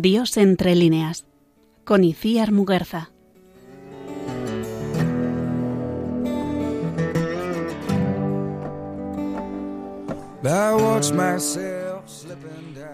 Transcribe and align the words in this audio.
Dios 0.00 0.36
entre 0.38 0.74
líneas, 0.74 1.26
con 1.84 2.04
Iciar 2.04 2.52
Muguerza. 2.52 3.10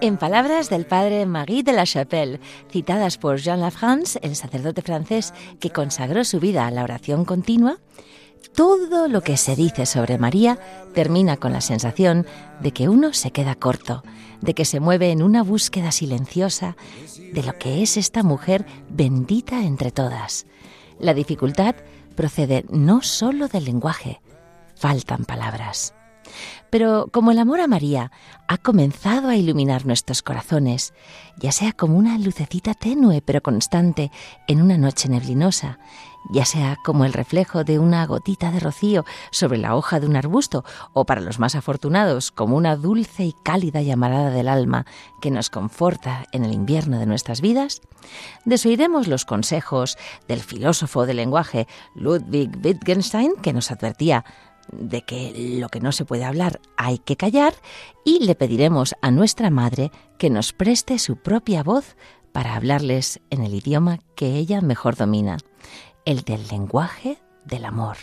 En 0.01 0.17
palabras 0.17 0.69
del 0.69 0.87
padre 0.87 1.25
Marie 1.27 1.63
de 1.63 1.73
la 1.73 1.87
Chapelle, 1.87 2.41
citadas 2.71 3.17
por 3.17 3.39
Jean 3.39 3.61
Lafrance, 3.61 4.19
el 4.23 4.37
sacerdote 4.37 4.83
francés 4.83 5.33
que 5.61 5.71
consagró 5.71 6.25
su 6.25 6.41
vida 6.41 6.67
a 6.67 6.71
la 6.71 6.83
oración 6.83 7.25
continua, 7.25 7.79
todo 8.55 9.09
lo 9.09 9.21
que 9.21 9.37
se 9.37 9.57
dice 9.57 9.87
sobre 9.87 10.19
María 10.19 10.59
termina 10.95 11.37
con 11.37 11.53
la 11.53 11.61
sensación 11.61 12.27
de 12.61 12.73
que 12.73 12.89
uno 12.89 13.13
se 13.13 13.31
queda 13.31 13.55
corto, 13.55 14.03
de 14.41 14.55
que 14.55 14.65
se 14.65 14.81
mueve 14.81 15.11
en 15.11 15.23
una 15.23 15.43
búsqueda 15.43 15.93
silenciosa 15.93 16.77
de 17.33 17.43
lo 17.43 17.57
que 17.59 17.83
es 17.83 17.97
esta 17.97 18.23
mujer 18.23 18.67
bendita 18.89 19.65
entre 19.65 19.91
todas. 19.91 20.47
La 20.99 21.15
dificultad 21.15 21.77
procede 22.17 22.65
no 22.71 23.03
solo 23.03 23.49
del 23.49 23.65
lenguaje, 23.65 24.21
faltan 24.75 25.25
palabras. 25.25 25.95
Pero 26.71 27.09
como 27.11 27.31
el 27.31 27.39
amor 27.39 27.61
a 27.61 27.67
María 27.67 28.13
ha 28.47 28.59
comenzado 28.59 29.29
a 29.29 29.37
iluminar 29.37 29.87
nuestros 29.87 30.23
corazones, 30.23 30.93
ya 31.39 31.53
sea 31.53 31.73
como 31.73 31.97
una 31.97 32.19
lucecita 32.19 32.75
tenue 32.75 33.23
pero 33.23 33.43
constante 33.43 34.11
en 34.47 34.61
una 34.61 34.77
noche 34.77 35.09
neblinosa, 35.09 35.79
ya 36.31 36.45
sea 36.45 36.77
como 36.85 37.05
el 37.05 37.13
reflejo 37.13 37.65
de 37.65 37.79
una 37.79 38.07
gotita 38.07 38.51
de 38.51 38.61
rocío 38.61 39.05
sobre 39.31 39.59
la 39.59 39.75
hoja 39.75 40.01
de 40.01 40.07
un 40.07 40.17
arbusto, 40.17 40.65
o 40.93 41.05
para 41.05 41.21
los 41.21 41.39
más 41.39 41.55
afortunados, 41.55 42.31
como 42.31 42.57
una 42.57 42.77
dulce 42.77 43.25
y 43.25 43.35
cálida 43.43 43.83
llamarada 43.83 44.31
del 44.31 44.49
alma 44.49 44.87
que 45.21 45.31
nos 45.31 45.51
conforta 45.51 46.27
en 46.33 46.45
el 46.45 46.53
invierno 46.53 46.99
de 46.99 47.07
nuestras 47.07 47.41
vidas, 47.41 47.81
desoiremos 48.45 49.09
los 49.09 49.25
consejos 49.25 49.97
del 50.27 50.41
filósofo 50.41 51.07
del 51.07 51.17
lenguaje 51.17 51.67
Ludwig 51.95 52.51
Wittgenstein, 52.65 53.33
que 53.43 53.53
nos 53.53 53.71
advertía 53.71 54.25
de 54.73 55.03
que 55.03 55.57
lo 55.59 55.69
que 55.69 55.81
no 55.81 55.93
se 55.93 56.05
puede 56.05 56.25
hablar 56.25 56.61
hay 56.77 56.99
que 56.99 57.17
callar, 57.17 57.55
y 58.05 58.25
le 58.25 58.35
pediremos 58.35 58.95
a 59.01 59.11
nuestra 59.11 59.51
Madre 59.51 59.91
que 60.19 60.31
nos 60.31 60.53
preste 60.53 60.99
su 60.99 61.17
propia 61.17 61.63
voz 61.63 61.97
para 62.33 62.55
hablarles 62.55 63.21
en 63.31 63.43
el 63.43 63.55
idioma 63.55 63.99
que 64.15 64.37
ella 64.37 64.61
mejor 64.61 64.97
domina 64.97 65.39
el 66.05 66.23
del 66.23 66.47
lenguaje 66.49 67.19
del 67.45 67.65
amor. 67.65 67.97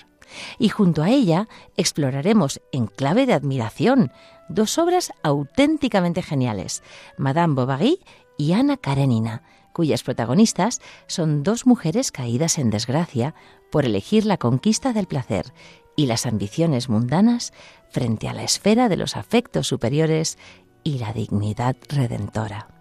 Y 0.58 0.70
junto 0.70 1.04
a 1.04 1.10
ella 1.10 1.48
exploraremos 1.78 2.62
en 2.72 2.88
clave 2.88 3.26
de 3.26 3.34
admiración 3.34 4.12
dos 4.50 4.78
obras 4.78 5.12
auténticamente 5.24 6.22
geniales, 6.22 6.84
Madame 7.18 7.56
Bovary 7.56 8.00
y 8.38 8.54
Ana 8.54 8.78
Karenina, 8.78 9.44
cuyas 9.74 10.04
protagonistas 10.04 10.82
son 11.08 11.44
dos 11.44 11.66
mujeres 11.66 12.12
caídas 12.12 12.58
en 12.58 12.70
desgracia 12.70 13.36
por 13.72 13.86
elegir 13.86 14.26
la 14.26 14.38
conquista 14.38 14.94
del 14.94 15.08
placer 15.08 15.54
y 15.96 16.08
las 16.08 16.26
ambiciones 16.26 16.90
mundanas 16.90 17.54
frente 17.90 18.28
a 18.28 18.34
la 18.34 18.44
esfera 18.44 18.90
de 18.90 18.98
los 18.98 19.16
afectos 19.16 19.68
superiores 19.68 20.38
y 20.84 21.00
la 21.00 21.14
dignidad 21.14 21.76
redentora. 21.90 22.75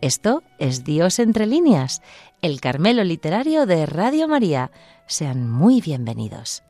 Esto 0.00 0.44
es 0.58 0.84
Dios 0.84 1.18
entre 1.18 1.46
líneas, 1.46 2.02
el 2.40 2.60
Carmelo 2.60 3.02
Literario 3.02 3.66
de 3.66 3.84
Radio 3.84 4.28
María. 4.28 4.70
Sean 5.06 5.50
muy 5.50 5.80
bienvenidos. 5.80 6.62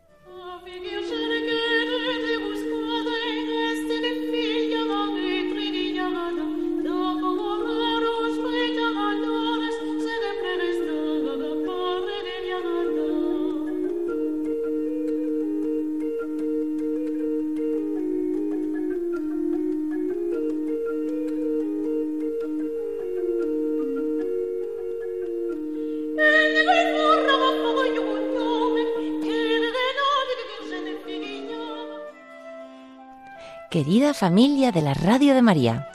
Querida 33.79 34.13
familia 34.13 34.73
de 34.73 34.83
la 34.83 34.93
Radio 34.93 35.35
de 35.35 35.43
María, 35.43 35.87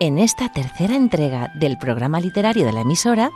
en 0.00 0.16
esta 0.16 0.50
tercera 0.50 0.96
entrega 0.96 1.52
del 1.54 1.76
programa 1.76 2.18
literario 2.18 2.64
de 2.64 2.72
la 2.72 2.80
emisora 2.80 3.30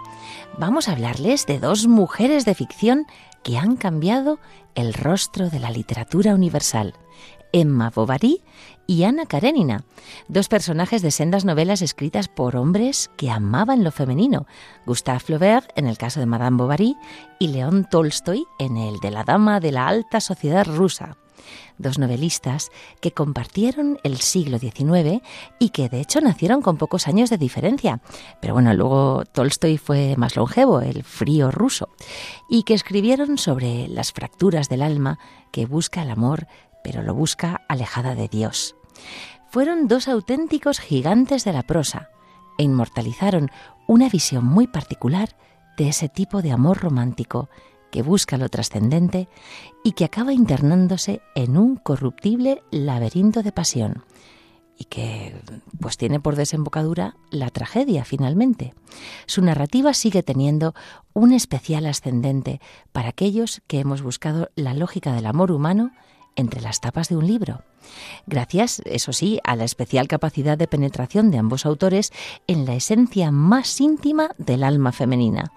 vamos 0.57 0.89
a 0.89 0.93
hablarles 0.93 1.45
de 1.45 1.59
dos 1.59 1.87
mujeres 1.87 2.47
de 2.47 2.55
ficción 2.55 3.05
que 3.43 3.59
han 3.59 3.77
cambiado 3.77 4.39
el 4.75 4.95
rostro 4.95 5.51
de 5.51 5.59
la 5.59 5.71
literatura 5.71 6.35
universal, 6.35 6.95
Emma 7.53 7.91
Bovary 7.95 8.41
y 8.87 9.03
Ana 9.03 9.27
Karenina, 9.27 9.85
dos 10.29 10.49
personajes 10.49 11.03
de 11.03 11.11
sendas 11.11 11.45
novelas 11.45 11.83
escritas 11.83 12.29
por 12.29 12.57
hombres 12.57 13.11
que 13.19 13.31
amaban 13.31 13.85
lo 13.85 13.93
femenino, 13.93 14.47
Gustave 14.87 15.21
Flaubert 15.21 15.69
en 15.77 15.89
el 15.89 15.99
caso 15.99 16.21
de 16.21 16.27
Madame 16.27 16.57
Bovary 16.57 16.97
y 17.39 17.49
León 17.49 17.87
Tolstoy 17.91 18.47
en 18.59 18.79
el 18.79 18.99
de 19.01 19.11
la 19.11 19.25
dama 19.25 19.61
de 19.61 19.73
la 19.73 19.89
alta 19.89 20.23
sociedad 20.23 20.65
rusa 20.65 21.19
dos 21.79 21.99
novelistas 21.99 22.71
que 23.01 23.13
compartieron 23.13 23.99
el 24.03 24.19
siglo 24.19 24.59
XIX 24.59 25.23
y 25.59 25.71
que 25.71 25.89
de 25.89 26.01
hecho 26.01 26.21
nacieron 26.21 26.63
con 26.63 26.77
pocos 26.77 27.09
años 27.09 27.31
de 27.31 27.39
diferencia. 27.39 28.01
Pero 28.41 28.55
bueno, 28.55 28.73
luego 28.75 29.25
Tolstoy 29.25 29.79
fue 29.79 30.15
más 30.17 30.37
longevo, 30.37 30.81
el 30.81 31.05
frío 31.05 31.51
ruso, 31.51 31.89
y 32.49 32.63
que 32.63 32.75
escribieron 32.75 33.39
sobre 33.39 33.89
las 33.89 34.13
fracturas 34.13 34.69
del 34.69 34.83
alma 34.83 35.19
que 35.51 35.67
busca 35.67 36.03
el 36.03 36.11
amor, 36.11 36.47
pero 36.83 37.03
lo 37.03 37.15
busca 37.15 37.63
alejada 37.69 38.15
de 38.15 38.29
Dios. 38.29 38.77
Fueron 39.51 39.87
dos 39.87 40.09
auténticos 40.09 40.81
gigantes 40.81 41.45
de 41.45 41.53
la 41.53 41.63
prosa 41.63 42.09
e 42.59 42.63
inmortalizaron 42.65 43.51
una 43.87 44.09
visión 44.09 44.45
muy 44.45 44.67
particular 44.67 45.37
de 45.77 45.89
ese 45.89 46.09
tipo 46.09 46.43
de 46.43 46.53
amor 46.53 46.81
romántico 46.81 47.49
que 47.93 48.03
busca 48.03 48.39
lo 48.39 48.49
trascendente 48.49 49.29
y 49.85 49.93
que 49.93 50.05
acaba 50.05 50.33
internándose 50.33 51.21
en 51.37 51.57
un 51.57 51.77
corruptible 51.77 52.63
laberinto 52.73 53.45
de 53.45 53.53
pasión 53.53 54.05
y 54.79 54.87
que 54.87 55.37
pues 55.79 55.99
tiene 55.99 56.19
por 56.19 56.35
desembocadura 56.35 57.15
la 57.31 57.51
tragedia 57.51 58.05
finalmente. 58.05 58.75
Su 59.27 59.43
narrativa 59.43 59.93
sigue 59.95 60.23
teniendo 60.23 60.75
un 61.13 61.33
especial 61.33 61.87
ascendente 61.87 62.61
para 62.91 63.11
aquellos 63.11 63.63
que 63.67 63.79
hemos 63.79 64.03
buscado 64.03 64.49
la 64.57 64.75
lógica 64.75 65.13
del 65.13 65.27
amor 65.27 65.53
humano 65.53 65.93
entre 66.35 66.63
las 66.63 66.81
tapas 66.81 67.11
de 67.11 67.17
un 67.17 67.27
libro. 67.27 67.63
Gracias, 68.27 68.81
eso 68.87 69.13
sí, 69.13 69.39
a 69.45 69.55
la 69.55 69.65
especial 69.65 70.09
capacidad 70.09 70.57
de 70.57 70.67
penetración 70.67 71.31
de 71.31 71.39
ambos 71.39 71.67
autores 71.67 72.11
en 72.47 72.65
la 72.65 72.75
esencia 72.75 73.31
más 73.31 73.81
íntima 73.81 74.31
del 74.39 74.65
alma 74.65 74.93
femenina. 74.93 75.53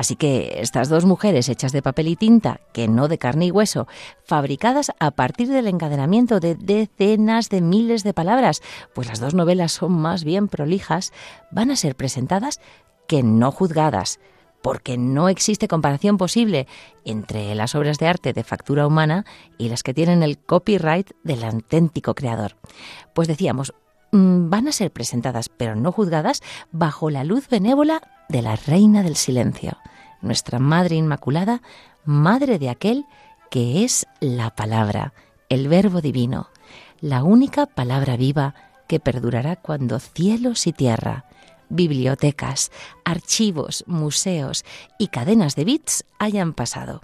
Así 0.00 0.16
que 0.16 0.60
estas 0.62 0.88
dos 0.88 1.04
mujeres 1.04 1.50
hechas 1.50 1.72
de 1.72 1.82
papel 1.82 2.08
y 2.08 2.16
tinta, 2.16 2.60
que 2.72 2.88
no 2.88 3.06
de 3.06 3.18
carne 3.18 3.44
y 3.44 3.50
hueso, 3.50 3.86
fabricadas 4.24 4.92
a 4.98 5.10
partir 5.10 5.48
del 5.48 5.66
encadenamiento 5.66 6.40
de 6.40 6.54
decenas 6.54 7.50
de 7.50 7.60
miles 7.60 8.02
de 8.02 8.14
palabras, 8.14 8.62
pues 8.94 9.08
las 9.08 9.20
dos 9.20 9.34
novelas 9.34 9.72
son 9.72 9.92
más 9.92 10.24
bien 10.24 10.48
prolijas, 10.48 11.12
van 11.50 11.70
a 11.70 11.76
ser 11.76 11.96
presentadas 11.96 12.62
que 13.08 13.22
no 13.22 13.52
juzgadas, 13.52 14.20
porque 14.62 14.96
no 14.96 15.28
existe 15.28 15.68
comparación 15.68 16.16
posible 16.16 16.66
entre 17.04 17.54
las 17.54 17.74
obras 17.74 17.98
de 17.98 18.08
arte 18.08 18.32
de 18.32 18.42
factura 18.42 18.86
humana 18.86 19.26
y 19.58 19.68
las 19.68 19.82
que 19.82 19.92
tienen 19.92 20.22
el 20.22 20.38
copyright 20.38 21.10
del 21.24 21.44
auténtico 21.44 22.14
creador. 22.14 22.56
Pues 23.12 23.28
decíamos, 23.28 23.74
mm, 24.12 24.48
van 24.48 24.66
a 24.66 24.72
ser 24.72 24.92
presentadas, 24.92 25.50
pero 25.50 25.76
no 25.76 25.92
juzgadas, 25.92 26.40
bajo 26.72 27.10
la 27.10 27.22
luz 27.22 27.50
benévola 27.50 28.00
de 28.30 28.42
la 28.42 28.54
Reina 28.54 29.02
del 29.02 29.16
Silencio, 29.16 29.76
nuestra 30.22 30.60
Madre 30.60 30.94
Inmaculada, 30.94 31.62
Madre 32.04 32.60
de 32.60 32.70
aquel 32.70 33.04
que 33.50 33.84
es 33.84 34.06
la 34.20 34.54
palabra, 34.54 35.12
el 35.48 35.66
Verbo 35.66 36.00
Divino, 36.00 36.48
la 37.00 37.24
única 37.24 37.66
palabra 37.66 38.16
viva 38.16 38.54
que 38.86 39.00
perdurará 39.00 39.56
cuando 39.56 39.98
cielos 39.98 40.68
y 40.68 40.72
tierra, 40.72 41.24
bibliotecas, 41.70 42.70
archivos, 43.04 43.82
museos 43.88 44.64
y 44.96 45.08
cadenas 45.08 45.56
de 45.56 45.64
bits 45.64 46.04
hayan 46.20 46.52
pasado, 46.52 47.02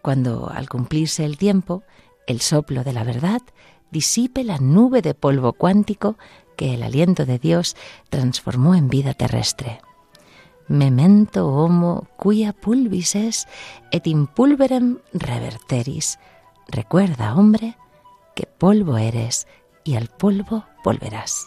cuando 0.00 0.48
al 0.48 0.70
cumplirse 0.70 1.26
el 1.26 1.36
tiempo, 1.36 1.82
el 2.26 2.40
soplo 2.40 2.82
de 2.82 2.94
la 2.94 3.04
verdad 3.04 3.42
disipe 3.90 4.42
la 4.42 4.56
nube 4.56 5.02
de 5.02 5.12
polvo 5.12 5.52
cuántico 5.52 6.16
que 6.56 6.74
el 6.74 6.82
aliento 6.82 7.26
de 7.26 7.38
Dios 7.38 7.76
transformó 8.08 8.74
en 8.74 8.88
vida 8.88 9.12
terrestre 9.12 9.80
memento 10.72 11.46
homo 11.46 12.08
quia 12.16 12.52
pulvis 12.52 13.14
es 13.14 13.46
et 13.92 14.06
in 14.08 14.26
pulverem 14.26 14.98
reverteris. 15.12 16.18
Recuerda, 16.68 17.34
hombre, 17.34 17.76
que 18.34 18.46
polvo 18.46 18.96
eres 18.96 19.46
y 19.84 19.96
al 19.96 20.08
polvo 20.08 20.64
volverás. 20.84 21.46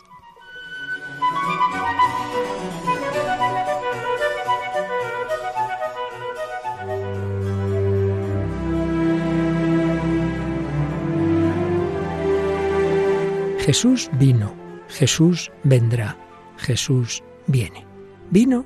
Jesús 13.66 14.12
vino, 14.13 14.54
Jesús 14.89 15.51
vendrá, 15.63 16.16
Jesús 16.57 17.24
viene. 17.48 17.83
Vino 18.30 18.66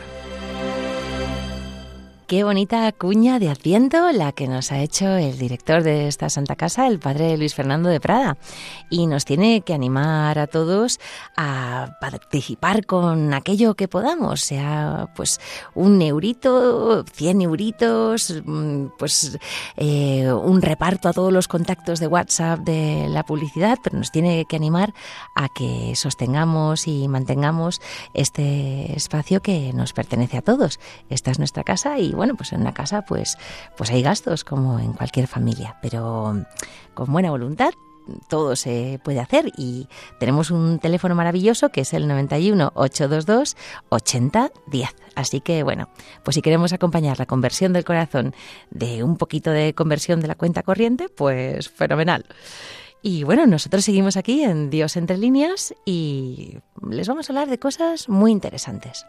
Qué 2.31 2.45
bonita 2.45 2.89
cuña 2.93 3.39
de 3.39 3.49
Adviento 3.49 4.09
la 4.13 4.31
que 4.31 4.47
nos 4.47 4.71
ha 4.71 4.79
hecho 4.79 5.17
el 5.17 5.37
director 5.37 5.83
de 5.83 6.07
esta 6.07 6.29
Santa 6.29 6.55
Casa, 6.55 6.87
el 6.87 6.97
padre 6.97 7.35
Luis 7.35 7.53
Fernando 7.53 7.89
de 7.89 7.99
Prada. 7.99 8.37
Y 8.89 9.05
nos 9.07 9.25
tiene 9.25 9.63
que 9.63 9.73
animar 9.73 10.39
a 10.39 10.47
todos 10.47 11.01
a 11.35 11.97
participar 11.99 12.85
con 12.85 13.33
aquello 13.33 13.73
que 13.73 13.89
podamos, 13.89 14.39
sea 14.39 15.09
pues 15.13 15.41
un 15.75 16.01
eurito, 16.01 17.03
cien 17.03 17.41
euritos, 17.41 18.41
mm, 18.45 18.85
pues 18.97 19.37
eh, 19.75 20.31
un 20.31 20.61
reparto 20.61 21.09
a 21.09 21.13
todos 21.13 21.33
los 21.33 21.49
contactos 21.49 21.99
de 21.99 22.07
WhatsApp 22.07 22.61
de 22.61 23.07
la 23.09 23.23
publicidad, 23.25 23.77
pero 23.83 23.97
nos 23.97 24.09
tiene 24.09 24.45
que 24.45 24.55
animar 24.55 24.93
a 25.35 25.49
que 25.49 25.97
sostengamos 25.97 26.87
y 26.87 27.09
mantengamos 27.09 27.81
este 28.13 28.95
espacio 28.95 29.41
que 29.41 29.73
nos 29.73 29.91
pertenece 29.91 30.37
a 30.37 30.41
todos. 30.41 30.79
Esta 31.09 31.31
es 31.31 31.37
nuestra 31.37 31.65
casa 31.65 31.99
y 31.99 32.20
bueno, 32.21 32.35
pues 32.35 32.53
en 32.53 32.61
una 32.61 32.71
casa 32.71 33.01
pues, 33.01 33.35
pues 33.75 33.89
hay 33.89 34.03
gastos 34.03 34.43
como 34.43 34.77
en 34.77 34.93
cualquier 34.93 35.25
familia, 35.25 35.77
pero 35.81 36.45
con 36.93 37.11
buena 37.11 37.31
voluntad 37.31 37.71
todo 38.29 38.55
se 38.55 38.99
puede 39.03 39.19
hacer 39.19 39.51
y 39.57 39.87
tenemos 40.19 40.51
un 40.51 40.77
teléfono 40.77 41.15
maravilloso 41.15 41.69
que 41.69 41.81
es 41.81 41.93
el 41.95 42.07
91 42.07 42.73
822 42.75 43.57
8010. 43.89 44.89
Así 45.15 45.41
que 45.41 45.63
bueno, 45.63 45.89
pues 46.23 46.35
si 46.35 46.43
queremos 46.43 46.73
acompañar 46.73 47.17
la 47.17 47.25
conversión 47.25 47.73
del 47.73 47.85
corazón 47.85 48.35
de 48.69 49.03
un 49.03 49.17
poquito 49.17 49.49
de 49.49 49.73
conversión 49.73 50.19
de 50.19 50.27
la 50.27 50.35
cuenta 50.35 50.61
corriente, 50.61 51.09
pues 51.09 51.71
fenomenal. 51.71 52.27
Y 53.01 53.23
bueno, 53.23 53.47
nosotros 53.47 53.83
seguimos 53.83 54.15
aquí 54.15 54.43
en 54.43 54.69
Dios 54.69 54.95
entre 54.95 55.17
líneas 55.17 55.73
y 55.85 56.59
les 56.87 57.07
vamos 57.07 57.27
a 57.27 57.33
hablar 57.33 57.49
de 57.49 57.57
cosas 57.57 58.09
muy 58.09 58.29
interesantes. 58.29 59.07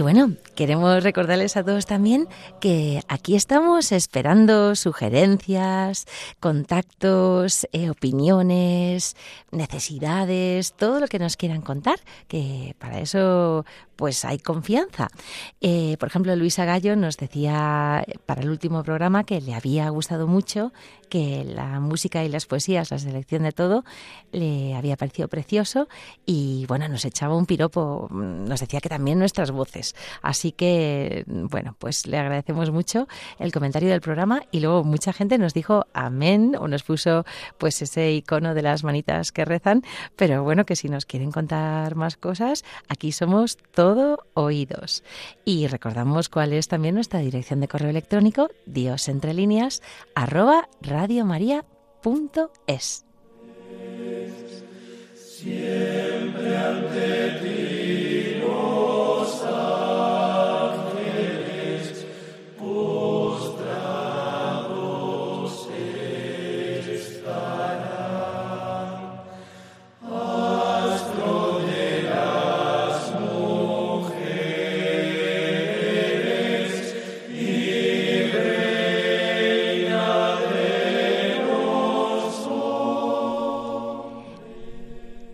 Bueno, 0.00 0.32
queremos 0.54 1.02
recordarles 1.02 1.56
a 1.56 1.64
todos 1.64 1.86
también 1.86 2.28
que 2.60 3.02
aquí 3.08 3.34
estamos 3.34 3.92
esperando 3.92 4.74
sugerencias, 4.74 6.06
contactos, 6.40 7.66
eh, 7.72 7.90
opiniones, 7.90 9.16
necesidades, 9.50 10.72
todo 10.72 11.00
lo 11.00 11.06
que 11.08 11.18
nos 11.18 11.36
quieran 11.36 11.62
contar, 11.62 12.00
que 12.28 12.74
para 12.78 13.00
eso 13.00 13.64
pues 13.96 14.24
hay 14.24 14.38
confianza. 14.38 15.08
Eh, 15.60 15.96
por 15.98 16.08
ejemplo, 16.08 16.36
Luisa 16.36 16.64
Gallo 16.64 16.96
nos 16.96 17.16
decía 17.16 18.04
para 18.26 18.42
el 18.42 18.50
último 18.50 18.82
programa 18.82 19.24
que 19.24 19.40
le 19.40 19.54
había 19.54 19.88
gustado 19.88 20.26
mucho, 20.26 20.72
que 21.08 21.44
la 21.44 21.80
música 21.80 22.24
y 22.24 22.28
las 22.28 22.46
poesías, 22.46 22.90
la 22.90 22.98
selección 22.98 23.44
de 23.44 23.52
todo, 23.52 23.84
le 24.32 24.74
había 24.74 24.96
parecido 24.96 25.28
precioso 25.28 25.88
y 26.26 26.66
bueno, 26.68 26.88
nos 26.88 27.04
echaba 27.04 27.36
un 27.36 27.46
piropo, 27.46 28.08
nos 28.10 28.60
decía 28.60 28.80
que 28.80 28.88
también 28.88 29.18
nuestras 29.18 29.50
voces. 29.50 29.75
Así 30.22 30.52
que, 30.52 31.24
bueno, 31.26 31.76
pues 31.78 32.06
le 32.06 32.18
agradecemos 32.18 32.70
mucho 32.70 33.08
el 33.38 33.52
comentario 33.52 33.88
del 33.88 34.00
programa 34.00 34.42
y 34.50 34.60
luego 34.60 34.84
mucha 34.84 35.12
gente 35.12 35.38
nos 35.38 35.54
dijo 35.54 35.86
amén 35.92 36.56
o 36.58 36.68
nos 36.68 36.82
puso 36.82 37.24
pues 37.58 37.80
ese 37.82 38.12
icono 38.12 38.54
de 38.54 38.62
las 38.62 38.84
manitas 38.84 39.32
que 39.32 39.44
rezan, 39.44 39.82
pero 40.16 40.42
bueno, 40.42 40.64
que 40.64 40.76
si 40.76 40.88
nos 40.88 41.06
quieren 41.06 41.32
contar 41.32 41.94
más 41.94 42.16
cosas, 42.16 42.64
aquí 42.88 43.12
somos 43.12 43.58
todo 43.74 44.18
oídos. 44.34 45.02
Y 45.44 45.66
recordamos 45.66 46.28
cuál 46.28 46.52
es 46.52 46.68
también 46.68 46.94
nuestra 46.94 47.20
dirección 47.20 47.60
de 47.60 47.68
correo 47.68 47.90
electrónico, 47.90 48.48
dios 48.66 49.08
entre 49.08 49.34
líneas, 49.34 49.82
arroba 50.14 50.68
radiomaria.es. 50.80 53.04
Siempre 55.14 56.56
ante 56.56 57.30
ti 57.42 57.65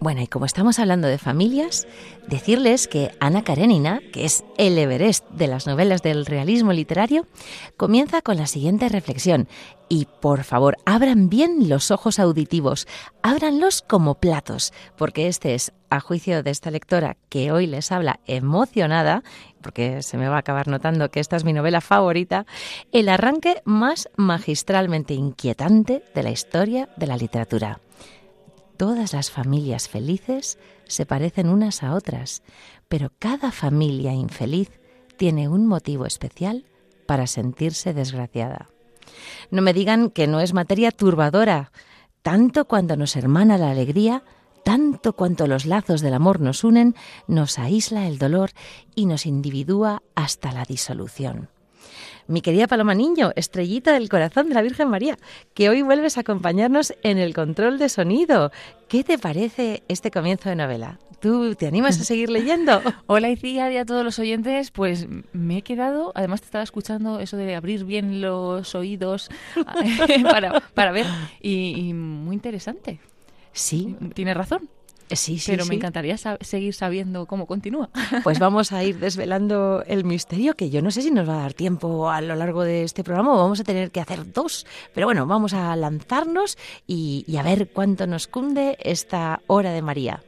Bueno, 0.03 0.21
y 0.21 0.27
como 0.27 0.47
estamos 0.47 0.81
hablando 0.81 1.07
de 1.07 1.17
familias, 1.17 1.87
decirles 2.27 2.89
que 2.89 3.13
Ana 3.21 3.45
Karenina, 3.45 4.01
que 4.13 4.25
es 4.25 4.43
el 4.59 4.77
Everest 4.77 5.25
de 5.31 5.47
las 5.47 5.69
novelas 5.69 6.03
del 6.03 6.27
realismo 6.27 6.73
literario, 6.73 7.25
comienza 7.77 8.21
con 8.21 8.37
la 8.37 8.49
siguiente 8.49 8.89
reflexión. 8.89 9.47
Y 9.89 10.09
por 10.21 10.43
favor, 10.43 10.77
abran 10.87 11.29
bien 11.29 11.69
los 11.69 11.93
ojos 11.93 12.19
auditivos, 12.19 12.89
ábranlos 13.23 13.81
como 13.81 14.17
platos, 14.17 14.73
porque 14.97 15.29
este 15.29 15.55
es, 15.55 15.73
a 15.89 16.01
juicio 16.01 16.43
de 16.43 16.51
esta 16.51 16.73
lectora 16.73 17.17
que 17.29 17.53
hoy 17.53 17.69
les 17.69 17.93
habla 17.93 18.19
emocionada, 18.27 19.23
porque 19.61 20.03
se 20.03 20.19
me 20.19 20.29
va 20.29 20.35
a 20.35 20.41
acabar 20.41 20.67
notando 20.67 21.13
que 21.13 21.21
esta 21.21 21.37
es 21.37 21.45
mi 21.45 21.53
novela 21.53 21.81
favorita, 21.81 22.45
el 22.91 23.09
arranque 23.09 23.63
más 23.67 24.09
magistralmente 24.17 25.15
inquietante 25.15 26.03
de 26.13 26.23
la 26.25 26.33
historia 26.33 26.89
de 26.97 27.07
la 27.07 27.17
literatura. 27.17 27.79
Todas 28.83 29.13
las 29.13 29.31
familias 29.31 29.89
felices 29.89 30.59
se 30.89 31.07
parecen 31.07 31.49
unas 31.49 31.85
a 31.85 31.95
otras, 31.95 32.43
pero 32.89 33.13
cada 33.21 33.53
familia 33.53 34.13
infeliz 34.13 34.81
tiene 35.17 35.49
un 35.49 35.69
motivo 35.69 36.05
especial 36.05 36.65
para 37.07 37.29
sentirse 37.29 37.95
desgraciada. 37.95 38.71
No 39.53 39.63
me 39.63 39.73
digan 39.73 40.11
que 40.11 40.27
no 40.27 40.41
es 40.41 40.53
materia 40.53 40.91
turbadora, 40.91 41.71
tanto 42.23 42.65
cuando 42.65 42.97
nos 42.97 43.15
hermana 43.15 43.57
la 43.57 43.71
alegría, 43.71 44.25
tanto 44.65 45.13
cuanto 45.13 45.47
los 45.47 45.65
lazos 45.65 46.01
del 46.01 46.15
amor 46.15 46.41
nos 46.41 46.65
unen, 46.65 46.97
nos 47.29 47.61
aísla 47.61 48.09
el 48.09 48.19
dolor 48.19 48.51
y 48.97 49.07
nos 49.07 49.27
individúa 49.27 50.03
hasta 50.17 50.51
la 50.51 50.65
disolución 50.65 51.51
mi 52.27 52.41
querida 52.41 52.67
Paloma 52.67 52.95
Niño, 52.95 53.33
estrellita 53.37 53.93
del 53.93 54.09
corazón 54.09 54.49
de 54.49 54.55
la 54.55 54.63
Virgen 54.63 54.89
María, 54.89 55.19
que 55.55 55.69
hoy 55.69 55.83
vuelves 55.83 56.17
a 56.17 56.21
acompañarnos 56.21 56.95
en 57.03 57.19
el 57.19 57.35
control 57.35 57.79
de 57.79 57.89
sonido. 57.89 58.53
¿Qué 58.89 59.05
te 59.05 59.19
parece 59.19 59.83
este 59.89 60.11
comienzo 60.11 60.49
de 60.49 60.57
novela? 60.57 60.99
¿Tú 61.21 61.55
te 61.55 61.67
animas 61.67 62.01
a 62.01 62.05
seguir 62.05 62.31
leyendo? 62.31 62.81
Hola 63.07 63.31
Iciar 63.31 63.71
y 63.73 63.77
a 63.77 63.85
todos 63.85 64.05
los 64.05 64.19
oyentes, 64.19 64.71
pues 64.71 65.07
me 65.33 65.59
he 65.59 65.63
quedado, 65.63 66.13
además 66.15 66.41
te 66.41 66.47
estaba 66.47 66.65
escuchando 66.65 67.21
eso 67.21 67.37
de 67.37 67.55
abrir 67.55 67.85
bien 67.85 68.21
los 68.21 68.75
oídos 68.75 69.31
para, 70.75 70.93
ver 70.93 71.07
y 71.41 71.93
muy 71.95 72.35
interesante. 72.35 72.99
Sí. 73.53 73.97
Tienes 74.15 74.37
razón. 74.37 74.69
Sí, 75.15 75.39
sí, 75.39 75.51
Pero 75.53 75.67
me 75.67 75.75
encantaría 75.75 76.17
seguir 76.17 76.75
sabiendo 76.75 77.27
cómo 77.27 77.47
continúa. 77.47 77.91
Pues 78.23 78.39
vamos 78.39 78.73
a 78.73 78.85
ir 78.85 78.99
desvelando 78.99 79.83
el 79.87 80.05
misterio, 80.05 80.55
que 80.55 80.71
yo 80.71 80.81
no 80.83 80.91
sé 80.91 81.03
si 81.03 81.11
nos 81.11 81.29
va 81.29 81.35
a 81.35 81.43
dar 81.43 81.55
tiempo 81.55 82.11
a 82.11 82.21
lo 82.21 82.37
largo 82.37 82.63
de 82.63 82.85
este 82.85 83.03
programa 83.03 83.35
o 83.35 83.39
vamos 83.39 83.61
a 83.61 83.65
tener 83.65 83.91
que 83.91 84.01
hacer 84.01 84.33
dos. 84.33 84.67
Pero 84.95 85.07
bueno, 85.07 85.27
vamos 85.27 85.55
a 85.55 85.75
lanzarnos 85.77 86.57
y, 86.87 87.25
y 87.27 87.37
a 87.37 87.43
ver 87.43 87.71
cuánto 87.73 88.07
nos 88.07 88.27
cunde 88.27 88.77
esta 88.81 89.41
hora 89.47 89.73
de 89.73 89.83
María. 89.83 90.23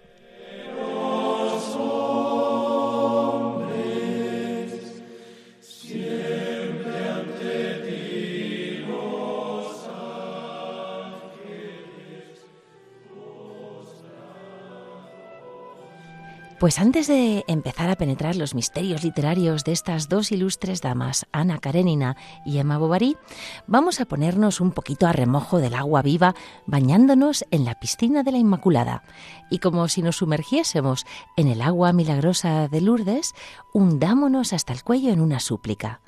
Pues 16.65 16.79
antes 16.79 17.09
de 17.09 17.45
empezar 17.47 17.91
a 17.91 17.97
penetrar 17.97 18.37
los 18.37 18.55
misterios 18.55 19.05
literarios 19.05 19.65
de 19.65 19.73
estas 19.73 20.09
dos 20.09 20.33
ilustres 20.33 20.81
damas, 20.81 21.27
Ana 21.31 21.59
Karenina 21.59 22.17
y 22.47 22.57
Emma 22.57 22.79
Bovary, 22.79 23.19
vamos 23.67 24.01
a 24.01 24.07
ponernos 24.07 24.63
un 24.63 24.73
poquito 24.73 25.07
a 25.07 25.13
remojo 25.13 25.59
del 25.59 25.75
agua 25.75 26.01
viva 26.01 26.35
bañándonos 26.65 27.45
en 27.51 27.67
la 27.67 27.75
piscina 27.75 28.23
de 28.23 28.33
la 28.33 28.39
Inmaculada. 28.39 29.03
Y 29.51 29.59
como 29.59 29.89
si 29.89 30.01
nos 30.01 30.17
sumergiésemos 30.17 31.05
en 31.37 31.49
el 31.49 31.61
agua 31.61 31.93
milagrosa 31.93 32.67
de 32.69 32.81
Lourdes, 32.81 33.35
hundámonos 33.75 34.55
hasta 34.55 34.73
el 34.73 34.83
cuello 34.83 35.13
en 35.13 35.21
una 35.21 35.41
súplica. 35.41 36.01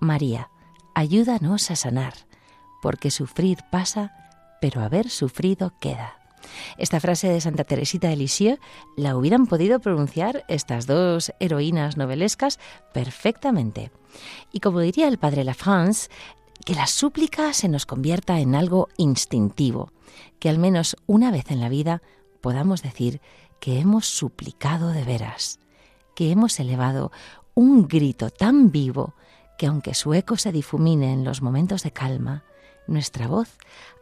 María, 0.00 0.48
ayúdanos 0.94 1.70
a 1.70 1.76
sanar, 1.76 2.14
porque 2.80 3.10
sufrir 3.10 3.58
pasa, 3.70 4.14
pero 4.62 4.80
haber 4.80 5.10
sufrido 5.10 5.74
queda. 5.78 6.17
Esta 6.76 7.00
frase 7.00 7.28
de 7.28 7.40
Santa 7.40 7.64
Teresita 7.64 8.08
de 8.08 8.16
Lisieux 8.16 8.60
la 8.96 9.16
hubieran 9.16 9.46
podido 9.46 9.80
pronunciar 9.80 10.44
estas 10.48 10.86
dos 10.86 11.32
heroínas 11.40 11.96
novelescas 11.96 12.58
perfectamente. 12.92 13.90
Y 14.52 14.60
como 14.60 14.80
diría 14.80 15.08
el 15.08 15.18
padre 15.18 15.44
La 15.44 15.54
France, 15.54 16.08
que 16.64 16.74
la 16.74 16.86
súplica 16.86 17.52
se 17.52 17.68
nos 17.68 17.86
convierta 17.86 18.40
en 18.40 18.54
algo 18.54 18.88
instintivo, 18.96 19.92
que 20.38 20.48
al 20.48 20.58
menos 20.58 20.96
una 21.06 21.30
vez 21.30 21.50
en 21.50 21.60
la 21.60 21.68
vida 21.68 22.02
podamos 22.40 22.82
decir 22.82 23.20
que 23.60 23.78
hemos 23.78 24.06
suplicado 24.06 24.90
de 24.90 25.04
veras, 25.04 25.58
que 26.14 26.30
hemos 26.30 26.58
elevado 26.60 27.12
un 27.54 27.88
grito 27.88 28.30
tan 28.30 28.70
vivo 28.70 29.14
que 29.58 29.66
aunque 29.66 29.94
su 29.94 30.14
eco 30.14 30.36
se 30.36 30.52
difumine 30.52 31.12
en 31.12 31.24
los 31.24 31.42
momentos 31.42 31.82
de 31.82 31.90
calma, 31.90 32.44
nuestra 32.86 33.26
voz 33.26 33.58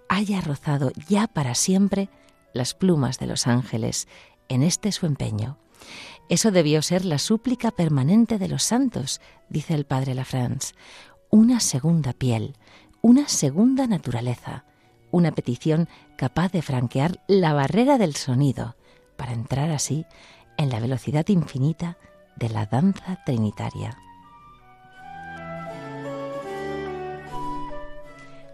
haya 0.08 0.40
rozado 0.40 0.92
ya 1.08 1.26
para 1.26 1.54
siempre 1.54 2.10
las 2.56 2.74
plumas 2.74 3.18
de 3.18 3.26
los 3.26 3.46
ángeles 3.46 4.08
en 4.48 4.62
este 4.62 4.92
su 4.92 5.06
empeño. 5.06 5.58
Eso 6.28 6.50
debió 6.50 6.82
ser 6.82 7.04
la 7.04 7.18
súplica 7.18 7.70
permanente 7.70 8.38
de 8.38 8.48
los 8.48 8.64
santos, 8.64 9.20
dice 9.48 9.74
el 9.74 9.84
padre 9.84 10.14
Lafrance, 10.14 10.74
una 11.30 11.60
segunda 11.60 12.12
piel, 12.12 12.56
una 13.00 13.28
segunda 13.28 13.86
naturaleza, 13.86 14.64
una 15.12 15.32
petición 15.32 15.88
capaz 16.16 16.50
de 16.50 16.62
franquear 16.62 17.22
la 17.28 17.52
barrera 17.52 17.98
del 17.98 18.16
sonido 18.16 18.76
para 19.16 19.32
entrar 19.32 19.70
así 19.70 20.04
en 20.56 20.70
la 20.70 20.80
velocidad 20.80 21.28
infinita 21.28 21.98
de 22.36 22.48
la 22.48 22.66
danza 22.66 23.22
trinitaria. 23.24 23.96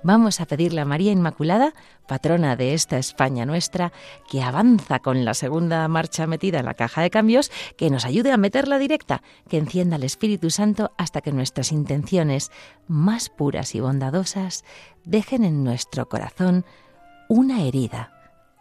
Vamos 0.02 0.40
a 0.40 0.46
pedirle 0.46 0.80
a 0.80 0.84
María 0.84 1.12
Inmaculada, 1.12 1.74
patrona 2.06 2.56
de 2.56 2.74
esta 2.74 2.98
España 2.98 3.46
nuestra, 3.46 3.92
que 4.30 4.42
avanza 4.42 4.98
con 4.98 5.24
la 5.24 5.34
segunda 5.34 5.86
marcha 5.88 6.26
metida 6.26 6.60
en 6.60 6.66
la 6.66 6.74
caja 6.74 7.02
de 7.02 7.10
cambios, 7.10 7.50
que 7.76 7.90
nos 7.90 8.04
ayude 8.04 8.32
a 8.32 8.36
meterla 8.36 8.78
directa, 8.78 9.22
que 9.48 9.58
encienda 9.58 9.96
el 9.96 10.04
Espíritu 10.04 10.50
Santo 10.50 10.92
hasta 10.98 11.20
que 11.20 11.32
nuestras 11.32 11.72
intenciones 11.72 12.50
más 12.88 13.28
puras 13.30 13.74
y 13.74 13.80
bondadosas 13.80 14.64
dejen 15.04 15.44
en 15.44 15.64
nuestro 15.64 16.08
corazón 16.08 16.64
una 17.28 17.62
herida, 17.62 18.12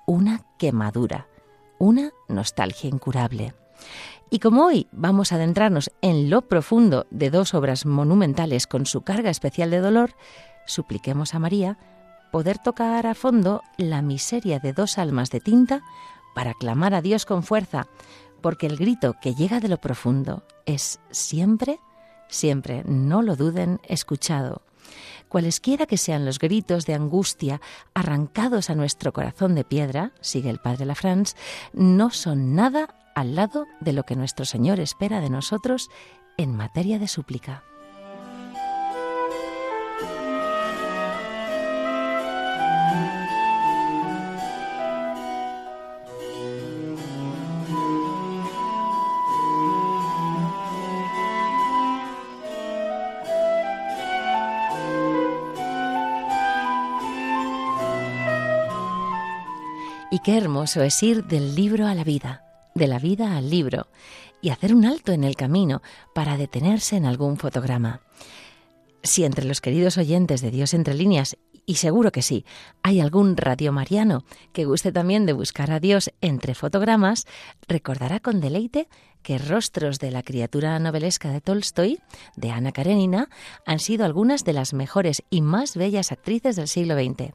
una 0.05 0.45
quemadura, 0.57 1.27
una 1.79 2.11
nostalgia 2.29 2.89
incurable. 2.89 3.53
Y 4.29 4.39
como 4.39 4.65
hoy 4.65 4.87
vamos 4.93 5.31
a 5.31 5.35
adentrarnos 5.35 5.91
en 6.01 6.29
lo 6.29 6.43
profundo 6.43 7.05
de 7.09 7.29
dos 7.29 7.53
obras 7.53 7.85
monumentales 7.85 8.65
con 8.65 8.85
su 8.85 9.01
carga 9.01 9.29
especial 9.29 9.71
de 9.71 9.79
dolor, 9.79 10.15
supliquemos 10.65 11.33
a 11.33 11.39
María 11.39 11.77
poder 12.31 12.57
tocar 12.57 13.05
a 13.07 13.13
fondo 13.13 13.61
la 13.77 14.01
miseria 14.01 14.59
de 14.59 14.73
dos 14.73 14.97
almas 14.97 15.29
de 15.29 15.41
tinta 15.41 15.83
para 16.33 16.53
clamar 16.53 16.93
a 16.93 17.01
Dios 17.01 17.25
con 17.25 17.43
fuerza, 17.43 17.87
porque 18.41 18.67
el 18.67 18.77
grito 18.77 19.15
que 19.21 19.35
llega 19.35 19.59
de 19.59 19.67
lo 19.67 19.77
profundo 19.77 20.43
es 20.65 20.99
siempre, 21.11 21.79
siempre, 22.29 22.83
no 22.85 23.21
lo 23.21 23.35
duden, 23.35 23.79
escuchado. 23.83 24.63
Cualesquiera 25.27 25.85
que 25.85 25.97
sean 25.97 26.25
los 26.25 26.39
gritos 26.39 26.85
de 26.85 26.93
angustia 26.93 27.61
arrancados 27.93 28.69
a 28.69 28.75
nuestro 28.75 29.13
corazón 29.13 29.55
de 29.55 29.63
piedra, 29.63 30.11
sigue 30.21 30.49
el 30.49 30.59
padre 30.59 30.85
Lafrance, 30.85 31.35
no 31.73 32.09
son 32.09 32.55
nada 32.55 32.95
al 33.15 33.35
lado 33.35 33.65
de 33.79 33.93
lo 33.93 34.03
que 34.03 34.15
nuestro 34.15 34.45
Señor 34.45 34.79
espera 34.79 35.21
de 35.21 35.29
nosotros 35.29 35.89
en 36.37 36.55
materia 36.55 36.99
de 36.99 37.07
súplica. 37.07 37.63
Qué 60.23 60.37
hermoso 60.37 60.83
es 60.83 61.01
ir 61.01 61.25
del 61.25 61.55
libro 61.55 61.87
a 61.87 61.95
la 61.95 62.03
vida, 62.03 62.43
de 62.75 62.87
la 62.87 62.99
vida 62.99 63.37
al 63.37 63.49
libro, 63.49 63.87
y 64.41 64.49
hacer 64.49 64.75
un 64.75 64.85
alto 64.85 65.11
en 65.11 65.23
el 65.23 65.35
camino 65.35 65.81
para 66.13 66.37
detenerse 66.37 66.95
en 66.95 67.05
algún 67.05 67.37
fotograma. 67.37 68.01
Si 69.03 69.23
entre 69.23 69.45
los 69.45 69.61
queridos 69.61 69.97
oyentes 69.97 70.41
de 70.41 70.51
Dios 70.51 70.73
entre 70.73 70.93
líneas, 70.93 71.37
y 71.65 71.75
seguro 71.75 72.11
que 72.11 72.21
sí, 72.21 72.45
hay 72.83 72.99
algún 72.99 73.37
radiomariano 73.37 74.23
que 74.51 74.65
guste 74.65 74.91
también 74.91 75.25
de 75.25 75.33
buscar 75.33 75.71
a 75.71 75.79
Dios 75.79 76.11
entre 76.21 76.53
fotogramas, 76.53 77.25
recordará 77.67 78.19
con 78.19 78.41
deleite 78.41 78.87
que 79.21 79.37
Rostros 79.37 79.99
de 79.99 80.09
la 80.09 80.23
criatura 80.23 80.77
novelesca 80.79 81.31
de 81.31 81.41
Tolstoy, 81.41 81.99
de 82.35 82.51
Ana 82.51 82.71
Karenina, 82.71 83.29
han 83.65 83.79
sido 83.79 84.05
algunas 84.05 84.43
de 84.43 84.53
las 84.53 84.73
mejores 84.73 85.23
y 85.29 85.41
más 85.41 85.75
bellas 85.75 86.11
actrices 86.11 86.55
del 86.55 86.67
siglo 86.67 86.95
XX 86.95 87.33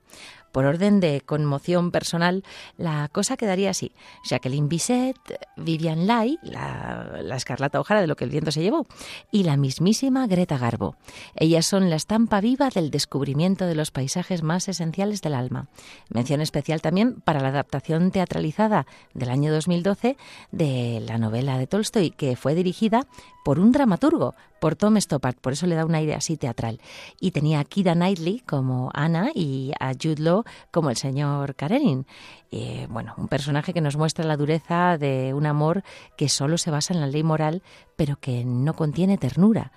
Por 0.57 0.65
orden 0.65 1.01
de 1.01 1.21
conmoción 1.21 1.91
personal, 1.91 2.43
la 2.79 3.11
cosa 3.13 3.37
quedaría 3.37 3.69
así. 3.69 3.93
Jacqueline 4.25 4.71
Bisset, 4.71 5.19
Vivian 5.59 6.07
Lai, 6.07 6.39
la, 6.41 7.19
la 7.23 7.37
escarlata 7.37 7.79
Ojara 7.79 8.01
de 8.01 8.07
lo 8.07 8.17
que 8.17 8.25
el 8.25 8.31
viento 8.31 8.51
se 8.51 8.63
llevó, 8.63 8.87
y 9.31 9.43
la 9.43 9.59
mismísima 9.59 10.27
Greta 10.27 10.57
Garbo. 10.57 10.97
Ellas 11.35 11.67
son 11.67 11.91
la 11.91 11.97
estampa 11.97 12.41
viva 12.41 12.71
del 12.71 12.91
descubrimiento 12.91 13.67
de 13.67 13.75
los 13.75 13.91
paisajes 13.91 14.43
más 14.43 14.67
esenciales 14.67 15.21
del 15.21 15.35
alma. 15.35 15.69
Mención 16.09 16.41
especial 16.41 16.81
también 16.81 17.21
para 17.21 17.41
la 17.41 17.49
adaptación 17.49 18.11
teatralizada 18.11 18.87
del 19.13 19.29
año 19.29 19.53
2012 19.53 20.17
de 20.53 21.05
la 21.07 21.19
novela 21.19 21.59
de 21.59 21.67
Tolstoy, 21.67 22.13
que 22.13 22.35
fue 22.35 22.55
dirigida 22.55 23.07
por 23.47 23.61
un 23.61 23.71
dramaturgo, 23.71 24.35
por 24.59 24.75
Tom 24.75 24.97
Stoppard, 24.97 25.37
por 25.37 25.53
eso 25.53 25.69
le 25.69 25.77
da 25.77 25.85
un 25.85 25.95
aire 25.95 26.17
así 26.17 26.37
teatral. 26.37 26.81
Y 27.21 27.31
tenía 27.31 27.61
a 27.61 27.65
Kira 27.65 27.95
Knightley 27.95 28.41
como 28.41 28.91
Anna 28.93 29.31
y 29.33 29.71
a 29.79 29.93
Jude 29.93 30.21
Law 30.21 30.43
como 30.73 30.91
el 30.91 30.97
señor 30.97 31.55
Karenin. 31.55 32.07
Eh, 32.51 32.89
bueno, 32.91 33.15
un 33.17 33.29
personaje 33.29 33.73
que 33.73 33.81
nos 33.81 33.97
muestra 33.97 34.25
la 34.25 34.37
dureza 34.37 34.99
de 34.99 35.33
un 35.33 35.47
amor 35.47 35.85
que 36.17 36.29
solo 36.29 36.59
se 36.59 36.73
basa 36.73 36.93
en 36.93 37.01
la 37.01 37.07
ley 37.07 37.23
moral, 37.23 37.63
pero 37.95 38.17
que 38.17 38.45
no 38.45 38.75
contiene 38.75 39.17
ternura. 39.17 39.71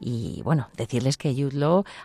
Y 0.00 0.40
bueno, 0.42 0.68
decirles 0.76 1.18
que 1.18 1.34
Jude 1.34 1.50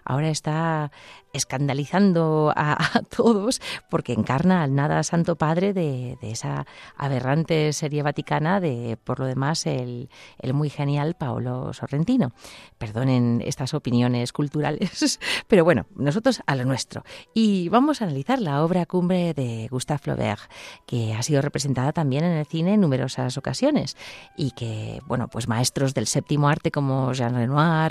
ahora 0.04 0.30
está 0.30 0.92
escandalizando 1.32 2.54
a, 2.56 2.78
todos 3.16 3.62
porque 3.90 4.14
encarna 4.14 4.64
al 4.64 4.76
nada 4.76 5.04
santo 5.04 5.36
padre 5.36 5.74
de, 5.74 6.18
esa 6.22 6.66
aberrante 6.98 7.72
serie 7.74 8.04
vaticana 8.04 8.60
de, 8.60 8.98
por 9.04 9.20
lo 9.20 9.26
demás, 9.26 9.66
el, 9.66 10.10
el, 10.40 10.54
muy 10.54 10.70
genial 10.70 11.16
Paolo 11.16 11.74
Sorrentino. 11.74 12.34
Perdonen 12.78 13.42
estas 13.46 13.74
opiniones 13.74 14.34
culturales, 14.34 15.20
pero 15.48 15.64
bueno, 15.64 15.86
nosotros 15.96 16.42
a 16.48 16.56
lo 16.56 16.66
nuestro. 16.66 17.04
Y 17.34 17.70
vamos 17.70 18.02
a 18.02 18.06
analizar 18.06 18.40
la 18.40 18.64
obra 18.64 18.86
cumbre 18.86 19.34
de 19.34 19.68
Gustave 19.70 20.00
Flaubert, 20.00 20.42
que 20.86 21.14
ha 21.14 21.24
sido 21.24 21.42
representada 21.42 21.94
también 21.94 22.24
en 22.24 22.34
el 22.34 22.46
cine 22.46 22.74
en 22.74 22.82
numerosas 22.82 23.38
ocasiones 23.38 23.96
y 24.36 24.52
que, 24.52 25.02
bueno, 25.06 25.28
pues 25.28 25.48
maestros 25.48 25.94
del 25.94 26.08
séptimo 26.08 26.50
arte 26.50 26.72
como 26.72 27.14
Jean 27.14 27.36
Renoir 27.36 27.85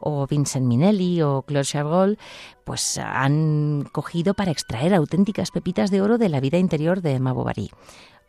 o 0.00 0.26
Vincent 0.26 0.66
Minelli 0.66 1.22
o 1.22 1.42
Claude 1.42 1.64
Chabrol, 1.64 2.18
pues 2.64 2.98
han 2.98 3.88
cogido 3.92 4.34
para 4.34 4.50
extraer 4.50 4.94
auténticas 4.94 5.50
pepitas 5.50 5.90
de 5.90 6.00
oro 6.00 6.18
de 6.18 6.28
la 6.28 6.40
vida 6.40 6.58
interior 6.58 7.00
de 7.00 7.14
Emma 7.14 7.32
Bovary. 7.32 7.70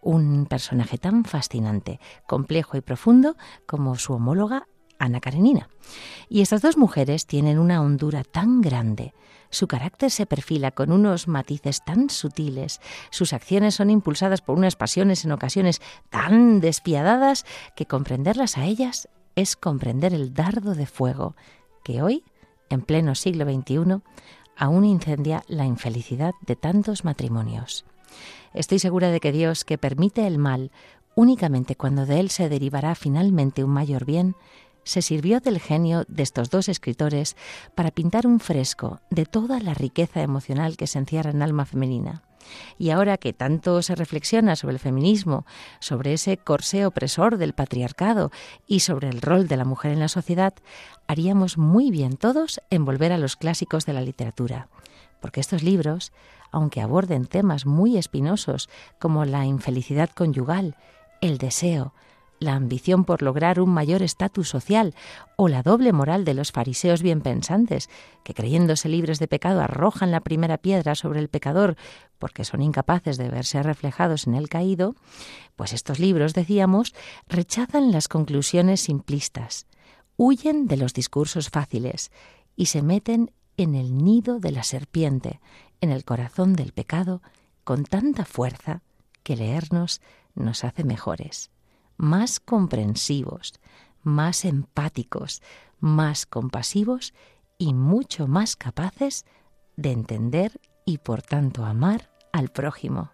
Un 0.01 0.45
personaje 0.45 0.97
tan 0.97 1.25
fascinante, 1.25 1.99
complejo 2.27 2.77
y 2.77 2.81
profundo 2.81 3.35
como 3.65 3.95
su 3.95 4.13
homóloga 4.13 4.67
Ana 4.97 5.19
Karenina. 5.19 5.69
Y 6.29 6.41
estas 6.41 6.61
dos 6.61 6.77
mujeres 6.77 7.25
tienen 7.25 7.57
una 7.57 7.81
hondura 7.81 8.23
tan 8.23 8.61
grande, 8.61 9.13
su 9.49 9.67
carácter 9.67 10.11
se 10.11 10.25
perfila 10.25 10.71
con 10.71 10.91
unos 10.91 11.27
matices 11.27 11.83
tan 11.83 12.09
sutiles, 12.09 12.79
sus 13.09 13.33
acciones 13.33 13.75
son 13.75 13.89
impulsadas 13.89 14.41
por 14.41 14.57
unas 14.57 14.75
pasiones 14.75 15.25
en 15.25 15.31
ocasiones 15.31 15.81
tan 16.09 16.59
despiadadas 16.59 17.45
que 17.75 17.87
comprenderlas 17.87 18.57
a 18.57 18.65
ellas 18.65 19.09
es 19.35 19.55
comprender 19.55 20.13
el 20.13 20.33
dardo 20.33 20.75
de 20.75 20.85
fuego 20.85 21.35
que 21.83 22.01
hoy 22.01 22.23
en 22.69 22.81
pleno 22.81 23.15
siglo 23.15 23.45
XXI, 23.45 24.01
aún 24.55 24.85
incendia 24.85 25.43
la 25.47 25.65
infelicidad 25.65 26.33
de 26.41 26.55
tantos 26.55 27.03
matrimonios. 27.03 27.85
Estoy 28.53 28.79
segura 28.79 29.09
de 29.09 29.19
que 29.19 29.31
Dios, 29.31 29.65
que 29.65 29.77
permite 29.77 30.25
el 30.25 30.37
mal 30.37 30.71
únicamente 31.15 31.75
cuando 31.75 32.05
de 32.05 32.19
él 32.19 32.29
se 32.29 32.49
derivará 32.49 32.95
finalmente 32.95 33.63
un 33.63 33.71
mayor 33.71 34.05
bien, 34.05 34.35
se 34.83 35.01
sirvió 35.01 35.39
del 35.39 35.59
genio 35.59 36.05
de 36.07 36.23
estos 36.23 36.49
dos 36.49 36.69
escritores 36.69 37.35
para 37.75 37.91
pintar 37.91 38.25
un 38.25 38.39
fresco 38.39 39.01
de 39.09 39.25
toda 39.25 39.59
la 39.59 39.73
riqueza 39.73 40.21
emocional 40.21 40.77
que 40.77 40.87
se 40.87 40.99
encierra 40.99 41.31
en 41.31 41.41
alma 41.41 41.65
femenina. 41.65 42.23
Y 42.77 42.89
ahora 42.89 43.17
que 43.17 43.33
tanto 43.33 43.81
se 43.81 43.95
reflexiona 43.95 44.55
sobre 44.55 44.73
el 44.73 44.79
feminismo, 44.79 45.45
sobre 45.79 46.13
ese 46.13 46.37
corsé 46.37 46.85
opresor 46.85 47.37
del 47.37 47.53
patriarcado 47.53 48.31
y 48.67 48.81
sobre 48.81 49.09
el 49.09 49.21
rol 49.21 49.47
de 49.47 49.57
la 49.57 49.65
mujer 49.65 49.91
en 49.91 49.99
la 49.99 50.07
sociedad, 50.07 50.53
haríamos 51.07 51.57
muy 51.57 51.91
bien 51.91 52.17
todos 52.17 52.61
en 52.69 52.85
volver 52.85 53.11
a 53.11 53.17
los 53.17 53.35
clásicos 53.35 53.85
de 53.85 53.93
la 53.93 54.01
literatura, 54.01 54.69
porque 55.21 55.39
estos 55.39 55.63
libros, 55.63 56.11
aunque 56.51 56.81
aborden 56.81 57.25
temas 57.25 57.65
muy 57.65 57.97
espinosos 57.97 58.69
como 58.99 59.25
la 59.25 59.45
infelicidad 59.45 60.09
conyugal, 60.09 60.75
el 61.21 61.37
deseo, 61.37 61.93
la 62.39 62.55
ambición 62.55 63.05
por 63.05 63.21
lograr 63.21 63.59
un 63.59 63.69
mayor 63.69 64.01
estatus 64.01 64.49
social 64.49 64.95
o 65.35 65.47
la 65.47 65.61
doble 65.61 65.93
moral 65.93 66.25
de 66.25 66.33
los 66.33 66.51
fariseos 66.51 67.01
bien 67.01 67.21
pensantes, 67.21 67.89
que 68.23 68.33
creyéndose 68.33 68.89
libres 68.89 69.19
de 69.19 69.27
pecado 69.27 69.61
arrojan 69.61 70.11
la 70.11 70.21
primera 70.21 70.57
piedra 70.57 70.95
sobre 70.95 71.19
el 71.19 71.29
pecador 71.29 71.75
porque 72.17 72.45
son 72.45 72.61
incapaces 72.61 73.17
de 73.17 73.29
verse 73.29 73.61
reflejados 73.63 74.27
en 74.27 74.35
el 74.35 74.49
caído, 74.49 74.95
pues 75.55 75.73
estos 75.73 75.99
libros, 75.99 76.33
decíamos, 76.33 76.93
rechazan 77.27 77.91
las 77.91 78.07
conclusiones 78.07 78.81
simplistas, 78.81 79.67
huyen 80.17 80.67
de 80.67 80.77
los 80.77 80.93
discursos 80.93 81.49
fáciles 81.49 82.11
y 82.55 82.67
se 82.67 82.81
meten 82.81 83.31
en 83.57 83.75
el 83.75 83.97
nido 83.97 84.39
de 84.39 84.51
la 84.51 84.63
serpiente, 84.63 85.39
en 85.81 85.91
el 85.91 86.05
corazón 86.05 86.53
del 86.53 86.71
pecado, 86.71 87.21
con 87.63 87.83
tanta 87.83 88.25
fuerza 88.25 88.81
que 89.23 89.35
leernos 89.35 90.01
nos 90.33 90.63
hace 90.63 90.83
mejores 90.83 91.51
más 91.99 92.39
comprensivos, 92.39 93.53
más 94.01 94.45
empáticos, 94.45 95.43
más 95.79 96.25
compasivos 96.25 97.13
y 97.57 97.73
mucho 97.73 98.27
más 98.27 98.55
capaces 98.55 99.25
de 99.75 99.91
entender 99.91 100.59
y 100.85 100.99
por 100.99 101.21
tanto 101.21 101.65
amar 101.65 102.09
al 102.31 102.49
prójimo. 102.49 103.11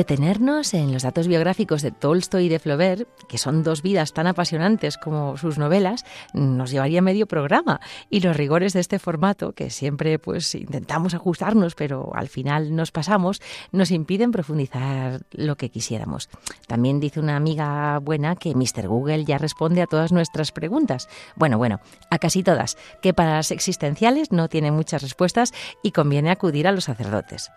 Detenernos 0.00 0.72
en 0.72 0.94
los 0.94 1.02
datos 1.02 1.28
biográficos 1.28 1.82
de 1.82 1.90
Tolstoy 1.90 2.46
y 2.46 2.48
de 2.48 2.58
Flaubert, 2.58 3.06
que 3.28 3.36
son 3.36 3.62
dos 3.62 3.82
vidas 3.82 4.14
tan 4.14 4.26
apasionantes 4.26 4.96
como 4.96 5.36
sus 5.36 5.58
novelas, 5.58 6.06
nos 6.32 6.70
llevaría 6.70 7.02
medio 7.02 7.26
programa. 7.26 7.82
Y 8.08 8.20
los 8.20 8.34
rigores 8.34 8.72
de 8.72 8.80
este 8.80 8.98
formato, 8.98 9.52
que 9.52 9.68
siempre 9.68 10.18
pues 10.18 10.54
intentamos 10.54 11.12
ajustarnos, 11.12 11.74
pero 11.74 12.12
al 12.14 12.28
final 12.28 12.74
nos 12.74 12.92
pasamos, 12.92 13.42
nos 13.72 13.90
impiden 13.90 14.32
profundizar 14.32 15.20
lo 15.32 15.56
que 15.56 15.68
quisiéramos. 15.68 16.30
También 16.66 16.98
dice 16.98 17.20
una 17.20 17.36
amiga 17.36 17.98
buena 17.98 18.36
que 18.36 18.54
Mr. 18.54 18.88
Google 18.88 19.26
ya 19.26 19.36
responde 19.36 19.82
a 19.82 19.86
todas 19.86 20.12
nuestras 20.12 20.50
preguntas. 20.50 21.10
Bueno, 21.36 21.58
bueno, 21.58 21.80
a 22.08 22.18
casi 22.18 22.42
todas, 22.42 22.78
que 23.02 23.12
para 23.12 23.34
las 23.34 23.50
existenciales 23.50 24.32
no 24.32 24.48
tiene 24.48 24.70
muchas 24.70 25.02
respuestas 25.02 25.52
y 25.82 25.92
conviene 25.92 26.30
acudir 26.30 26.66
a 26.66 26.72
los 26.72 26.84
sacerdotes. 26.84 27.50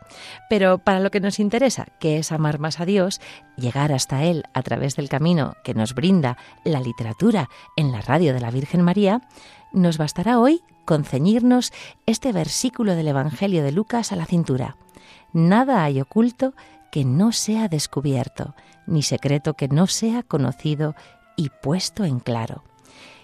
Pero 0.49 0.79
para 0.79 0.99
lo 0.99 1.10
que 1.10 1.21
nos 1.21 1.39
interesa, 1.39 1.88
que 2.01 2.17
es 2.17 2.33
amar 2.36 2.60
más 2.60 2.80
a 2.80 2.86
Dios, 2.86 3.22
llegar 3.58 3.91
hasta 3.91 4.24
Él 4.24 4.43
a 4.54 4.62
través 4.62 4.96
del 4.96 5.10
camino 5.10 5.56
que 5.63 5.74
nos 5.74 5.93
brinda 5.93 6.38
la 6.63 6.80
literatura 6.80 7.50
en 7.76 7.91
la 7.91 8.02
radio 8.02 8.34
de 8.34 8.39
la 8.39 8.52
Virgen 8.52 8.82
María, 8.82 9.22
nos 9.72 9.98
bastará 9.98 10.39
hoy 10.39 10.62
con 10.86 11.04
ceñirnos 11.04 11.72
este 12.06 12.32
versículo 12.32 12.96
del 12.96 13.08
Evangelio 13.08 13.63
de 13.63 13.72
Lucas 13.72 14.12
a 14.12 14.15
la 14.15 14.26
cintura. 14.26 14.78
Nada 15.32 15.84
hay 15.84 16.00
oculto 16.00 16.54
que 16.91 17.06
no 17.06 17.32
sea 17.32 17.67
descubierto, 17.67 18.56
ni 18.86 19.02
secreto 19.02 19.56
que 19.56 19.67
no 19.67 19.88
sea 19.88 20.22
conocido 20.22 20.96
y 21.36 21.50
puesto 21.50 22.06
en 22.06 22.19
claro. 22.19 22.63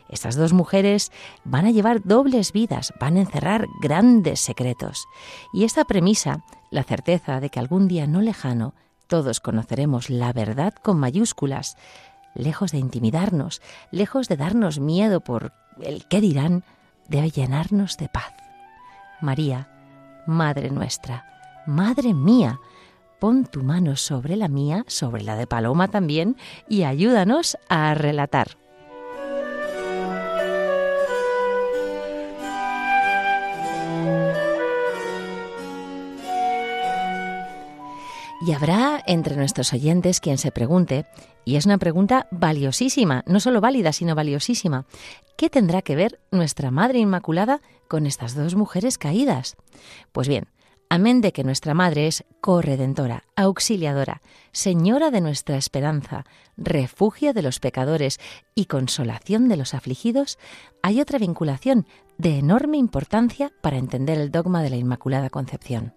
Estas 0.10 0.36
dos 0.36 0.54
mujeres 0.54 1.12
van 1.44 1.68
a 1.68 1.72
llevar 1.72 2.02
dobles 2.04 2.52
vidas, 2.52 2.94
van 3.00 3.18
a 3.18 3.22
encerrar 3.22 3.68
grandes 3.80 4.40
secretos. 4.40 5.08
Y 5.54 5.66
esta 5.66 5.86
premisa, 5.86 6.44
la 6.72 6.84
certeza 6.84 7.40
de 7.40 7.52
que 7.52 7.60
algún 7.60 7.88
día 7.88 8.08
no 8.08 8.22
lejano 8.22 8.74
todos 9.10 9.40
conoceremos 9.40 10.10
la 10.10 10.32
verdad 10.32 10.74
con 10.82 11.00
mayúsculas, 11.00 11.76
lejos 12.36 12.72
de 12.72 12.78
intimidarnos, 12.78 13.62
lejos 13.92 14.28
de 14.28 14.38
darnos 14.38 14.80
miedo 14.80 15.20
por 15.20 15.52
el 15.82 16.06
qué 16.06 16.22
dirán, 16.22 16.64
debe 17.08 17.32
llenarnos 17.32 17.98
de 17.98 18.08
paz. 18.08 18.32
María, 19.20 19.68
Madre 20.28 20.70
nuestra, 20.70 21.26
Madre 21.66 22.14
mía, 22.14 22.60
pon 23.20 23.46
tu 23.46 23.64
mano 23.64 23.96
sobre 23.96 24.36
la 24.36 24.48
mía, 24.48 24.86
sobre 24.88 25.24
la 25.24 25.36
de 25.36 25.48
Paloma 25.48 25.88
también, 25.88 26.38
y 26.70 26.84
ayúdanos 26.84 27.58
a 27.68 27.96
relatar. 27.96 28.59
Y 38.42 38.54
habrá 38.54 39.04
entre 39.06 39.36
nuestros 39.36 39.74
oyentes 39.74 40.22
quien 40.22 40.38
se 40.38 40.52
pregunte, 40.52 41.06
y 41.44 41.58
es 41.58 41.66
una 41.66 41.78
pregunta 41.78 42.28
valiosísima, 42.32 43.24
no 43.28 43.42
solo 43.42 43.60
válida, 43.60 43.92
sino 43.92 44.16
valiosísima, 44.16 44.86
¿qué 45.38 45.50
tendrá 45.50 45.82
que 45.82 45.98
ver 45.98 46.22
nuestra 46.32 46.72
Madre 46.72 47.00
Inmaculada 47.00 47.60
con 47.90 48.06
estas 48.06 48.36
dos 48.36 48.56
mujeres 48.56 48.98
caídas? 48.98 49.58
Pues 50.14 50.30
bien, 50.30 50.46
amén 50.90 51.20
de 51.20 51.34
que 51.34 51.44
nuestra 51.44 51.74
Madre 51.74 52.08
es 52.08 52.24
corredentora, 52.40 53.26
auxiliadora, 53.36 54.22
señora 54.54 55.12
de 55.12 55.20
nuestra 55.20 55.58
esperanza, 55.58 56.24
refugio 56.56 57.34
de 57.34 57.42
los 57.42 57.60
pecadores 57.60 58.20
y 58.56 58.66
consolación 58.66 59.50
de 59.50 59.58
los 59.58 59.74
afligidos, 59.74 60.40
hay 60.82 61.02
otra 61.02 61.20
vinculación 61.20 61.86
de 62.18 62.38
enorme 62.38 62.78
importancia 62.78 63.52
para 63.62 63.78
entender 63.78 64.18
el 64.18 64.32
dogma 64.32 64.64
de 64.64 64.70
la 64.70 64.78
Inmaculada 64.78 65.30
Concepción. 65.30 65.94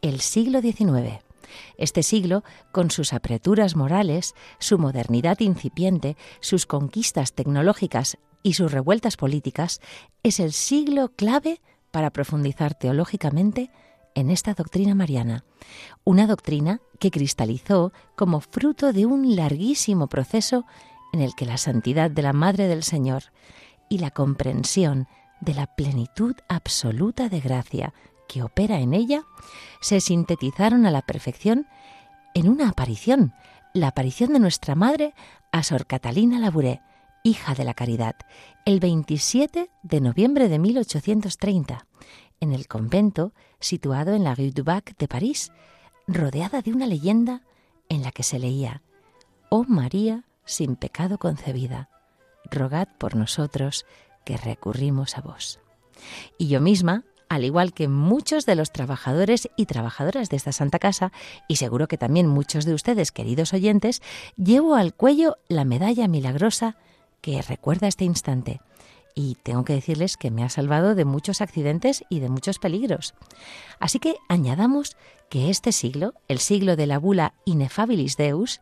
El 0.00 0.20
siglo 0.20 0.62
XIX 0.62 1.27
este 1.76 2.02
siglo, 2.02 2.44
con 2.72 2.90
sus 2.90 3.12
apreturas 3.12 3.76
morales, 3.76 4.34
su 4.58 4.78
modernidad 4.78 5.40
incipiente, 5.40 6.16
sus 6.40 6.66
conquistas 6.66 7.32
tecnológicas 7.32 8.18
y 8.42 8.54
sus 8.54 8.72
revueltas 8.72 9.16
políticas, 9.16 9.80
es 10.22 10.40
el 10.40 10.52
siglo 10.52 11.12
clave 11.16 11.60
para 11.90 12.10
profundizar 12.10 12.74
teológicamente 12.74 13.70
en 14.14 14.30
esta 14.30 14.54
doctrina 14.54 14.94
mariana, 14.94 15.44
una 16.04 16.26
doctrina 16.26 16.80
que 16.98 17.10
cristalizó 17.10 17.92
como 18.16 18.40
fruto 18.40 18.92
de 18.92 19.06
un 19.06 19.36
larguísimo 19.36 20.08
proceso 20.08 20.64
en 21.12 21.20
el 21.20 21.34
que 21.34 21.46
la 21.46 21.56
santidad 21.56 22.10
de 22.10 22.22
la 22.22 22.32
Madre 22.32 22.66
del 22.66 22.82
Señor 22.82 23.24
y 23.88 23.98
la 23.98 24.10
comprensión 24.10 25.06
de 25.40 25.54
la 25.54 25.66
plenitud 25.66 26.34
absoluta 26.48 27.28
de 27.28 27.40
gracia 27.40 27.94
que 28.28 28.42
opera 28.42 28.78
en 28.80 28.94
ella 28.94 29.24
se 29.80 30.00
sintetizaron 30.00 30.86
a 30.86 30.90
la 30.90 31.02
perfección 31.02 31.66
en 32.34 32.48
una 32.48 32.68
aparición, 32.68 33.34
la 33.74 33.88
aparición 33.88 34.32
de 34.32 34.38
nuestra 34.38 34.74
madre 34.74 35.14
a 35.50 35.62
Sor 35.62 35.86
Catalina 35.86 36.38
Labouré, 36.38 36.80
hija 37.24 37.54
de 37.54 37.64
la 37.64 37.74
Caridad, 37.74 38.16
el 38.64 38.80
27 38.80 39.70
de 39.82 40.00
noviembre 40.00 40.48
de 40.48 40.58
1830, 40.58 41.86
en 42.40 42.52
el 42.52 42.68
convento 42.68 43.32
situado 43.60 44.14
en 44.14 44.24
la 44.24 44.34
Rue 44.34 44.52
du 44.52 44.62
Bac 44.62 44.96
de 44.98 45.08
París, 45.08 45.50
rodeada 46.06 46.62
de 46.62 46.72
una 46.72 46.86
leyenda 46.86 47.42
en 47.88 48.02
la 48.02 48.12
que 48.12 48.22
se 48.22 48.38
leía: 48.38 48.82
Oh 49.48 49.64
María 49.64 50.24
sin 50.44 50.76
pecado 50.76 51.18
concebida, 51.18 51.90
rogad 52.50 52.88
por 52.98 53.16
nosotros 53.16 53.84
que 54.24 54.36
recurrimos 54.36 55.16
a 55.16 55.20
vos. 55.20 55.60
Y 56.38 56.48
yo 56.48 56.60
misma, 56.60 57.04
al 57.28 57.44
igual 57.44 57.72
que 57.72 57.88
muchos 57.88 58.46
de 58.46 58.54
los 58.54 58.72
trabajadores 58.72 59.48
y 59.56 59.66
trabajadoras 59.66 60.28
de 60.28 60.36
esta 60.36 60.52
Santa 60.52 60.78
Casa, 60.78 61.12
y 61.46 61.56
seguro 61.56 61.88
que 61.88 61.98
también 61.98 62.26
muchos 62.26 62.64
de 62.64 62.74
ustedes, 62.74 63.12
queridos 63.12 63.52
oyentes, 63.52 64.02
llevo 64.36 64.74
al 64.74 64.94
cuello 64.94 65.38
la 65.48 65.64
medalla 65.64 66.08
milagrosa 66.08 66.76
que 67.20 67.42
recuerda 67.42 67.88
este 67.88 68.04
instante. 68.04 68.60
Y 69.14 69.36
tengo 69.42 69.64
que 69.64 69.72
decirles 69.72 70.16
que 70.16 70.30
me 70.30 70.44
ha 70.44 70.48
salvado 70.48 70.94
de 70.94 71.04
muchos 71.04 71.40
accidentes 71.40 72.04
y 72.08 72.20
de 72.20 72.28
muchos 72.28 72.58
peligros. 72.58 73.14
Así 73.80 73.98
que 73.98 74.16
añadamos 74.28 74.96
que 75.28 75.50
este 75.50 75.72
siglo, 75.72 76.14
el 76.28 76.38
siglo 76.38 76.76
de 76.76 76.86
la 76.86 76.98
bula 76.98 77.34
Ineffabilis 77.44 78.16
Deus, 78.16 78.60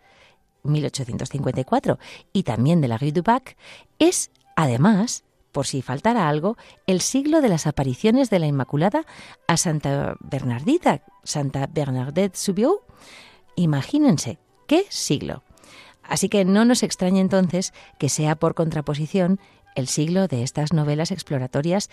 1854, 0.62 1.98
y 2.32 2.42
también 2.42 2.80
de 2.80 2.88
la 2.88 2.98
Rue 2.98 3.12
du 3.12 3.22
Bac, 3.22 3.56
es, 3.98 4.30
además, 4.56 5.24
por 5.56 5.66
si 5.66 5.80
faltara 5.80 6.28
algo, 6.28 6.58
el 6.86 7.00
siglo 7.00 7.40
de 7.40 7.48
las 7.48 7.66
apariciones 7.66 8.28
de 8.28 8.38
la 8.38 8.46
Inmaculada 8.46 9.06
a 9.48 9.56
Santa 9.56 10.14
Bernardita, 10.20 11.00
Santa 11.24 11.66
Bernadette 11.66 12.36
Subió. 12.36 12.82
Imagínense, 13.54 14.38
qué 14.66 14.84
siglo. 14.90 15.44
Así 16.02 16.28
que 16.28 16.44
no 16.44 16.66
nos 16.66 16.82
extrañe 16.82 17.20
entonces 17.20 17.72
que 17.98 18.10
sea 18.10 18.36
por 18.36 18.54
contraposición 18.54 19.40
el 19.76 19.88
siglo 19.88 20.28
de 20.28 20.42
estas 20.42 20.74
novelas 20.74 21.10
exploratorias 21.10 21.88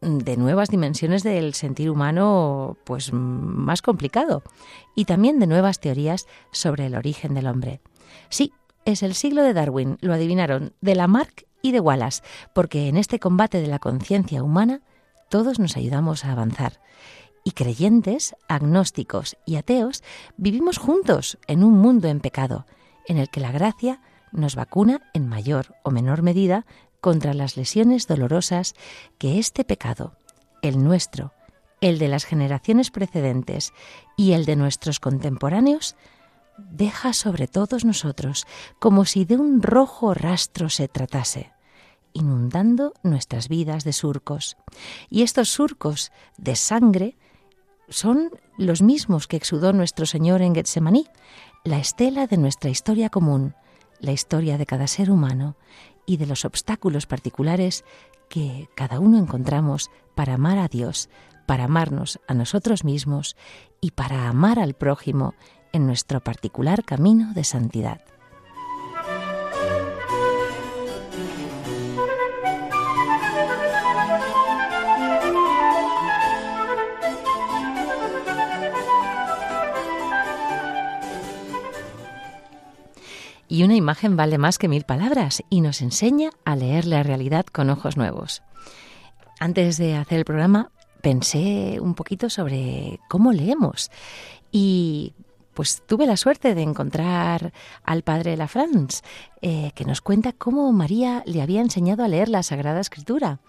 de 0.00 0.38
nuevas 0.38 0.70
dimensiones 0.70 1.22
del 1.22 1.52
sentir 1.52 1.90
humano 1.90 2.78
pues 2.84 3.12
más 3.12 3.82
complicado 3.82 4.42
y 4.96 5.04
también 5.04 5.38
de 5.38 5.46
nuevas 5.46 5.80
teorías 5.80 6.26
sobre 6.50 6.86
el 6.86 6.94
origen 6.94 7.34
del 7.34 7.48
hombre. 7.48 7.82
Sí, 8.30 8.54
es 8.86 9.02
el 9.02 9.12
siglo 9.12 9.42
de 9.42 9.52
Darwin, 9.52 9.98
lo 10.00 10.14
adivinaron, 10.14 10.72
de 10.80 10.94
Lamarck 10.94 11.44
y 11.62 11.72
de 11.72 11.80
Wallace, 11.80 12.22
porque 12.52 12.88
en 12.88 12.96
este 12.96 13.18
combate 13.18 13.60
de 13.60 13.68
la 13.68 13.78
conciencia 13.78 14.42
humana 14.42 14.82
todos 15.28 15.58
nos 15.58 15.76
ayudamos 15.76 16.24
a 16.24 16.32
avanzar. 16.32 16.80
Y 17.44 17.52
creyentes, 17.52 18.36
agnósticos 18.48 19.36
y 19.46 19.56
ateos 19.56 20.02
vivimos 20.36 20.78
juntos 20.78 21.38
en 21.46 21.64
un 21.64 21.78
mundo 21.78 22.08
en 22.08 22.20
pecado, 22.20 22.66
en 23.06 23.18
el 23.18 23.30
que 23.30 23.40
la 23.40 23.52
gracia 23.52 24.00
nos 24.32 24.54
vacuna 24.54 25.00
en 25.14 25.28
mayor 25.28 25.74
o 25.82 25.90
menor 25.90 26.22
medida 26.22 26.66
contra 27.00 27.34
las 27.34 27.56
lesiones 27.56 28.06
dolorosas 28.06 28.74
que 29.18 29.38
este 29.38 29.64
pecado, 29.64 30.16
el 30.62 30.82
nuestro, 30.82 31.32
el 31.80 31.98
de 31.98 32.08
las 32.08 32.24
generaciones 32.24 32.90
precedentes 32.90 33.72
y 34.16 34.32
el 34.32 34.44
de 34.44 34.56
nuestros 34.56 35.00
contemporáneos, 35.00 35.96
deja 36.58 37.12
sobre 37.12 37.46
todos 37.46 37.84
nosotros 37.84 38.46
como 38.78 39.04
si 39.04 39.24
de 39.24 39.36
un 39.36 39.62
rojo 39.62 40.14
rastro 40.14 40.68
se 40.68 40.88
tratase, 40.88 41.52
inundando 42.12 42.92
nuestras 43.02 43.48
vidas 43.48 43.84
de 43.84 43.92
surcos. 43.92 44.56
Y 45.08 45.22
estos 45.22 45.48
surcos 45.48 46.12
de 46.36 46.56
sangre 46.56 47.16
son 47.88 48.30
los 48.58 48.82
mismos 48.82 49.26
que 49.26 49.36
exudó 49.36 49.72
nuestro 49.72 50.06
Señor 50.06 50.42
en 50.42 50.54
Getsemaní, 50.54 51.06
la 51.64 51.78
estela 51.78 52.26
de 52.26 52.36
nuestra 52.36 52.70
historia 52.70 53.08
común, 53.08 53.54
la 54.00 54.12
historia 54.12 54.58
de 54.58 54.66
cada 54.66 54.86
ser 54.86 55.10
humano 55.10 55.56
y 56.06 56.16
de 56.16 56.26
los 56.26 56.44
obstáculos 56.44 57.06
particulares 57.06 57.84
que 58.28 58.68
cada 58.74 58.98
uno 58.98 59.18
encontramos 59.18 59.90
para 60.14 60.34
amar 60.34 60.58
a 60.58 60.68
Dios, 60.68 61.08
para 61.46 61.64
amarnos 61.64 62.18
a 62.26 62.34
nosotros 62.34 62.84
mismos 62.84 63.36
y 63.80 63.92
para 63.92 64.28
amar 64.28 64.58
al 64.58 64.74
prójimo 64.74 65.34
en 65.72 65.86
nuestro 65.86 66.20
particular 66.20 66.84
camino 66.84 67.32
de 67.34 67.44
santidad. 67.44 68.00
Y 83.48 83.64
una 83.64 83.76
imagen 83.76 84.16
vale 84.16 84.38
más 84.38 84.56
que 84.56 84.66
mil 84.66 84.84
palabras 84.84 85.42
y 85.50 85.60
nos 85.60 85.82
enseña 85.82 86.30
a 86.46 86.56
leer 86.56 86.86
la 86.86 87.02
realidad 87.02 87.44
con 87.44 87.68
ojos 87.68 87.98
nuevos. 87.98 88.42
Antes 89.40 89.76
de 89.76 89.94
hacer 89.96 90.20
el 90.20 90.24
programa 90.24 90.70
pensé 91.02 91.78
un 91.78 91.94
poquito 91.94 92.30
sobre 92.30 92.98
cómo 93.10 93.30
leemos 93.30 93.90
y 94.50 95.12
pues 95.54 95.82
tuve 95.86 96.06
la 96.06 96.16
suerte 96.16 96.54
de 96.54 96.62
encontrar 96.62 97.52
al 97.84 98.02
padre 98.02 98.36
La 98.36 98.48
France, 98.48 99.02
eh, 99.40 99.72
que 99.74 99.84
nos 99.84 100.00
cuenta 100.00 100.32
cómo 100.32 100.72
María 100.72 101.22
le 101.26 101.42
había 101.42 101.60
enseñado 101.60 102.04
a 102.04 102.08
leer 102.08 102.28
la 102.28 102.42
Sagrada 102.42 102.80
Escritura. 102.80 103.40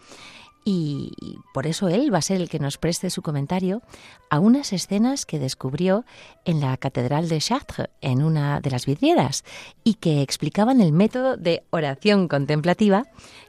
Y 0.65 1.11
por 1.53 1.67
eso 1.67 1.89
él 1.89 2.13
va 2.13 2.19
a 2.19 2.21
ser 2.21 2.39
el 2.39 2.49
que 2.49 2.59
nos 2.59 2.77
preste 2.77 3.09
su 3.09 3.21
comentario 3.21 3.81
a 4.29 4.39
unas 4.39 4.71
escenas 4.71 5.25
que 5.25 5.39
descubrió 5.39 6.05
en 6.45 6.61
la 6.61 6.77
Catedral 6.77 7.27
de 7.27 7.39
Chartres, 7.39 7.89
en 7.99 8.23
una 8.23 8.61
de 8.61 8.71
las 8.71 8.85
vidrieras, 8.85 9.43
y 9.83 9.95
que 9.95 10.21
explicaban 10.21 10.79
el 10.79 10.93
método 10.93 11.35
de 11.35 11.65
oración 11.69 12.29
contemplativa 12.29 13.03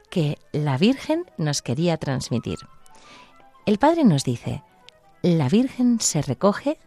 que 0.09 0.37
la 0.51 0.77
Virgen 0.77 1.25
nos 1.37 1.61
quería 1.61 1.97
transmitir. 1.97 2.59
El 3.65 3.77
Padre 3.77 4.03
nos 4.03 4.25
dice, 4.25 4.61
la 5.21 5.47
Virgen 5.47 5.99
se 6.01 6.21
recoge 6.21 6.77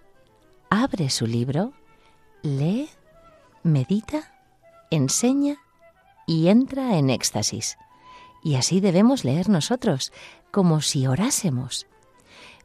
abre 0.89 1.11
su 1.11 1.27
libro, 1.27 1.75
lee, 2.43 2.89
medita, 3.63 4.33
enseña 4.91 5.59
y 6.27 6.49
entra 6.49 6.97
en 6.97 7.11
éxtasis. 7.11 7.77
Y 8.43 8.55
así 8.55 8.81
debemos 8.81 9.23
leer 9.23 9.51
nosotros, 9.51 10.13
como 10.51 10.81
si 10.81 11.07
orásemos. 11.07 11.87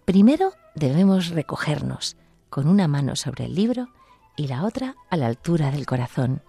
Primero 0.06 0.54
debemos 0.74 1.30
recogernos, 1.32 2.16
con 2.50 2.70
una 2.70 2.88
mano 2.88 3.18
sobre 3.18 3.46
el 3.46 3.56
libro 3.56 3.90
y 4.38 4.48
la 4.48 4.64
otra 4.64 4.96
a 5.10 5.18
la 5.18 5.28
altura 5.28 5.72
del 5.72 5.86
corazón, 5.86 6.42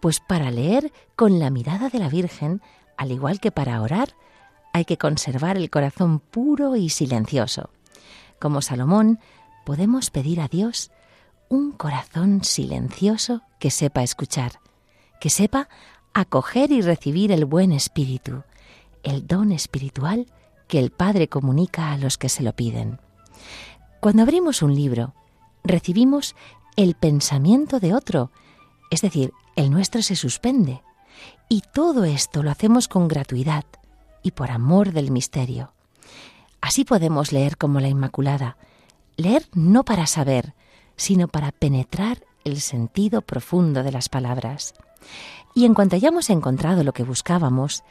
pues 0.00 0.18
para 0.18 0.50
leer 0.50 0.92
con 1.14 1.38
la 1.38 1.50
mirada 1.50 1.90
de 1.90 2.00
la 2.00 2.08
Virgen, 2.08 2.60
al 2.96 3.12
igual 3.12 3.38
que 3.38 3.52
para 3.52 3.80
orar, 3.82 4.16
hay 4.72 4.84
que 4.84 4.98
conservar 4.98 5.56
el 5.56 5.70
corazón 5.70 6.18
puro 6.18 6.74
y 6.74 6.88
silencioso. 6.88 7.70
Como 8.40 8.62
Salomón, 8.62 9.20
podemos 9.64 10.10
pedir 10.10 10.40
a 10.40 10.48
Dios 10.48 10.90
un 11.50 11.72
corazón 11.72 12.44
silencioso 12.44 13.42
que 13.58 13.70
sepa 13.70 14.02
escuchar, 14.02 14.60
que 15.20 15.30
sepa 15.30 15.68
acoger 16.14 16.70
y 16.70 16.80
recibir 16.80 17.32
el 17.32 17.44
buen 17.44 17.72
espíritu, 17.72 18.44
el 19.02 19.26
don 19.26 19.50
espiritual 19.52 20.26
que 20.68 20.78
el 20.78 20.90
Padre 20.90 21.28
comunica 21.28 21.92
a 21.92 21.98
los 21.98 22.16
que 22.16 22.28
se 22.28 22.44
lo 22.44 22.54
piden. 22.54 23.00
Cuando 23.98 24.22
abrimos 24.22 24.62
un 24.62 24.76
libro, 24.76 25.12
recibimos 25.64 26.36
el 26.76 26.94
pensamiento 26.94 27.80
de 27.80 27.94
otro, 27.94 28.30
es 28.90 29.02
decir, 29.02 29.32
el 29.56 29.72
nuestro 29.72 30.02
se 30.02 30.14
suspende. 30.14 30.82
Y 31.48 31.62
todo 31.74 32.04
esto 32.04 32.44
lo 32.44 32.52
hacemos 32.52 32.86
con 32.86 33.08
gratuidad 33.08 33.64
y 34.22 34.30
por 34.30 34.52
amor 34.52 34.92
del 34.92 35.10
misterio. 35.10 35.72
Así 36.60 36.84
podemos 36.84 37.32
leer 37.32 37.56
como 37.56 37.80
la 37.80 37.88
Inmaculada, 37.88 38.56
leer 39.16 39.48
no 39.52 39.84
para 39.84 40.06
saber, 40.06 40.54
sino 41.00 41.28
para 41.28 41.50
penetrar 41.50 42.26
el 42.44 42.60
sentido 42.60 43.22
profundo 43.22 43.82
de 43.82 43.90
las 43.90 44.10
palabras. 44.10 44.74
Y 45.54 45.64
en 45.64 45.72
cuanto 45.72 45.96
hayamos 45.96 46.28
encontrado 46.28 46.84
lo 46.84 46.92
que 46.92 47.04
buscábamos, 47.04 47.84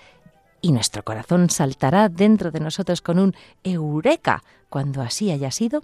y 0.62 0.72
nuestro 0.72 1.04
corazón 1.04 1.50
saltará 1.50 2.08
dentro 2.08 2.52
de 2.52 2.60
nosotros 2.60 3.02
con 3.02 3.18
un 3.18 3.34
eureka 3.64 4.44
cuando 4.70 5.02
así 5.02 5.32
haya 5.32 5.50
sido, 5.50 5.82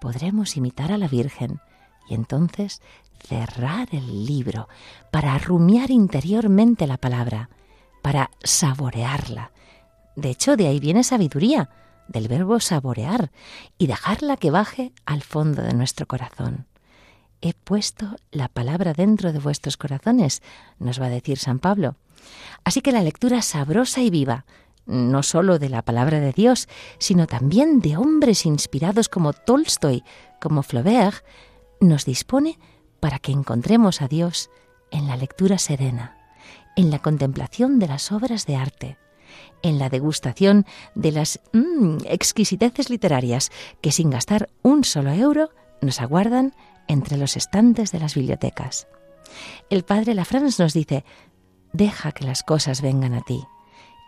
podremos 0.00 0.56
imitar 0.56 0.90
a 0.90 0.96
la 0.96 1.06
Virgen 1.06 1.60
y 2.08 2.14
entonces 2.14 2.80
cerrar 3.18 3.88
el 3.92 4.24
libro 4.24 4.66
para 5.10 5.36
rumiar 5.36 5.90
interiormente 5.90 6.86
la 6.86 6.96
palabra, 6.96 7.50
para 8.00 8.30
saborearla. 8.42 9.50
De 10.16 10.30
hecho, 10.30 10.56
de 10.56 10.68
ahí 10.68 10.80
viene 10.80 11.04
sabiduría, 11.04 11.68
del 12.08 12.28
verbo 12.28 12.60
saborear, 12.60 13.30
y 13.78 13.86
dejarla 13.86 14.36
que 14.36 14.50
baje 14.50 14.92
al 15.06 15.22
fondo 15.22 15.62
de 15.62 15.74
nuestro 15.74 16.06
corazón. 16.06 16.66
He 17.40 17.52
puesto 17.52 18.16
la 18.30 18.48
palabra 18.48 18.94
dentro 18.94 19.32
de 19.32 19.38
vuestros 19.38 19.76
corazones, 19.76 20.42
nos 20.78 21.00
va 21.00 21.06
a 21.06 21.10
decir 21.10 21.38
San 21.38 21.58
Pablo. 21.58 21.96
Así 22.64 22.80
que 22.80 22.92
la 22.92 23.02
lectura 23.02 23.42
sabrosa 23.42 24.00
y 24.00 24.10
viva, 24.10 24.46
no 24.86 25.22
sólo 25.22 25.58
de 25.58 25.68
la 25.68 25.82
palabra 25.82 26.20
de 26.20 26.32
Dios, 26.32 26.68
sino 26.98 27.26
también 27.26 27.80
de 27.80 27.96
hombres 27.96 28.46
inspirados 28.46 29.08
como 29.08 29.32
Tolstoy, 29.32 30.04
como 30.40 30.62
Flaubert, 30.62 31.24
nos 31.80 32.04
dispone 32.04 32.58
para 33.00 33.18
que 33.18 33.32
encontremos 33.32 34.00
a 34.02 34.08
Dios 34.08 34.50
en 34.90 35.06
la 35.06 35.16
lectura 35.16 35.58
serena, 35.58 36.16
en 36.76 36.90
la 36.90 37.00
contemplación 37.00 37.78
de 37.78 37.88
las 37.88 38.12
obras 38.12 38.46
de 38.46 38.56
arte, 38.56 38.98
en 39.62 39.78
la 39.78 39.88
degustación 39.88 40.66
de 40.94 41.12
las 41.12 41.40
mm, 41.52 41.98
exquisiteces 42.06 42.90
literarias 42.90 43.50
que 43.80 43.92
sin 43.92 44.10
gastar 44.10 44.50
un 44.62 44.84
solo 44.84 45.12
euro 45.12 45.50
nos 45.80 46.00
aguardan 46.00 46.54
entre 46.88 47.16
los 47.16 47.36
estantes 47.36 47.92
de 47.92 48.00
las 48.00 48.14
bibliotecas. 48.14 48.86
El 49.70 49.84
padre 49.84 50.14
Lafrance 50.14 50.62
nos 50.62 50.74
dice, 50.74 51.04
deja 51.72 52.12
que 52.12 52.24
las 52.24 52.42
cosas 52.42 52.82
vengan 52.82 53.14
a 53.14 53.22
ti 53.22 53.42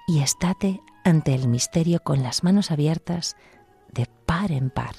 y 0.06 0.20
estate 0.20 0.80
ante 1.04 1.34
el 1.34 1.48
misterio 1.48 2.00
con 2.02 2.22
las 2.22 2.44
manos 2.44 2.70
abiertas 2.70 3.36
de 3.92 4.06
par 4.26 4.52
en 4.52 4.70
par. 4.70 4.96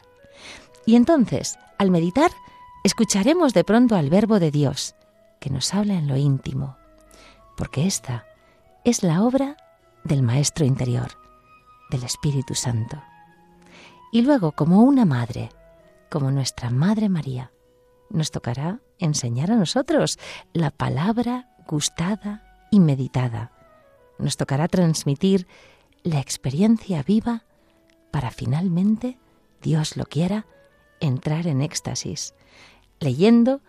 Y 0.86 0.96
entonces, 0.96 1.58
al 1.78 1.92
meditar, 1.92 2.32
escucharemos 2.84 3.54
de 3.54 3.64
pronto 3.64 3.96
al 3.96 4.10
Verbo 4.10 4.40
de 4.40 4.52
Dios, 4.52 4.96
que 5.40 5.50
nos 5.50 5.74
habla 5.74 5.96
en 5.96 6.08
lo 6.08 6.18
íntimo, 6.18 6.78
porque 7.56 7.86
esta 7.86 8.26
es 8.84 9.04
la 9.04 9.24
obra 9.24 9.58
del 10.08 10.24
Maestro 10.24 10.66
interior, 10.66 11.12
del 11.92 12.04
Espíritu 12.04 12.56
Santo. 12.56 13.04
Y 14.12 14.22
luego, 14.22 14.54
como 14.54 14.82
una 14.84 15.04
madre, 15.04 15.50
como 16.10 16.32
nuestra 16.32 16.70
Madre 16.70 17.10
María, 17.10 17.52
nos 18.10 18.32
tocará 18.32 18.80
enseñar 19.00 19.52
a 19.52 19.58
nosotros 19.58 20.18
la 20.54 20.72
palabra 20.72 21.50
gustada 21.68 22.68
y 22.72 22.80
meditada. 22.80 23.52
Nos 24.18 24.38
tocará 24.38 24.70
transmitir 24.70 25.46
la 26.04 26.20
experiencia 26.20 27.04
viva 27.04 27.44
para 28.10 28.32
finalmente, 28.32 29.18
Dios 29.62 29.98
lo 29.98 30.06
quiera, 30.06 30.46
entrar 31.02 31.48
en 31.48 31.62
éxtasis. 31.62 32.34
Leyendo 33.02 33.62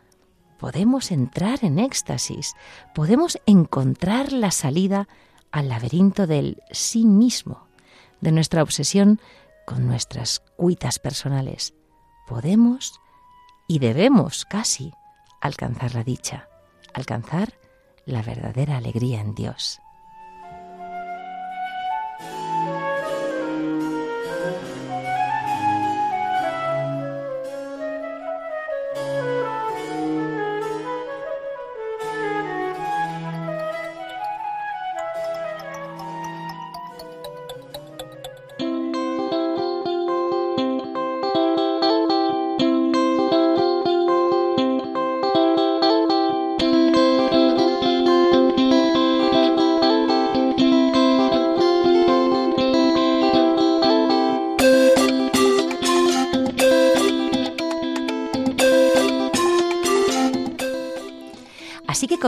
podemos 0.58 1.10
entrar 1.10 1.64
en 1.64 1.80
éxtasis, 1.80 2.54
podemos 2.94 3.38
encontrar 3.46 4.32
la 4.32 4.52
salida 4.52 5.08
al 5.52 5.68
laberinto 5.68 6.26
del 6.26 6.62
sí 6.70 7.04
mismo, 7.04 7.66
de 8.20 8.32
nuestra 8.32 8.62
obsesión 8.62 9.20
con 9.66 9.86
nuestras 9.86 10.40
cuitas 10.56 10.98
personales. 10.98 11.74
Podemos 12.26 13.00
y 13.66 13.78
debemos 13.78 14.44
casi 14.44 14.92
alcanzar 15.40 15.94
la 15.94 16.04
dicha, 16.04 16.48
alcanzar 16.94 17.54
la 18.06 18.22
verdadera 18.22 18.76
alegría 18.76 19.20
en 19.20 19.34
Dios. 19.34 19.80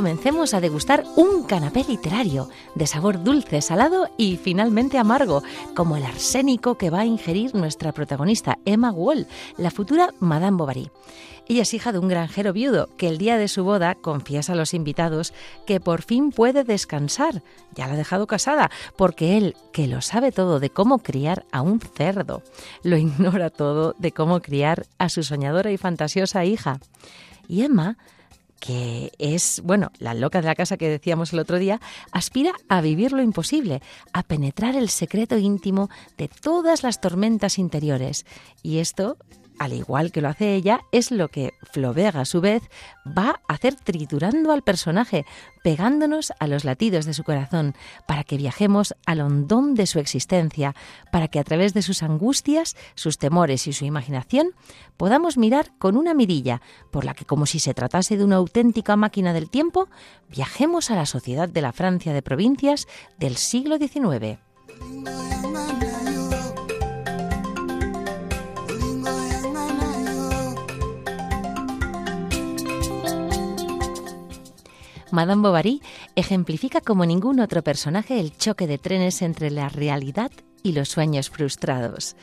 Comencemos 0.01 0.55
a 0.55 0.63
degustar 0.63 1.05
un 1.15 1.43
canapé 1.43 1.85
literario 1.85 2.49
de 2.75 2.87
sabor 2.87 3.23
dulce, 3.23 3.61
salado 3.61 4.09
y 4.17 4.39
finalmente 4.39 4.97
amargo, 4.97 5.43
como 5.77 5.99
el 5.99 6.07
arsénico 6.07 6.79
que 6.79 6.89
va 6.89 7.01
a 7.01 7.05
ingerir 7.05 7.55
nuestra 7.55 7.93
protagonista, 7.93 8.57
Emma 8.65 8.93
Wall, 8.93 9.27
la 9.59 9.71
futura 9.71 10.15
Madame 10.19 10.57
Bovary. 10.57 10.91
Ella 11.49 11.61
es 11.65 11.75
hija 11.75 11.93
de 11.93 11.99
un 11.99 12.09
granjero 12.09 12.55
viudo 12.55 12.89
que 12.97 13.09
el 13.09 13.19
día 13.19 13.37
de 13.37 13.47
su 13.47 13.63
boda 13.63 13.95
confiesa 13.95 14.55
a 14.55 14.57
los 14.57 14.73
invitados 14.73 15.35
que 15.67 15.81
por 15.81 16.01
fin 16.01 16.31
puede 16.31 16.65
descansar. 16.65 17.43
Ya 17.75 17.87
la 17.87 17.93
ha 17.93 17.97
dejado 17.99 18.27
casada, 18.27 18.71
porque 18.97 19.37
él, 19.37 19.55
que 19.71 19.87
lo 19.87 20.01
sabe 20.01 20.33
todo 20.33 20.61
de 20.61 20.71
cómo 20.71 21.01
criar 21.01 21.45
a 21.53 21.61
un 21.61 21.79
cerdo, 21.79 22.43
lo 22.83 22.97
ignora 22.97 23.51
todo 23.51 23.95
de 23.99 24.13
cómo 24.13 24.41
criar 24.41 24.87
a 24.97 25.11
su 25.11 25.23
soñadora 25.25 25.71
y 25.71 25.77
fantasiosa 25.77 26.47
hija. 26.47 26.81
Y 27.49 27.65
Emma 27.65 27.99
que 28.61 29.11
es, 29.19 29.61
bueno, 29.65 29.91
la 29.99 30.15
loca 30.15 30.41
de 30.41 30.47
la 30.47 30.55
casa 30.55 30.77
que 30.77 30.89
decíamos 30.89 31.33
el 31.33 31.41
otro 31.41 31.59
día, 31.59 31.81
aspira 32.13 32.53
a 32.69 32.81
vivir 32.81 33.13
lo 33.13 33.23
imposible, 33.23 33.83
a 34.13 34.23
penetrar 34.23 34.77
el 34.77 34.91
secreto 34.91 35.39
íntimo 35.39 35.89
de 36.19 36.29
todas 36.29 36.83
las 36.83 37.01
tormentas 37.01 37.59
interiores. 37.59 38.27
Y 38.63 38.79
esto 38.79 39.17
al 39.61 39.75
igual 39.75 40.11
que 40.11 40.23
lo 40.23 40.29
hace 40.31 40.55
ella, 40.55 40.81
es 40.91 41.11
lo 41.11 41.29
que 41.29 41.53
Flaubert 41.71 42.17
a 42.17 42.25
su 42.25 42.41
vez 42.41 42.63
va 43.07 43.43
a 43.47 43.53
hacer 43.53 43.75
triturando 43.75 44.53
al 44.53 44.63
personaje, 44.63 45.27
pegándonos 45.63 46.33
a 46.41 46.47
los 46.47 46.65
latidos 46.65 47.05
de 47.05 47.13
su 47.13 47.25
corazón, 47.25 47.75
para 48.09 48.25
que 48.25 48.39
viajemos 48.39 48.95
al 49.05 49.21
hondón 49.21 49.75
de 49.75 49.87
su 49.87 49.99
existencia, 49.99 50.75
para 51.13 51.29
que 51.29 51.39
a 51.39 51.45
través 51.45 51.75
de 51.75 51.83
sus 51.83 52.03
angustias, 52.03 52.75
sus 52.95 53.19
temores 53.19 53.67
y 53.67 53.75
su 53.75 53.85
imaginación 53.85 54.53
podamos 54.97 55.37
mirar 55.37 55.73
con 55.77 55.99
una 55.99 56.15
mirilla, 56.15 56.63
por 56.91 57.05
la 57.05 57.13
que 57.13 57.27
como 57.27 57.45
si 57.45 57.59
se 57.59 57.75
tratase 57.75 58.17
de 58.17 58.25
una 58.25 58.37
auténtica 58.37 58.97
máquina 58.97 59.35
del 59.35 59.51
tiempo, 59.51 59.91
viajemos 60.31 60.91
a 60.91 60.97
la 60.97 61.05
sociedad 61.05 61.51
de 61.51 61.61
la 61.61 61.75
Francia 61.75 62.15
de 62.15 62.23
provincias 62.23 62.89
del 63.19 63.37
siglo 63.37 63.77
XIX. 63.77 64.39
Madame 75.13 75.43
Bovary 75.43 75.83
ejemplifica 76.17 76.81
como 76.81 77.05
ningún 77.05 77.41
otro 77.41 77.63
personaje 77.63 78.21
el 78.21 78.37
choque 78.37 78.67
de 78.67 78.79
trenes 78.79 79.23
entre 79.23 79.51
la 79.51 79.69
realidad 79.69 80.31
y 80.63 80.73
los 80.73 80.89
sueños 80.89 81.31
frustrados. 81.31 82.17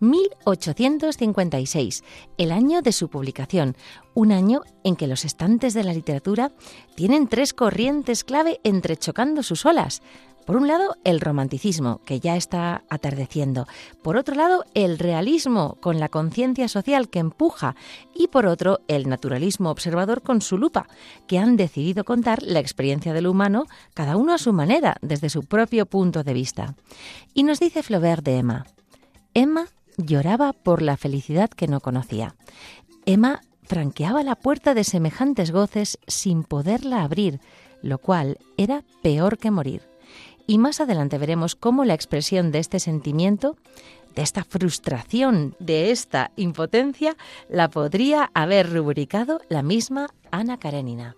1856, 0.00 2.04
el 2.38 2.52
año 2.52 2.82
de 2.82 2.92
su 2.92 3.08
publicación, 3.08 3.76
un 4.14 4.32
año 4.32 4.62
en 4.84 4.96
que 4.96 5.06
los 5.06 5.24
estantes 5.24 5.74
de 5.74 5.84
la 5.84 5.92
literatura 5.92 6.52
tienen 6.94 7.28
tres 7.28 7.52
corrientes 7.52 8.24
clave 8.24 8.60
entrechocando 8.64 9.42
sus 9.42 9.66
olas. 9.66 10.02
Por 10.44 10.56
un 10.56 10.68
lado, 10.68 10.96
el 11.04 11.22
romanticismo, 11.22 12.02
que 12.04 12.20
ya 12.20 12.36
está 12.36 12.84
atardeciendo. 12.90 13.66
Por 14.02 14.18
otro 14.18 14.34
lado, 14.34 14.64
el 14.74 14.98
realismo, 14.98 15.78
con 15.80 15.98
la 15.98 16.10
conciencia 16.10 16.68
social 16.68 17.08
que 17.08 17.18
empuja. 17.18 17.76
Y 18.14 18.28
por 18.28 18.44
otro, 18.44 18.80
el 18.86 19.08
naturalismo 19.08 19.70
observador 19.70 20.22
con 20.22 20.42
su 20.42 20.58
lupa, 20.58 20.86
que 21.26 21.38
han 21.38 21.56
decidido 21.56 22.04
contar 22.04 22.42
la 22.42 22.60
experiencia 22.60 23.14
del 23.14 23.26
humano, 23.26 23.64
cada 23.94 24.16
uno 24.16 24.34
a 24.34 24.38
su 24.38 24.52
manera, 24.52 24.96
desde 25.00 25.30
su 25.30 25.44
propio 25.44 25.86
punto 25.86 26.22
de 26.22 26.34
vista. 26.34 26.74
Y 27.32 27.44
nos 27.44 27.58
dice 27.58 27.82
Flaubert 27.82 28.22
de 28.22 28.36
Emma. 28.36 28.66
Emma 29.32 29.68
lloraba 29.96 30.52
por 30.52 30.82
la 30.82 30.96
felicidad 30.96 31.50
que 31.50 31.68
no 31.68 31.80
conocía. 31.80 32.34
Emma 33.06 33.42
franqueaba 33.62 34.22
la 34.22 34.36
puerta 34.36 34.74
de 34.74 34.84
semejantes 34.84 35.50
goces 35.50 35.98
sin 36.06 36.44
poderla 36.44 37.02
abrir, 37.02 37.40
lo 37.82 37.98
cual 37.98 38.38
era 38.56 38.84
peor 39.02 39.38
que 39.38 39.50
morir. 39.50 39.82
Y 40.46 40.58
más 40.58 40.80
adelante 40.80 41.18
veremos 41.18 41.54
cómo 41.54 41.84
la 41.84 41.94
expresión 41.94 42.52
de 42.52 42.58
este 42.58 42.78
sentimiento, 42.78 43.56
de 44.14 44.22
esta 44.22 44.44
frustración, 44.44 45.56
de 45.58 45.90
esta 45.90 46.30
impotencia, 46.36 47.16
la 47.48 47.70
podría 47.70 48.30
haber 48.34 48.72
rubricado 48.72 49.40
la 49.48 49.62
misma 49.62 50.08
Ana 50.30 50.58
Karenina. 50.58 51.16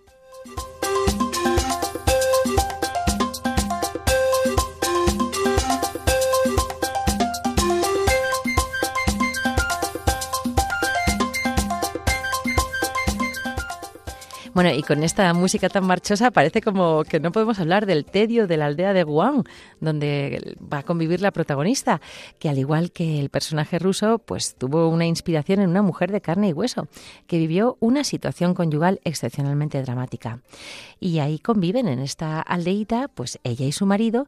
Bueno, 14.57 14.71
y 14.73 14.81
con 14.81 15.03
esta 15.03 15.31
música 15.35 15.69
tan 15.69 15.85
marchosa 15.85 16.31
parece 16.31 16.63
como 16.63 17.03
que 17.03 17.19
no 17.19 17.31
podemos 17.31 17.59
hablar 17.59 17.85
del 17.85 18.05
tedio 18.05 18.47
de 18.47 18.57
la 18.57 18.65
aldea 18.65 18.91
de 18.91 19.03
Guam, 19.03 19.43
donde 19.79 20.57
va 20.57 20.79
a 20.79 20.83
convivir 20.83 21.21
la 21.21 21.29
protagonista, 21.29 22.01
que 22.39 22.49
al 22.49 22.57
igual 22.57 22.91
que 22.91 23.19
el 23.19 23.29
personaje 23.29 23.77
ruso, 23.77 24.17
pues 24.17 24.55
tuvo 24.55 24.89
una 24.89 25.05
inspiración 25.05 25.59
en 25.59 25.69
una 25.69 25.83
mujer 25.83 26.11
de 26.11 26.21
carne 26.21 26.49
y 26.49 26.53
hueso, 26.53 26.87
que 27.27 27.37
vivió 27.37 27.77
una 27.81 28.03
situación 28.03 28.55
conyugal 28.55 28.99
excepcionalmente 29.03 29.79
dramática. 29.83 30.41
Y 30.99 31.19
ahí 31.19 31.37
conviven 31.37 31.87
en 31.87 31.99
esta 31.99 32.41
aldeíta, 32.41 33.09
pues 33.09 33.37
ella 33.43 33.67
y 33.67 33.71
su 33.71 33.85
marido, 33.85 34.25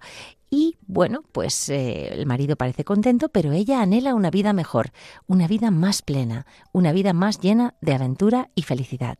y 0.51 0.77
bueno, 0.85 1.23
pues 1.31 1.69
eh, 1.69 2.09
el 2.13 2.27
marido 2.27 2.55
parece 2.55 2.83
contento, 2.83 3.29
pero 3.29 3.51
ella 3.51 3.81
anhela 3.81 4.13
una 4.13 4.29
vida 4.29 4.53
mejor, 4.53 4.91
una 5.25 5.47
vida 5.47 5.71
más 5.71 6.03
plena, 6.03 6.45
una 6.71 6.91
vida 6.91 7.13
más 7.13 7.39
llena 7.39 7.73
de 7.81 7.95
aventura 7.95 8.51
y 8.53 8.61
felicidad 8.61 9.17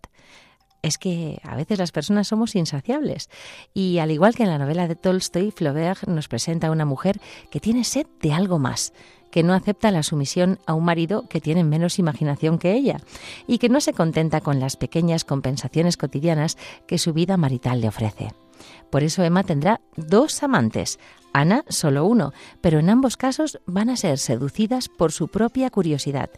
es 0.82 0.98
que 0.98 1.40
a 1.44 1.56
veces 1.56 1.80
las 1.80 1.92
personas 1.92 2.28
somos 2.28 2.56
insaciables. 2.56 3.30
Y 3.74 4.00
al 4.00 4.12
igual 4.12 4.36
que 4.36 4.44
en 4.44 4.50
la 4.50 4.58
novela 4.58 4.88
de 4.88 4.96
Tolstoy, 4.96 5.52
Flaubert 5.52 6.08
nos 6.08 6.28
presenta 6.28 6.68
a 6.68 6.72
una 6.72 6.86
mujer 6.86 7.20
que 7.50 7.60
tiene 7.60 7.84
sed 7.84 8.08
de 8.22 8.34
algo 8.34 8.60
más, 8.60 8.94
que 9.32 9.44
no 9.44 9.54
acepta 9.54 9.92
la 9.92 10.04
sumisión 10.04 10.60
a 10.66 10.74
un 10.74 10.86
marido 10.86 11.26
que 11.30 11.42
tiene 11.42 11.64
menos 11.64 12.00
imaginación 12.00 12.58
que 12.58 12.74
ella 12.74 13.00
y 13.48 13.60
que 13.60 13.70
no 13.70 13.82
se 13.82 13.94
contenta 13.94 14.42
con 14.42 14.60
las 14.60 14.76
pequeñas 14.76 15.24
compensaciones 15.24 15.98
cotidianas 15.98 16.58
que 16.88 16.98
su 16.98 17.14
vida 17.14 17.38
marital 17.38 17.82
le 17.82 17.88
ofrece. 17.88 18.34
Por 18.90 19.04
eso 19.04 19.24
Emma 19.24 19.44
tendrá 19.44 19.82
dos 19.96 20.44
amantes, 20.44 21.00
Ana 21.34 21.64
solo 21.70 22.06
uno, 22.06 22.34
pero 22.62 22.80
en 22.80 22.90
ambos 22.90 23.18
casos 23.18 23.60
van 23.66 23.90
a 23.90 23.98
ser 23.98 24.18
seducidas 24.18 24.90
por 24.90 25.12
su 25.12 25.28
propia 25.28 25.70
curiosidad 25.70 26.30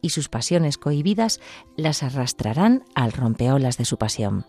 y 0.00 0.10
sus 0.10 0.28
pasiones 0.28 0.78
cohibidas 0.78 1.40
las 1.76 2.02
arrastrarán 2.02 2.84
al 2.94 3.12
rompeolas 3.12 3.78
de 3.78 3.84
su 3.84 3.96
pasión. 3.96 4.46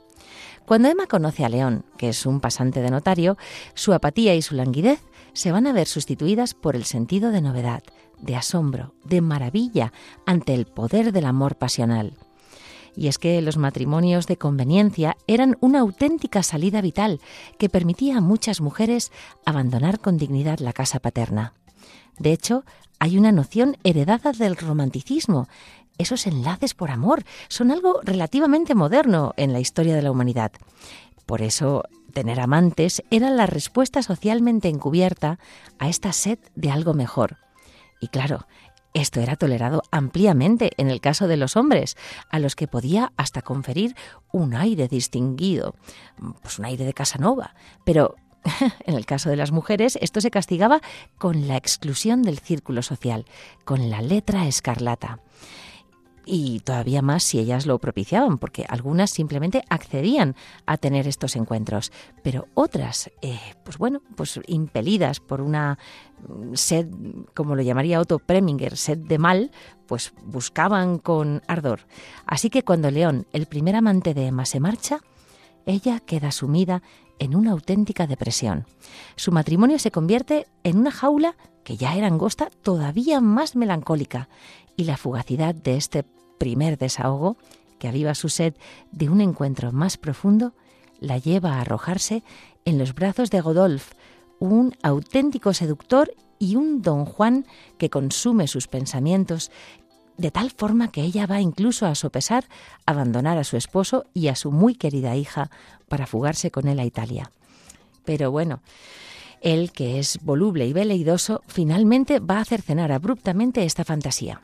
Cuando 0.66 0.90
Emma 0.90 1.08
conoce 1.08 1.44
a 1.44 1.50
León, 1.50 1.86
que 1.98 2.10
es 2.10 2.26
un 2.26 2.40
pasante 2.40 2.82
de 2.82 2.92
notario, 2.92 3.38
su 3.74 3.94
apatía 3.94 4.36
y 4.36 4.42
su 4.42 4.56
languidez 4.56 5.00
se 5.34 5.52
van 5.52 5.68
a 5.68 5.74
ver 5.74 5.88
sustituidas 5.88 6.54
por 6.54 6.76
el 6.76 6.86
sentido 6.86 7.32
de 7.32 7.42
novedad, 7.42 7.84
de 8.20 8.36
asombro, 8.36 8.94
de 9.04 9.22
maravilla 9.22 9.92
ante 10.26 10.54
el 10.54 10.66
poder 10.66 11.12
del 11.12 11.26
amor 11.26 11.56
pasional 11.56 12.18
y 12.96 13.08
es 13.08 13.18
que 13.18 13.42
los 13.42 13.58
matrimonios 13.58 14.28
de 14.28 14.38
conveniencia 14.38 15.18
eran 15.28 15.58
una 15.62 15.80
auténtica 15.80 16.44
salida 16.44 16.82
vital 16.82 17.20
que 17.58 17.70
permitía 17.70 18.18
a 18.18 18.22
muchas 18.22 18.62
mujeres 18.62 19.12
abandonar 19.46 20.00
con 20.00 20.18
dignidad 20.18 20.60
la 20.60 20.74
casa 20.74 21.00
paterna. 21.00 21.54
De 22.20 22.32
hecho, 22.32 22.64
hay 23.00 23.18
una 23.18 23.32
noción 23.32 23.78
heredada 23.84 24.32
del 24.32 24.56
romanticismo. 24.56 25.48
Esos 25.98 26.28
enlaces 26.28 26.74
por 26.74 26.92
amor 26.92 27.24
son 27.48 27.72
algo 27.72 28.00
relativamente 28.04 28.76
moderno 28.76 29.34
en 29.38 29.54
la 29.54 29.60
historia 29.60 29.96
de 29.96 30.02
la 30.02 30.12
humanidad. 30.12 30.52
Por 31.26 31.42
eso, 31.42 31.84
tener 32.14 32.40
amantes 32.40 33.04
era 33.10 33.30
la 33.30 33.46
respuesta 33.46 34.04
socialmente 34.04 34.68
encubierta 34.68 35.40
a 35.80 35.90
esta 35.90 36.12
sed 36.12 36.40
de 36.56 36.72
algo 36.72 36.94
mejor. 36.94 37.38
Y 38.02 38.08
claro, 38.08 38.48
esto 38.94 39.22
era 39.22 39.36
tolerado 39.36 39.84
ampliamente 39.92 40.72
en 40.78 40.90
el 40.90 41.02
caso 41.02 41.28
de 41.28 41.38
los 41.38 41.56
hombres, 41.56 41.98
a 42.30 42.40
los 42.40 42.56
que 42.56 42.68
podía 42.68 43.14
hasta 43.18 43.42
conferir 43.42 43.96
un 44.32 44.54
aire 44.54 44.88
distinguido, 44.88 45.76
pues 46.42 46.60
un 46.60 46.66
aire 46.66 46.86
de 46.86 46.94
Casanova. 46.94 47.56
Pero 47.86 48.16
en 48.86 48.96
el 48.96 49.06
caso 49.06 49.30
de 49.30 49.38
las 49.38 49.52
mujeres, 49.52 49.98
esto 50.02 50.22
se 50.22 50.32
castigaba 50.32 50.82
con 51.18 51.48
la 51.48 51.58
exclusión 51.58 52.24
del 52.24 52.40
círculo 52.40 52.82
social, 52.82 53.26
con 53.66 53.90
la 53.90 54.02
letra 54.02 54.48
escarlata 54.48 55.20
y 56.26 56.60
todavía 56.62 57.02
más 57.02 57.24
si 57.24 57.40
ellas 57.40 57.66
lo 57.66 57.80
propiciaban, 57.80 58.38
porque 58.38 58.66
algunas 58.68 59.10
simplemente 59.12 59.64
accedían 59.70 60.36
a 60.66 60.78
tener 60.78 61.08
estos 61.08 61.36
encuentros, 61.36 61.92
pero 62.24 62.48
otras, 62.54 63.12
eh, 63.22 63.40
pues 63.64 63.78
bueno, 63.78 64.02
pues 64.16 64.40
impelidas 64.48 65.20
por 65.20 65.42
una 65.42 65.80
sed, 66.54 66.88
como 67.34 67.56
lo 67.56 67.62
llamaría 67.62 68.00
Otto 68.00 68.20
Preminger, 68.20 68.78
sed 68.78 69.00
de 69.00 69.18
mal, 69.18 69.52
pues 69.88 70.14
buscaban 70.24 71.00
con 71.00 71.42
ardor. 71.48 71.82
Así 72.26 72.50
que 72.50 72.64
cuando 72.64 72.92
León, 72.92 73.28
el 73.34 73.48
primer 73.48 73.76
amante 73.76 74.14
de 74.14 74.28
Emma, 74.28 74.46
se 74.46 74.60
marcha, 74.60 75.00
ella 75.66 76.00
queda 76.00 76.32
sumida 76.32 76.82
en 77.20 77.36
una 77.36 77.52
auténtica 77.52 78.08
depresión. 78.08 78.66
Su 79.16 79.32
matrimonio 79.32 79.78
se 79.78 79.92
convierte 79.92 80.48
en 80.64 80.78
una 80.78 80.92
jaula 80.92 81.36
que 81.64 81.78
ya 81.78 81.96
era 81.96 82.08
angosta, 82.08 82.50
todavía 82.64 83.22
más 83.22 83.56
melancólica, 83.56 84.28
y 84.82 84.84
la 84.84 84.98
fugacidad 84.98 85.54
de 85.54 85.78
este 85.78 86.04
primer 86.40 86.80
desahogo, 86.80 87.38
que 87.78 87.88
aviva 87.88 88.16
su 88.16 88.30
sed 88.30 88.56
de 88.92 89.10
un 89.10 89.22
encuentro 89.22 89.72
más 89.72 89.98
profundo, 89.98 90.54
la 91.00 91.20
lleva 91.20 91.54
a 91.54 91.62
arrojarse 91.62 92.24
en 92.66 92.80
los 92.80 92.96
brazos 92.96 93.30
de 93.30 93.42
Godolph, 93.42 93.92
un 94.40 94.76
auténtico 94.82 95.54
seductor 95.54 96.12
y 96.40 96.56
un 96.56 96.82
don 96.82 97.06
Juan 97.06 97.46
que 97.78 97.92
consume 97.92 98.48
sus 98.48 98.68
pensamientos 98.68 99.52
de 100.18 100.32
tal 100.32 100.50
forma 100.50 100.92
que 100.92 101.02
ella 101.02 101.28
va 101.28 101.42
incluso 101.42 101.86
a 101.86 101.94
sopesar 101.94 102.46
abandonar 102.88 103.38
a 103.38 103.44
su 103.44 103.58
esposo 103.58 104.06
y 104.16 104.30
a 104.30 104.36
su 104.36 104.52
muy 104.52 104.74
querida 104.74 105.16
hija 105.16 105.52
para 105.90 106.08
fugarse 106.08 106.50
con 106.50 106.68
él 106.68 106.80
a 106.80 106.86
Italia. 106.86 107.32
Pero 108.04 108.32
bueno, 108.32 108.62
él, 109.42 109.72
que 109.72 110.00
es 110.00 110.18
voluble 110.24 110.66
y 110.66 110.74
veleidoso, 110.74 111.44
finalmente 111.46 112.20
va 112.20 112.40
a 112.40 112.46
cercenar 112.46 112.92
abruptamente 112.92 113.64
esta 113.64 113.86
fantasía. 113.86 114.42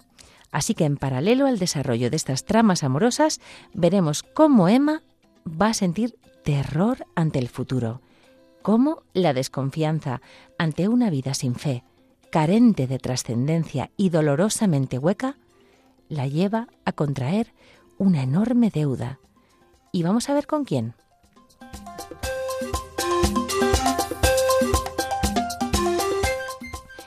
Así 0.52 0.74
que 0.74 0.86
en 0.86 0.98
paralelo 0.98 1.46
al 1.46 1.60
desarrollo 1.60 2.10
de 2.10 2.16
estas 2.16 2.46
tramas 2.46 2.84
amorosas, 2.84 3.42
veremos 3.74 4.24
cómo 4.24 4.70
Emma 4.70 5.04
va 5.46 5.68
a 5.68 5.74
sentir 5.74 6.18
terror 6.44 7.06
ante 7.16 7.40
el 7.40 7.50
futuro, 7.50 8.02
cómo 8.62 9.04
la 9.14 9.34
desconfianza 9.34 10.22
ante 10.58 10.88
una 10.88 11.10
vida 11.10 11.34
sin 11.34 11.56
fe, 11.56 11.84
carente 12.32 12.88
de 12.88 13.00
trascendencia 13.00 13.92
y 13.98 14.10
dolorosamente 14.10 14.98
hueca, 14.98 15.38
la 16.10 16.28
lleva 16.28 16.68
a 16.86 16.94
contraer 16.94 17.54
una 17.98 18.24
enorme 18.24 18.70
deuda. 18.70 19.20
Y 19.92 20.04
vamos 20.04 20.30
a 20.30 20.34
ver 20.34 20.48
con 20.48 20.64
quién. 20.64 20.94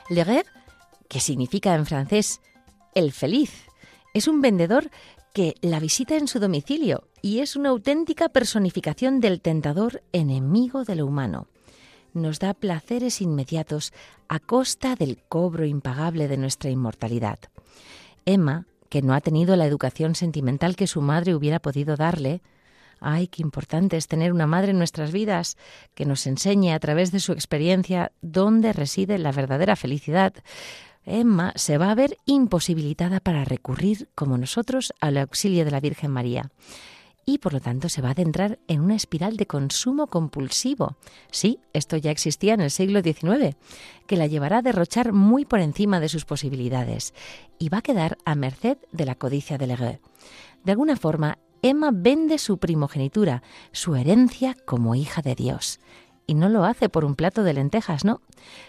Le 0.09 0.43
que 1.07 1.19
significa 1.19 1.73
en 1.73 1.85
francés 1.85 2.41
el 2.95 3.11
feliz, 3.11 3.67
es 4.13 4.27
un 4.27 4.41
vendedor 4.41 4.89
que 5.33 5.55
la 5.61 5.79
visita 5.79 6.17
en 6.17 6.27
su 6.27 6.39
domicilio 6.39 7.07
y 7.21 7.39
es 7.39 7.55
una 7.55 7.69
auténtica 7.69 8.29
personificación 8.29 9.19
del 9.21 9.41
tentador 9.41 10.03
enemigo 10.11 10.83
de 10.83 10.95
lo 10.95 11.05
humano. 11.05 11.47
Nos 12.13 12.39
da 12.39 12.53
placeres 12.53 13.21
inmediatos 13.21 13.93
a 14.27 14.39
costa 14.39 14.95
del 14.95 15.17
cobro 15.29 15.65
impagable 15.65 16.27
de 16.27 16.37
nuestra 16.37 16.69
inmortalidad. 16.69 17.39
Emma, 18.25 18.65
que 18.89 19.01
no 19.01 19.13
ha 19.13 19.21
tenido 19.21 19.55
la 19.55 19.65
educación 19.65 20.15
sentimental 20.15 20.75
que 20.75 20.87
su 20.87 21.01
madre 21.01 21.33
hubiera 21.33 21.59
podido 21.59 21.95
darle, 21.95 22.41
Ay, 23.03 23.27
qué 23.27 23.41
importante 23.41 23.97
es 23.97 24.07
tener 24.07 24.31
una 24.31 24.45
madre 24.45 24.71
en 24.71 24.77
nuestras 24.77 25.11
vidas 25.11 25.57
que 25.95 26.05
nos 26.05 26.27
enseñe 26.27 26.71
a 26.71 26.79
través 26.79 27.11
de 27.11 27.19
su 27.19 27.31
experiencia 27.31 28.11
dónde 28.21 28.73
reside 28.73 29.17
la 29.17 29.31
verdadera 29.31 29.75
felicidad. 29.75 30.35
Emma 31.05 31.53
se 31.55 31.77
va 31.77 31.91
a 31.91 31.95
ver 31.95 32.17
imposibilitada 32.25 33.19
para 33.19 33.45
recurrir, 33.45 34.09
como 34.15 34.37
nosotros, 34.37 34.93
al 34.99 35.17
auxilio 35.17 35.65
de 35.65 35.71
la 35.71 35.79
Virgen 35.79 36.11
María. 36.11 36.51
Y 37.25 37.37
por 37.37 37.53
lo 37.53 37.59
tanto 37.59 37.87
se 37.89 38.01
va 38.01 38.09
a 38.09 38.11
adentrar 38.11 38.59
en 38.67 38.81
una 38.81 38.95
espiral 38.95 39.37
de 39.37 39.45
consumo 39.45 40.07
compulsivo. 40.07 40.97
Sí, 41.31 41.59
esto 41.73 41.97
ya 41.97 42.11
existía 42.11 42.53
en 42.53 42.61
el 42.61 42.71
siglo 42.71 43.01
XIX, 43.01 43.55
que 44.07 44.17
la 44.17 44.27
llevará 44.27 44.57
a 44.57 44.61
derrochar 44.61 45.13
muy 45.13 45.45
por 45.45 45.59
encima 45.59 45.99
de 45.99 46.09
sus 46.09 46.25
posibilidades 46.25 47.13
y 47.59 47.69
va 47.69 47.79
a 47.79 47.83
quedar 47.83 48.17
a 48.25 48.35
merced 48.35 48.77
de 48.91 49.05
la 49.05 49.15
codicia 49.15 49.57
de 49.57 49.67
Legueux. 49.67 49.99
De 50.63 50.71
alguna 50.71 50.95
forma, 50.95 51.37
Emma 51.63 51.91
vende 51.93 52.39
su 52.39 52.57
primogenitura, 52.57 53.43
su 53.71 53.95
herencia 53.95 54.55
como 54.65 54.95
hija 54.95 55.21
de 55.21 55.35
Dios. 55.35 55.79
Y 56.31 56.33
no 56.33 56.47
lo 56.47 56.63
hace 56.63 56.87
por 56.87 57.03
un 57.03 57.15
plato 57.15 57.43
de 57.43 57.51
lentejas, 57.51 58.05
no, 58.05 58.21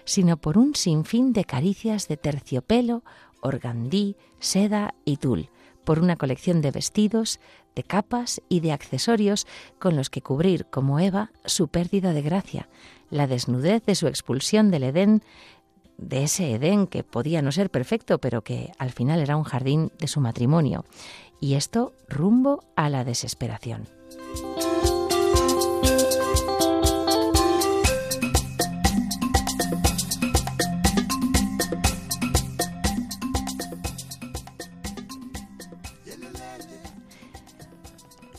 sino 0.05 0.37
por 0.37 0.59
un 0.59 0.75
sinfín 0.75 1.33
de 1.33 1.45
caricias 1.45 2.09
de 2.09 2.17
terciopelo, 2.17 3.05
organdí, 3.41 4.17
seda 4.41 4.97
y 5.05 5.19
tul, 5.19 5.49
por 5.85 6.01
una 6.01 6.17
colección 6.17 6.61
de 6.61 6.73
vestidos, 6.73 7.39
de 7.77 7.85
capas 7.85 8.43
y 8.49 8.59
de 8.59 8.73
accesorios 8.73 9.47
con 9.79 9.95
los 9.95 10.11
que 10.11 10.23
cubrir, 10.23 10.67
como 10.71 10.99
Eva, 10.99 11.31
su 11.45 11.69
pérdida 11.69 12.13
de 12.13 12.23
gracia, 12.23 12.69
la 13.11 13.29
desnudez 13.29 13.85
de 13.85 13.95
su 13.95 14.09
expulsión 14.09 14.73
del 14.73 14.83
Edén, 14.83 15.23
de 15.99 16.25
ese 16.25 16.51
Edén 16.51 16.89
que 16.89 17.05
podía 17.05 17.43
no 17.43 17.53
ser 17.53 17.71
perfecto, 17.71 18.19
pero 18.19 18.43
que 18.43 18.73
al 18.77 18.91
final 18.91 19.21
era 19.21 19.37
un 19.37 19.45
jardín 19.45 19.93
de 20.01 20.09
su 20.09 20.21
matrimonio, 20.21 20.85
y 21.39 21.55
esto 21.55 21.93
rumbo 22.09 22.65
a 22.75 22.89
la 22.89 23.05
desesperación. 23.05 23.87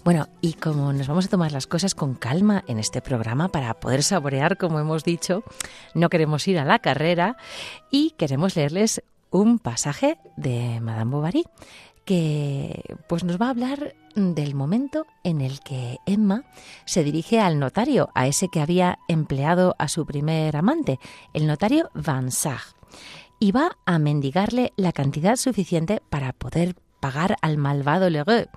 Bueno, 0.03 0.27
y 0.41 0.53
como 0.53 0.91
nos 0.91 1.07
vamos 1.07 1.25
a 1.25 1.29
tomar 1.29 1.53
las 1.53 1.65
cosas 1.65 1.95
con 1.95 2.15
calma 2.15 2.65
en 2.67 2.77
este 2.77 3.01
programa 3.01 3.47
para 3.47 3.73
poder 3.75 4.03
saborear, 4.03 4.57
como 4.57 4.79
hemos 4.79 5.05
dicho, 5.05 5.43
no 5.93 6.09
queremos 6.09 6.45
ir 6.49 6.59
a 6.59 6.65
la 6.65 6.79
carrera 6.79 7.37
y 7.89 8.11
queremos 8.17 8.57
leerles 8.57 9.01
un 9.31 9.59
pasaje 9.59 10.17
de 10.35 10.81
Madame 10.81 11.11
Bovary 11.11 11.45
que 12.03 12.97
pues 13.07 13.23
nos 13.23 13.41
va 13.41 13.47
a 13.47 13.51
hablar 13.51 13.95
del 14.15 14.55
momento 14.55 15.05
en 15.23 15.39
el 15.39 15.61
que 15.61 15.99
Emma 16.05 16.43
se 16.83 17.05
dirige 17.05 17.39
al 17.39 17.57
notario, 17.57 18.09
a 18.13 18.27
ese 18.27 18.49
que 18.49 18.59
había 18.59 18.99
empleado 19.07 19.73
a 19.79 19.87
su 19.87 20.05
primer 20.05 20.57
amante, 20.57 20.99
el 21.33 21.47
notario 21.47 21.89
Van 21.93 22.29
Sag, 22.29 22.61
y 23.39 23.53
va 23.53 23.77
a 23.85 23.99
mendigarle 23.99 24.73
la 24.75 24.91
cantidad 24.91 25.37
suficiente 25.37 26.01
para 26.09 26.33
poder 26.33 26.75
pagar 26.99 27.37
al 27.41 27.57
malvado 27.57 28.09
Lheureux. 28.09 28.49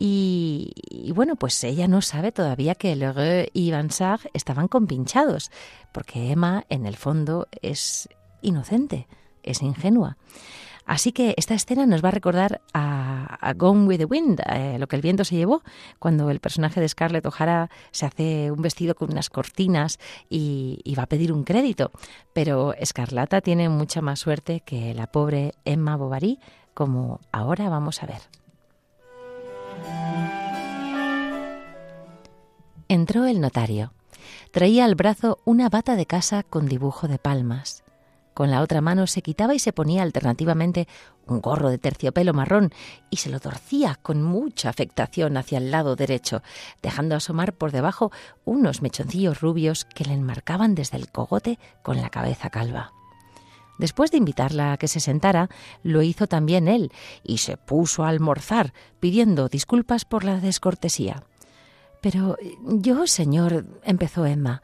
Y, 0.00 1.10
bueno, 1.12 1.34
pues 1.34 1.64
ella 1.64 1.88
no 1.88 2.02
sabe 2.02 2.30
todavía 2.30 2.76
que 2.76 2.94
Lheureux 2.94 3.50
y 3.52 3.72
Van 3.72 3.90
Sag 3.90 4.30
estaban 4.32 4.68
compinchados, 4.68 5.50
porque 5.90 6.30
Emma, 6.30 6.64
en 6.68 6.86
el 6.86 6.94
fondo, 6.94 7.48
es 7.62 8.08
inocente, 8.40 9.08
es 9.42 9.60
ingenua. 9.60 10.16
Así 10.86 11.10
que 11.10 11.34
esta 11.36 11.54
escena 11.54 11.84
nos 11.84 12.04
va 12.04 12.10
a 12.10 12.12
recordar 12.12 12.60
a, 12.72 13.52
Gone 13.56 13.88
with 13.88 13.98
the 13.98 14.04
Wind, 14.04 14.40
eh, 14.48 14.76
lo 14.78 14.86
que 14.86 14.94
el 14.94 15.02
viento 15.02 15.24
se 15.24 15.34
llevó, 15.34 15.62
cuando 15.98 16.30
el 16.30 16.38
personaje 16.38 16.80
de 16.80 16.88
Scarlett 16.88 17.26
O'Hara 17.26 17.68
se 17.90 18.06
hace 18.06 18.52
un 18.52 18.62
vestido 18.62 18.94
con 18.94 19.10
unas 19.10 19.30
cortinas 19.30 19.98
y, 20.30 20.78
y 20.84 20.94
va 20.94 21.02
a 21.02 21.08
pedir 21.08 21.32
un 21.32 21.42
crédito. 21.42 21.90
Pero 22.32 22.72
Escarlata 22.74 23.40
tiene 23.40 23.68
mucha 23.68 24.00
más 24.00 24.20
suerte 24.20 24.60
que 24.60 24.94
la 24.94 25.08
pobre 25.08 25.54
Emma 25.64 25.96
Bovary, 25.96 26.38
como 26.72 27.18
ahora 27.32 27.68
vamos 27.68 28.00
a 28.04 28.06
ver. 28.06 28.20
Entró 32.90 33.26
el 33.26 33.42
notario. 33.42 33.92
Traía 34.50 34.86
al 34.86 34.94
brazo 34.94 35.40
una 35.44 35.68
bata 35.68 35.94
de 35.94 36.06
casa 36.06 36.42
con 36.42 36.66
dibujo 36.66 37.06
de 37.06 37.18
palmas. 37.18 37.84
Con 38.32 38.50
la 38.50 38.62
otra 38.62 38.80
mano 38.80 39.06
se 39.06 39.20
quitaba 39.20 39.54
y 39.54 39.58
se 39.58 39.74
ponía 39.74 40.02
alternativamente 40.02 40.88
un 41.26 41.42
gorro 41.42 41.68
de 41.68 41.76
terciopelo 41.76 42.32
marrón 42.32 42.72
y 43.10 43.16
se 43.16 43.28
lo 43.28 43.40
torcía 43.40 43.98
con 44.00 44.22
mucha 44.22 44.70
afectación 44.70 45.36
hacia 45.36 45.58
el 45.58 45.70
lado 45.70 45.96
derecho, 45.96 46.42
dejando 46.80 47.14
asomar 47.14 47.52
por 47.52 47.72
debajo 47.72 48.10
unos 48.46 48.80
mechoncillos 48.80 49.42
rubios 49.42 49.84
que 49.84 50.04
le 50.04 50.14
enmarcaban 50.14 50.74
desde 50.74 50.96
el 50.96 51.10
cogote 51.10 51.58
con 51.82 52.00
la 52.00 52.08
cabeza 52.08 52.48
calva. 52.48 52.92
Después 53.78 54.10
de 54.12 54.16
invitarla 54.16 54.72
a 54.72 54.76
que 54.78 54.88
se 54.88 55.00
sentara, 55.00 55.50
lo 55.82 56.00
hizo 56.00 56.26
también 56.26 56.68
él 56.68 56.90
y 57.22 57.38
se 57.38 57.58
puso 57.58 58.04
a 58.04 58.08
almorzar, 58.08 58.72
pidiendo 58.98 59.50
disculpas 59.50 60.06
por 60.06 60.24
la 60.24 60.40
descortesía. 60.40 61.22
Pero 62.10 62.38
yo, 62.62 63.06
señor, 63.06 63.66
empezó 63.84 64.24
Emma, 64.24 64.62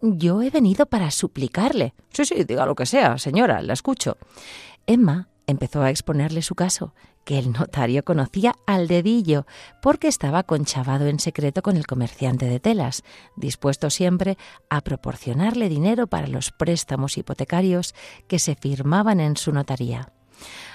yo 0.00 0.42
he 0.42 0.50
venido 0.50 0.86
para 0.86 1.12
suplicarle. 1.12 1.94
Sí, 2.12 2.24
sí, 2.24 2.42
diga 2.42 2.66
lo 2.66 2.74
que 2.74 2.86
sea, 2.86 3.18
señora, 3.18 3.62
la 3.62 3.72
escucho. 3.72 4.16
Emma 4.84 5.28
empezó 5.46 5.82
a 5.82 5.90
exponerle 5.90 6.42
su 6.42 6.56
caso, 6.56 6.92
que 7.24 7.38
el 7.38 7.52
notario 7.52 8.04
conocía 8.04 8.56
al 8.66 8.88
dedillo, 8.88 9.46
porque 9.80 10.08
estaba 10.08 10.42
conchavado 10.42 11.06
en 11.06 11.20
secreto 11.20 11.62
con 11.62 11.76
el 11.76 11.86
comerciante 11.86 12.46
de 12.46 12.58
telas, 12.58 13.04
dispuesto 13.36 13.88
siempre 13.88 14.36
a 14.68 14.80
proporcionarle 14.80 15.68
dinero 15.68 16.08
para 16.08 16.26
los 16.26 16.50
préstamos 16.50 17.16
hipotecarios 17.16 17.94
que 18.26 18.40
se 18.40 18.56
firmaban 18.56 19.20
en 19.20 19.36
su 19.36 19.52
notaría. 19.52 20.12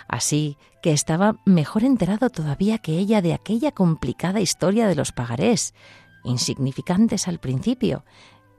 Así 0.07 0.57
que 0.81 0.93
estaba 0.93 1.35
mejor 1.45 1.83
enterado 1.83 2.29
todavía 2.29 2.77
que 2.77 2.97
ella 2.97 3.21
de 3.21 3.33
aquella 3.33 3.71
complicada 3.71 4.39
historia 4.39 4.87
de 4.87 4.95
los 4.95 5.11
pagarés, 5.11 5.73
insignificantes 6.23 7.27
al 7.27 7.39
principio, 7.39 8.05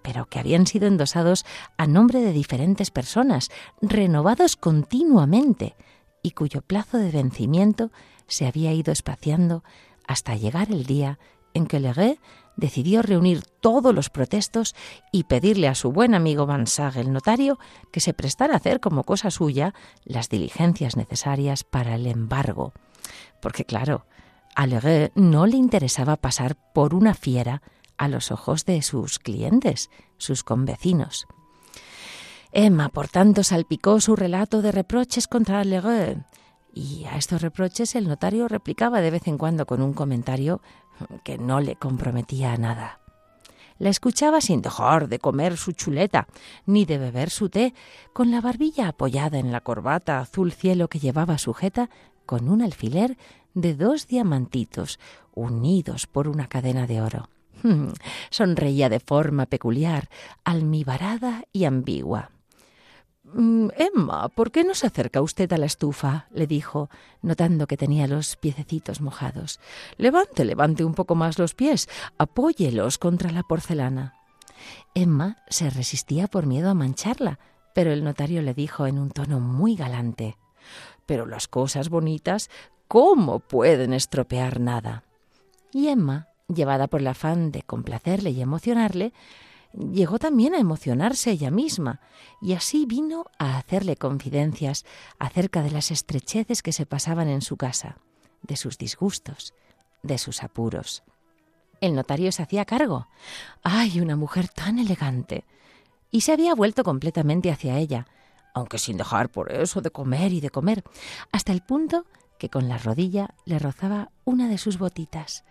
pero 0.02 0.26
que 0.26 0.38
habían 0.38 0.66
sido 0.66 0.86
endosados 0.86 1.44
a 1.76 1.86
nombre 1.86 2.20
de 2.20 2.32
diferentes 2.32 2.90
personas, 2.90 3.50
renovados 3.80 4.56
continuamente, 4.56 5.76
y 6.22 6.32
cuyo 6.32 6.62
plazo 6.62 6.98
de 6.98 7.10
vencimiento 7.10 7.90
se 8.26 8.46
había 8.46 8.72
ido 8.72 8.92
espaciando 8.92 9.64
hasta 10.06 10.36
llegar 10.36 10.70
el 10.70 10.84
día 10.84 11.18
en 11.54 11.66
que 11.66 11.80
Legué 11.80 12.18
decidió 12.58 13.02
reunir 13.02 13.42
todos 13.60 13.94
los 13.94 14.10
protestos 14.10 14.74
y 15.12 15.24
pedirle 15.24 15.68
a 15.68 15.76
su 15.76 15.92
buen 15.92 16.12
amigo 16.12 16.44
Van 16.44 16.66
Sag, 16.66 16.98
el 16.98 17.12
notario, 17.12 17.58
que 17.92 18.00
se 18.00 18.12
prestara 18.12 18.54
a 18.54 18.56
hacer 18.56 18.80
como 18.80 19.04
cosa 19.04 19.30
suya 19.30 19.74
las 20.04 20.28
diligencias 20.28 20.96
necesarias 20.96 21.62
para 21.62 21.94
el 21.94 22.06
embargo. 22.06 22.72
Porque 23.40 23.64
claro, 23.64 24.06
a 24.56 24.66
Legué 24.66 25.12
no 25.14 25.46
le 25.46 25.56
interesaba 25.56 26.16
pasar 26.16 26.56
por 26.74 26.94
una 26.94 27.14
fiera 27.14 27.62
a 27.96 28.08
los 28.08 28.32
ojos 28.32 28.64
de 28.64 28.82
sus 28.82 29.20
clientes, 29.20 29.88
sus 30.18 30.42
convecinos. 30.42 31.26
Emma, 32.50 32.88
por 32.88 33.06
tanto, 33.08 33.44
salpicó 33.44 34.00
su 34.00 34.16
relato 34.16 34.62
de 34.62 34.72
reproches 34.72 35.28
contra 35.28 35.62
Legué, 35.62 36.24
y 36.74 37.04
a 37.04 37.16
estos 37.16 37.42
reproches 37.42 37.94
el 37.94 38.08
notario 38.08 38.48
replicaba 38.48 39.00
de 39.00 39.10
vez 39.10 39.26
en 39.26 39.38
cuando 39.38 39.66
con 39.66 39.82
un 39.82 39.92
comentario 39.92 40.60
que 41.24 41.38
no 41.38 41.60
le 41.60 41.76
comprometía 41.76 42.52
a 42.52 42.56
nada. 42.56 43.00
La 43.78 43.90
escuchaba 43.90 44.40
sin 44.40 44.60
dejar 44.60 45.08
de 45.08 45.20
comer 45.20 45.56
su 45.56 45.72
chuleta, 45.72 46.26
ni 46.66 46.84
de 46.84 46.98
beber 46.98 47.30
su 47.30 47.48
té, 47.48 47.74
con 48.12 48.30
la 48.30 48.40
barbilla 48.40 48.88
apoyada 48.88 49.38
en 49.38 49.52
la 49.52 49.60
corbata 49.60 50.18
azul 50.18 50.52
cielo 50.52 50.88
que 50.88 50.98
llevaba 50.98 51.38
sujeta 51.38 51.88
con 52.26 52.48
un 52.48 52.60
alfiler 52.60 53.16
de 53.54 53.74
dos 53.74 54.06
diamantitos 54.08 54.98
unidos 55.34 56.06
por 56.06 56.28
una 56.28 56.48
cadena 56.48 56.86
de 56.86 57.00
oro. 57.00 57.28
Sonreía 58.30 58.88
de 58.88 59.00
forma 59.00 59.46
peculiar, 59.46 60.08
almibarada 60.44 61.44
y 61.52 61.64
ambigua. 61.64 62.30
Mm, 63.34 63.68
Emma, 63.76 64.28
¿por 64.28 64.50
qué 64.50 64.64
no 64.64 64.74
se 64.74 64.86
acerca 64.86 65.20
usted 65.20 65.52
a 65.52 65.58
la 65.58 65.66
estufa? 65.66 66.26
le 66.30 66.46
dijo, 66.46 66.88
notando 67.20 67.66
que 67.66 67.76
tenía 67.76 68.06
los 68.06 68.36
piececitos 68.36 69.00
mojados. 69.00 69.60
Levante, 69.96 70.44
levante 70.44 70.84
un 70.84 70.94
poco 70.94 71.14
más 71.14 71.38
los 71.38 71.54
pies, 71.54 71.88
apóyelos 72.16 72.96
contra 72.98 73.30
la 73.30 73.42
porcelana. 73.42 74.14
Emma 74.94 75.36
se 75.48 75.70
resistía 75.70 76.26
por 76.26 76.46
miedo 76.46 76.70
a 76.70 76.74
mancharla, 76.74 77.38
pero 77.74 77.92
el 77.92 78.02
notario 78.02 78.42
le 78.42 78.54
dijo 78.54 78.86
en 78.86 78.98
un 78.98 79.10
tono 79.10 79.40
muy 79.40 79.76
galante 79.76 80.36
Pero 81.06 81.26
las 81.26 81.48
cosas 81.48 81.90
bonitas, 81.90 82.50
¿cómo 82.88 83.40
pueden 83.40 83.92
estropear 83.92 84.58
nada? 84.58 85.04
Y 85.72 85.88
Emma, 85.88 86.28
llevada 86.48 86.86
por 86.86 87.00
el 87.00 87.06
afán 87.06 87.52
de 87.52 87.62
complacerle 87.62 88.30
y 88.30 88.40
emocionarle, 88.40 89.12
llegó 89.78 90.18
también 90.18 90.54
a 90.54 90.58
emocionarse 90.58 91.30
ella 91.30 91.50
misma, 91.50 92.00
y 92.40 92.54
así 92.54 92.86
vino 92.86 93.26
a 93.38 93.58
hacerle 93.58 93.96
confidencias 93.96 94.84
acerca 95.18 95.62
de 95.62 95.70
las 95.70 95.90
estrecheces 95.90 96.62
que 96.62 96.72
se 96.72 96.86
pasaban 96.86 97.28
en 97.28 97.42
su 97.42 97.56
casa, 97.56 97.98
de 98.42 98.56
sus 98.56 98.78
disgustos, 98.78 99.54
de 100.02 100.18
sus 100.18 100.42
apuros. 100.42 101.04
El 101.80 101.94
notario 101.94 102.32
se 102.32 102.42
hacía 102.42 102.64
cargo. 102.64 103.06
¡Ay, 103.62 104.00
una 104.00 104.16
mujer 104.16 104.48
tan 104.48 104.78
elegante! 104.78 105.44
Y 106.10 106.22
se 106.22 106.32
había 106.32 106.54
vuelto 106.54 106.82
completamente 106.82 107.50
hacia 107.50 107.78
ella, 107.78 108.06
aunque 108.54 108.78
sin 108.78 108.96
dejar 108.96 109.30
por 109.30 109.52
eso 109.52 109.80
de 109.80 109.90
comer 109.90 110.32
y 110.32 110.40
de 110.40 110.50
comer, 110.50 110.82
hasta 111.30 111.52
el 111.52 111.62
punto 111.62 112.04
que 112.38 112.48
con 112.48 112.68
la 112.68 112.78
rodilla 112.78 113.34
le 113.44 113.58
rozaba 113.58 114.10
una 114.24 114.48
de 114.48 114.58
sus 114.58 114.78
botitas, 114.78 115.44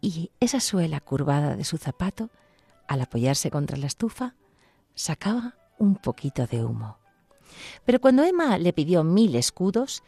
y 0.00 0.30
esa 0.40 0.60
suela 0.60 1.00
curvada 1.00 1.56
de 1.56 1.64
su 1.64 1.76
zapato 1.76 2.30
al 2.90 3.02
apoyarse 3.02 3.52
contra 3.52 3.76
la 3.76 3.86
estufa, 3.86 4.34
sacaba 4.96 5.54
un 5.78 5.94
poquito 5.94 6.48
de 6.48 6.64
humo. 6.64 6.98
Pero 7.84 8.00
cuando 8.00 8.24
Emma 8.24 8.58
le 8.58 8.72
pidió 8.72 9.04
mil 9.04 9.36
escudos, 9.36 10.02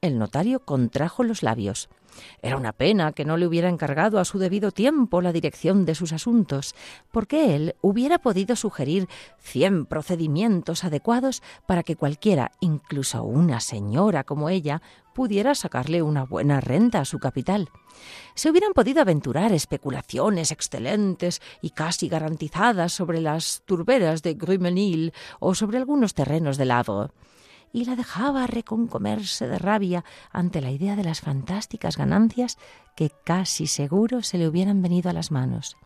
el 0.00 0.18
notario 0.18 0.64
contrajo 0.64 1.22
los 1.22 1.44
labios. 1.44 1.88
Era 2.42 2.56
una 2.56 2.72
pena 2.72 3.12
que 3.12 3.24
no 3.24 3.36
le 3.36 3.46
hubiera 3.46 3.68
encargado 3.68 4.18
a 4.18 4.24
su 4.24 4.40
debido 4.40 4.72
tiempo 4.72 5.20
la 5.20 5.32
dirección 5.32 5.84
de 5.84 5.94
sus 5.94 6.12
asuntos, 6.12 6.74
porque 7.12 7.54
él 7.54 7.76
hubiera 7.82 8.18
podido 8.18 8.56
sugerir 8.56 9.06
cien 9.38 9.86
procedimientos 9.86 10.82
adecuados 10.82 11.40
para 11.68 11.84
que 11.84 11.94
cualquiera, 11.94 12.50
incluso 12.58 13.22
una 13.22 13.60
señora 13.60 14.24
como 14.24 14.48
ella, 14.48 14.82
pudiera 15.18 15.56
sacarle 15.56 16.00
una 16.00 16.22
buena 16.22 16.60
renta 16.60 17.00
a 17.00 17.04
su 17.04 17.18
capital. 17.18 17.70
Se 18.36 18.52
hubieran 18.52 18.72
podido 18.72 19.00
aventurar 19.00 19.50
especulaciones 19.50 20.52
excelentes 20.52 21.42
y 21.60 21.70
casi 21.70 22.08
garantizadas 22.08 22.92
sobre 22.92 23.20
las 23.20 23.62
turberas 23.66 24.22
de 24.22 24.34
Grumenil 24.34 25.12
o 25.40 25.56
sobre 25.56 25.78
algunos 25.78 26.14
terrenos 26.14 26.56
del 26.56 26.70
Havre 26.70 27.08
y 27.72 27.84
la 27.84 27.96
dejaba 27.96 28.46
reconcomerse 28.46 29.48
de 29.48 29.58
rabia 29.58 30.04
ante 30.30 30.60
la 30.60 30.70
idea 30.70 30.94
de 30.94 31.02
las 31.02 31.20
fantásticas 31.20 31.96
ganancias 31.96 32.56
que 32.94 33.10
casi 33.24 33.66
seguro 33.66 34.22
se 34.22 34.38
le 34.38 34.46
hubieran 34.46 34.82
venido 34.82 35.10
a 35.10 35.14
las 35.14 35.32
manos. 35.32 35.76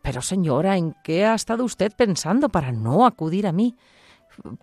Pero 0.00 0.22
señora, 0.22 0.78
¿en 0.78 0.96
qué 1.04 1.26
ha 1.26 1.34
estado 1.34 1.64
usted 1.64 1.92
pensando 1.94 2.48
para 2.48 2.72
no 2.72 3.04
acudir 3.04 3.46
a 3.46 3.52
mí? 3.52 3.76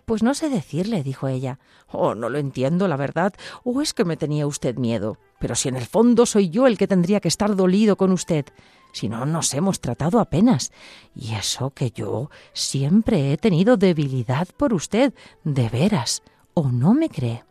Pues 0.04 0.22
no 0.22 0.34
sé 0.34 0.48
decirle, 0.48 1.02
dijo 1.02 1.28
ella. 1.28 1.58
Oh, 1.90 2.14
no 2.14 2.28
lo 2.28 2.38
entiendo, 2.38 2.88
la 2.88 2.96
verdad. 2.96 3.34
¿O 3.64 3.80
es 3.80 3.94
que 3.94 4.04
me 4.04 4.16
tenía 4.16 4.46
usted 4.46 4.76
miedo? 4.76 5.18
Pero 5.38 5.54
si 5.54 5.68
en 5.68 5.76
el 5.76 5.86
fondo 5.86 6.26
soy 6.26 6.50
yo 6.50 6.66
el 6.66 6.78
que 6.78 6.88
tendría 6.88 7.20
que 7.20 7.28
estar 7.28 7.54
dolido 7.54 7.96
con 7.96 8.12
usted. 8.12 8.46
Si 8.92 9.08
no 9.08 9.26
nos 9.26 9.52
hemos 9.54 9.80
tratado 9.80 10.20
apenas. 10.20 10.72
Y 11.14 11.34
eso 11.34 11.70
que 11.70 11.90
yo 11.90 12.30
siempre 12.52 13.32
he 13.32 13.36
tenido 13.36 13.76
debilidad 13.76 14.48
por 14.56 14.74
usted, 14.74 15.14
de 15.44 15.68
veras. 15.68 16.22
¿O 16.54 16.70
no 16.70 16.94
me 16.94 17.08
cree? 17.08 17.44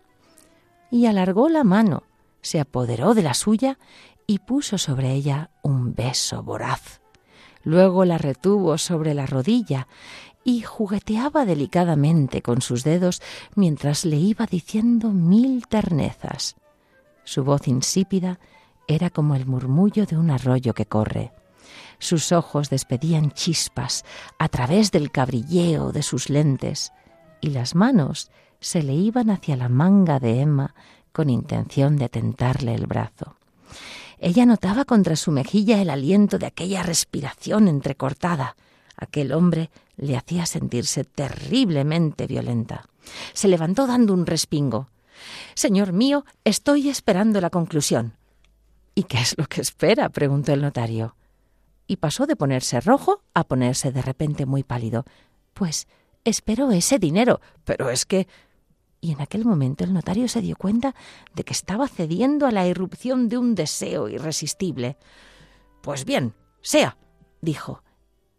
Y 0.92 1.06
alargó 1.06 1.50
la 1.50 1.64
mano, 1.64 2.04
se 2.42 2.60
apoderó 2.60 3.14
de 3.14 3.24
la 3.24 3.34
suya 3.34 3.78
y 4.26 4.40
puso 4.40 4.78
sobre 4.78 5.14
ella 5.14 5.52
un 5.62 5.96
beso 5.96 6.44
voraz. 6.44 7.02
Luego 7.64 8.06
la 8.06 8.18
retuvo 8.18 8.78
sobre 8.78 9.14
la 9.14 9.26
rodilla 9.26 9.88
y 10.48 10.62
jugueteaba 10.62 11.44
delicadamente 11.44 12.42
con 12.42 12.62
sus 12.62 12.86
dedos 12.86 13.22
mientras 13.56 14.06
le 14.06 14.16
iba 14.16 14.46
diciendo 14.46 15.10
mil 15.10 15.68
ternezas. 15.68 16.56
Su 17.26 17.44
voz 17.44 17.68
insípida 17.68 18.40
era 18.88 19.10
como 19.10 19.36
el 19.36 19.46
murmullo 19.46 20.06
de 20.06 20.16
un 20.16 20.32
arroyo 20.32 20.74
que 20.74 20.86
corre. 20.86 21.34
Sus 22.00 22.32
ojos 22.32 22.70
despedían 22.70 23.32
chispas 23.32 24.06
a 24.40 24.48
través 24.48 24.92
del 24.92 25.12
cabrilleo 25.12 25.92
de 25.92 26.02
sus 26.02 26.30
lentes 26.30 26.94
y 27.42 27.50
las 27.50 27.76
manos 27.76 28.32
se 28.62 28.84
le 28.84 28.94
iban 28.94 29.30
hacia 29.30 29.58
la 29.58 29.68
manga 29.68 30.18
de 30.22 30.40
Emma 30.40 30.74
con 31.12 31.30
intención 31.30 31.98
de 31.98 32.08
tentarle 32.08 32.74
el 32.74 32.88
brazo. 32.88 33.36
Ella 34.18 34.46
notaba 34.46 34.86
contra 34.86 35.18
su 35.18 35.30
mejilla 35.30 35.82
el 35.82 35.90
aliento 35.90 36.40
de 36.40 36.46
aquella 36.46 36.84
respiración 36.84 37.68
entrecortada. 37.68 38.56
Aquel 38.96 39.34
hombre 39.34 39.70
le 39.98 40.16
hacía 40.16 40.46
sentirse 40.46 41.04
terriblemente 41.04 42.28
violenta. 42.28 42.88
Se 43.34 43.48
levantó 43.48 43.88
dando 43.88 44.14
un 44.14 44.26
respingo. 44.26 44.88
Señor 45.56 45.92
mío, 45.92 46.24
estoy 46.44 46.90
esperando 46.90 47.42
la 47.42 47.50
conclusión. 47.50 48.14
¿Y 48.96 49.04
qué 49.04 49.18
es 49.18 49.38
lo 49.38 49.46
que 49.46 49.62
espera? 49.62 50.10
preguntó 50.10 50.54
el 50.54 50.62
notario. 50.62 51.16
Y 51.88 51.98
pasó 51.98 52.26
de 52.26 52.36
ponerse 52.36 52.80
rojo 52.82 53.22
a 53.34 53.44
ponerse 53.44 53.92
de 53.92 54.02
repente 54.02 54.46
muy 54.46 54.64
pálido. 54.64 55.06
Pues 55.54 55.88
espero 56.24 56.72
ese 56.72 57.00
dinero. 57.00 57.42
Pero 57.66 57.90
es 57.90 58.06
que 58.06 58.28
y 59.00 59.12
en 59.12 59.22
aquel 59.22 59.46
momento 59.46 59.84
el 59.84 59.94
notario 59.94 60.28
se 60.28 60.42
dio 60.42 60.56
cuenta 60.56 60.96
de 61.36 61.44
que 61.44 61.54
estaba 61.54 61.88
cediendo 61.88 62.48
a 62.48 62.52
la 62.52 62.68
irrupción 62.68 63.30
de 63.30 63.38
un 63.38 63.56
deseo 63.56 64.10
irresistible. 64.10 64.98
Pues 65.82 66.04
bien, 66.04 66.34
sea, 66.62 66.98
dijo, 67.42 67.84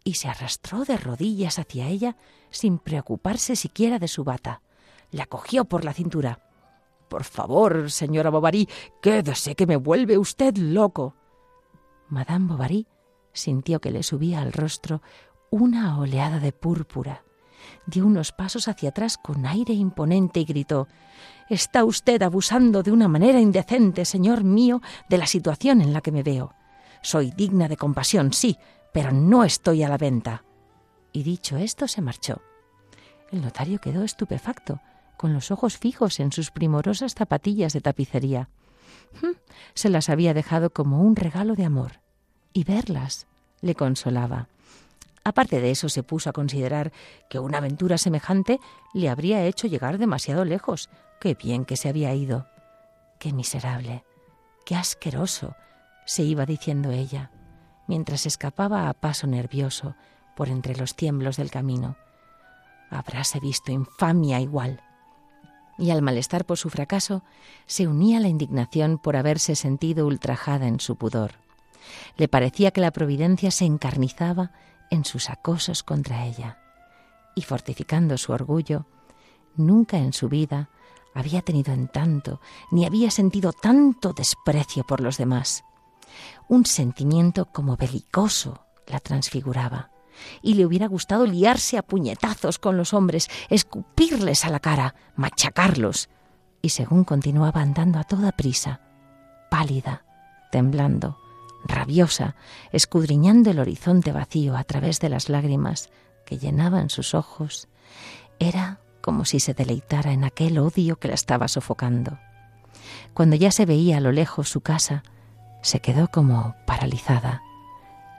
y 0.09 0.13
se 0.13 0.27
arrastró 0.27 0.85
de 0.85 0.97
rodillas 0.97 1.59
hacia 1.59 1.87
ella 1.87 2.15
sin 2.49 2.79
preocuparse 2.79 3.55
siquiera 3.55 3.99
de 3.99 4.07
su 4.07 4.23
bata. 4.23 4.61
La 5.11 5.25
cogió 5.25 5.65
por 5.65 5.85
la 5.85 5.93
cintura. 5.93 6.39
Por 7.07 7.23
favor, 7.23 7.89
señora 7.89 8.29
Bovary, 8.29 8.67
quédese 9.01 9.55
que 9.55 9.65
me 9.65 9.75
vuelve 9.75 10.17
usted 10.17 10.55
loco. 10.57 11.15
Madame 12.07 12.47
Bovary 12.47 12.87
sintió 13.33 13.79
que 13.79 13.91
le 13.91 14.03
subía 14.03 14.41
al 14.41 14.53
rostro 14.53 15.01
una 15.49 15.99
oleada 15.99 16.39
de 16.39 16.51
púrpura 16.51 17.23
dio 17.85 18.05
unos 18.05 18.31
pasos 18.31 18.67
hacia 18.67 18.89
atrás 18.89 19.17
con 19.17 19.45
aire 19.45 19.73
imponente 19.73 20.39
y 20.39 20.45
gritó 20.45 20.87
Está 21.49 21.83
usted 21.83 22.21
abusando 22.21 22.83
de 22.83 22.91
una 22.91 23.07
manera 23.07 23.39
indecente, 23.39 24.05
señor 24.05 24.43
mío, 24.43 24.81
de 25.09 25.17
la 25.17 25.25
situación 25.25 25.81
en 25.81 25.93
la 25.93 26.01
que 26.01 26.11
me 26.11 26.21
veo. 26.21 26.53
Soy 27.01 27.31
digna 27.31 27.67
de 27.67 27.75
compasión, 27.75 28.33
sí, 28.33 28.57
pero 28.93 29.11
no 29.11 29.43
estoy 29.43 29.83
a 29.83 29.89
la 29.89 29.97
venta. 29.97 30.43
Y 31.11 31.23
dicho 31.23 31.57
esto, 31.57 31.87
se 31.87 32.01
marchó. 32.01 32.41
El 33.31 33.41
notario 33.41 33.79
quedó 33.79 34.03
estupefacto, 34.03 34.79
con 35.17 35.33
los 35.33 35.51
ojos 35.51 35.77
fijos 35.77 36.19
en 36.19 36.31
sus 36.31 36.51
primorosas 36.51 37.13
zapatillas 37.13 37.73
de 37.73 37.81
tapicería. 37.81 38.49
Hm, 39.21 39.37
se 39.73 39.89
las 39.89 40.09
había 40.09 40.33
dejado 40.33 40.71
como 40.71 41.01
un 41.01 41.15
regalo 41.15 41.55
de 41.55 41.65
amor, 41.65 41.99
y 42.53 42.63
verlas 42.63 43.27
le 43.61 43.75
consolaba. 43.75 44.47
Aparte 45.23 45.59
de 45.59 45.71
eso, 45.71 45.89
se 45.89 46.03
puso 46.03 46.29
a 46.29 46.33
considerar 46.33 46.91
que 47.29 47.39
una 47.39 47.57
aventura 47.57 47.97
semejante 47.97 48.59
le 48.93 49.09
habría 49.09 49.43
hecho 49.45 49.67
llegar 49.67 49.97
demasiado 49.97 50.45
lejos. 50.45 50.89
Qué 51.19 51.35
bien 51.35 51.65
que 51.65 51.77
se 51.77 51.89
había 51.89 52.13
ido. 52.15 52.47
Qué 53.19 53.33
miserable, 53.33 54.05
qué 54.65 54.75
asqueroso, 54.75 55.55
se 56.05 56.23
iba 56.23 56.45
diciendo 56.45 56.91
ella, 56.91 57.31
mientras 57.89 58.27
escapaba 58.27 58.87
a 58.87 58.93
paso 58.93 59.25
nervioso 59.25 59.95
por 60.35 60.47
entre 60.47 60.75
los 60.77 60.95
tiemblos 60.95 61.37
del 61.37 61.49
camino. 61.49 61.95
Habráse 62.91 63.39
visto 63.39 63.71
infamia 63.71 64.39
igual. 64.39 64.83
Y 65.79 65.89
al 65.89 66.03
malestar 66.03 66.45
por 66.45 66.59
su 66.59 66.69
fracaso 66.69 67.23
se 67.65 67.87
unía 67.87 68.19
la 68.19 68.27
indignación 68.27 68.99
por 68.99 69.17
haberse 69.17 69.55
sentido 69.55 70.05
ultrajada 70.05 70.67
en 70.67 70.79
su 70.79 70.97
pudor. 70.97 71.31
Le 72.15 72.27
parecía 72.27 72.69
que 72.69 72.79
la 72.79 72.91
providencia 72.91 73.49
se 73.49 73.65
encarnizaba 73.65 74.51
en 74.91 75.03
sus 75.03 75.31
acosos 75.31 75.81
contra 75.81 76.27
ella, 76.27 76.59
y 77.35 77.41
fortificando 77.41 78.19
su 78.19 78.33
orgullo, 78.33 78.85
nunca 79.55 79.97
en 79.97 80.13
su 80.13 80.29
vida 80.29 80.69
había 81.15 81.41
tenido 81.41 81.73
en 81.73 81.87
tanto, 81.87 82.39
ni 82.69 82.85
había 82.85 83.09
sentido 83.09 83.51
tanto 83.51 84.13
desprecio 84.13 84.83
por 84.85 85.01
los 85.01 85.17
demás. 85.17 85.63
Un 86.49 86.65
sentimiento 86.65 87.45
como 87.45 87.77
belicoso 87.77 88.65
la 88.87 88.99
transfiguraba, 88.99 89.91
y 90.41 90.55
le 90.55 90.65
hubiera 90.65 90.87
gustado 90.87 91.27
liarse 91.27 91.77
a 91.77 91.83
puñetazos 91.83 92.57
con 92.57 92.75
los 92.75 92.93
hombres, 92.93 93.29
escupirles 93.49 94.43
a 94.45 94.49
la 94.49 94.59
cara, 94.59 94.95
machacarlos, 95.15 96.09
y 96.61 96.69
según 96.69 97.03
continuaba 97.03 97.61
andando 97.61 97.99
a 97.99 98.03
toda 98.03 98.31
prisa, 98.31 98.81
pálida, 99.51 100.03
temblando, 100.51 101.19
rabiosa, 101.65 102.35
escudriñando 102.71 103.51
el 103.51 103.59
horizonte 103.59 104.11
vacío 104.11 104.57
a 104.57 104.63
través 104.63 104.99
de 104.99 105.09
las 105.09 105.29
lágrimas 105.29 105.91
que 106.25 106.39
llenaban 106.39 106.89
sus 106.89 107.13
ojos, 107.13 107.67
era 108.39 108.79
como 109.01 109.23
si 109.23 109.39
se 109.39 109.53
deleitara 109.53 110.13
en 110.13 110.23
aquel 110.23 110.57
odio 110.57 110.97
que 110.97 111.09
la 111.09 111.13
estaba 111.13 111.47
sofocando. 111.47 112.17
Cuando 113.13 113.35
ya 113.35 113.51
se 113.51 113.67
veía 113.67 113.97
a 113.97 114.01
lo 114.01 114.11
lejos 114.11 114.49
su 114.49 114.61
casa, 114.61 115.03
se 115.61 115.79
quedó 115.79 116.07
como 116.07 116.55
paralizada. 116.65 117.41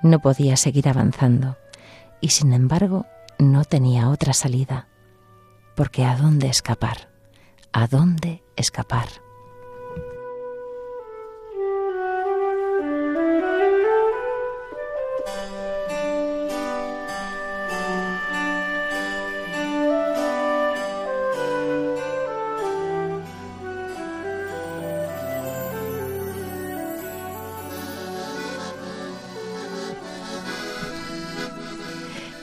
No 0.03 0.21
podía 0.21 0.57
seguir 0.57 0.89
avanzando 0.89 1.57
y 2.21 2.29
sin 2.31 2.53
embargo 2.53 3.07
no 3.39 3.65
tenía 3.65 4.09
otra 4.09 4.33
salida. 4.33 4.89
Porque 5.77 6.05
¿a 6.05 6.17
dónde 6.17 6.49
escapar? 6.49 7.11
¿A 7.73 7.87
dónde 7.87 8.43
escapar? 8.57 9.09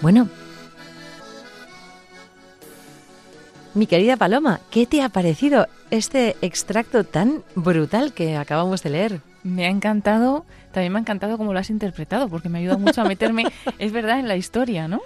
Bueno, 0.08 0.30
mi 3.74 3.88
querida 3.88 4.16
Paloma, 4.16 4.62
¿qué 4.72 4.86
te 4.86 5.02
ha 5.02 5.10
parecido 5.10 5.68
este 5.92 6.38
extracto 6.42 7.04
tan 7.04 7.44
brutal 7.56 8.14
que 8.14 8.38
acabamos 8.38 8.82
de 8.84 8.90
leer? 8.90 9.20
Me 9.44 9.66
ha 9.66 9.70
encantado, 9.70 10.46
también 10.72 10.94
me 10.94 11.00
ha 11.00 11.02
encantado 11.02 11.38
cómo 11.38 11.52
lo 11.52 11.60
has 11.60 11.70
interpretado, 11.70 12.30
porque 12.30 12.48
me 12.48 12.60
ayuda 12.60 12.78
mucho 12.78 13.02
a 13.02 13.04
meterme, 13.04 13.48
es 13.80 13.92
verdad, 13.92 14.18
en 14.22 14.30
la 14.30 14.38
historia, 14.38 14.88
¿no? 14.88 15.02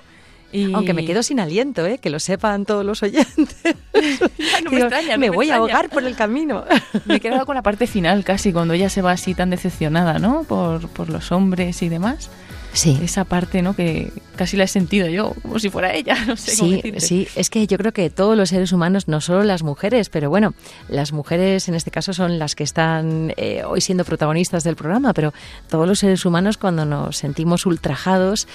Aunque 0.76 0.94
me 0.94 1.04
quedo 1.04 1.24
sin 1.24 1.40
aliento, 1.40 1.84
¿eh? 1.84 1.98
que 1.98 2.12
lo 2.12 2.20
sepan 2.20 2.68
todos 2.68 2.86
los 2.86 3.02
oyentes. 3.02 3.58
no 4.64 4.70
me, 4.70 4.82
extraña, 4.82 5.18
me, 5.18 5.32
voy 5.32 5.50
a 5.50 5.56
ahogar 5.56 5.90
por 5.90 6.04
el 6.04 6.16
camino. 6.16 6.64
me 7.06 7.16
he 7.16 7.20
quedado 7.20 7.48
con 7.48 7.56
la 7.56 7.64
parte 7.64 7.88
final 7.88 8.24
casi, 8.24 8.54
cuando 8.54 8.76
ella 8.76 8.90
se 8.90 9.02
va 9.02 9.14
así 9.14 9.34
tan 9.34 9.50
decepcionada, 9.50 10.20
¿no? 10.20 10.44
Por, 10.44 10.88
por 10.90 11.10
los 11.10 11.32
hombres 11.32 11.82
y 11.82 11.90
demás. 11.90 12.30
Sí. 12.74 12.98
Esa 13.04 13.26
parte, 13.26 13.62
¿no? 13.62 13.76
Que 13.76 14.12
casi 14.38 14.56
la 14.56 14.64
he 14.64 14.68
sentido 14.68 15.08
yo, 15.08 15.34
como 15.42 15.60
si 15.60 15.70
fuera 15.70 15.94
ella, 15.94 16.16
no 16.26 16.38
sé 16.38 16.56
cómo 16.58 16.70
Sí, 16.70 16.76
decirte. 16.78 17.00
sí, 17.02 17.28
es 17.36 17.50
que 17.50 17.68
yo 17.68 17.78
creo 17.78 17.92
que 17.92 18.10
todos 18.10 18.38
los 18.38 18.50
seres 18.50 18.72
humanos, 18.72 19.08
no 19.08 19.20
solo 19.22 19.44
las 19.44 19.62
mujeres, 19.64 20.10
pero 20.10 20.30
bueno, 20.30 20.54
las 20.88 21.12
mujeres 21.12 21.68
en 21.68 21.76
este 21.76 21.92
caso 21.92 22.14
son 22.14 22.40
las 22.40 22.56
que 22.56 22.64
están 22.64 23.34
eh, 23.38 23.64
hoy 23.66 23.82
siendo 23.82 24.06
protagonistas 24.06 24.64
del 24.64 24.76
programa, 24.78 25.14
pero 25.14 25.34
todos 25.70 25.88
los 25.88 26.00
seres 26.00 26.26
humanos 26.26 26.58
cuando 26.58 26.86
nos 26.86 27.18
sentimos 27.18 27.66
ultrajados, 27.66 28.48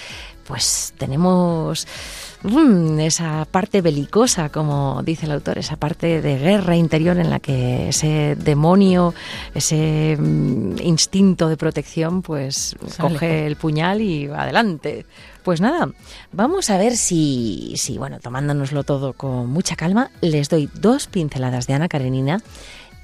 pues 0.47 0.95
tenemos 0.97 1.87
mm, 2.47 3.01
esa 3.01 3.47
parte 3.51 3.83
belicosa, 3.83 4.49
como 4.49 5.03
dice 5.05 5.27
el 5.27 5.33
autor, 5.33 5.59
esa 5.59 5.77
parte 5.77 6.23
de 6.23 6.39
guerra 6.39 6.77
interior 6.77 7.19
en 7.19 7.31
la 7.31 7.41
que 7.41 7.89
ese 7.89 8.37
demonio, 8.37 9.15
ese 9.55 10.17
mm, 10.19 10.81
instinto 10.83 11.49
de 11.49 11.57
protección, 11.57 12.23
pues 12.23 12.77
Sale. 12.87 13.15
coge 13.15 13.47
el 13.47 13.57
puñal 13.57 14.01
y 14.01 14.27
va 14.27 14.43
adelante. 14.43 15.07
Pues 15.45 15.61
nada, 15.61 15.91
vamos 16.33 16.71
a 16.71 16.79
ver 16.79 16.97
si, 16.97 17.75
si, 17.77 17.99
bueno, 17.99 18.19
tomándonoslo 18.19 18.83
todo 18.83 19.13
con 19.13 19.49
mucha 19.49 19.77
calma, 19.77 20.11
les 20.21 20.49
doy 20.49 20.69
dos 20.75 21.07
pinceladas 21.07 21.69
de 21.69 21.75
Ana 21.75 21.89
Karenina 21.89 22.41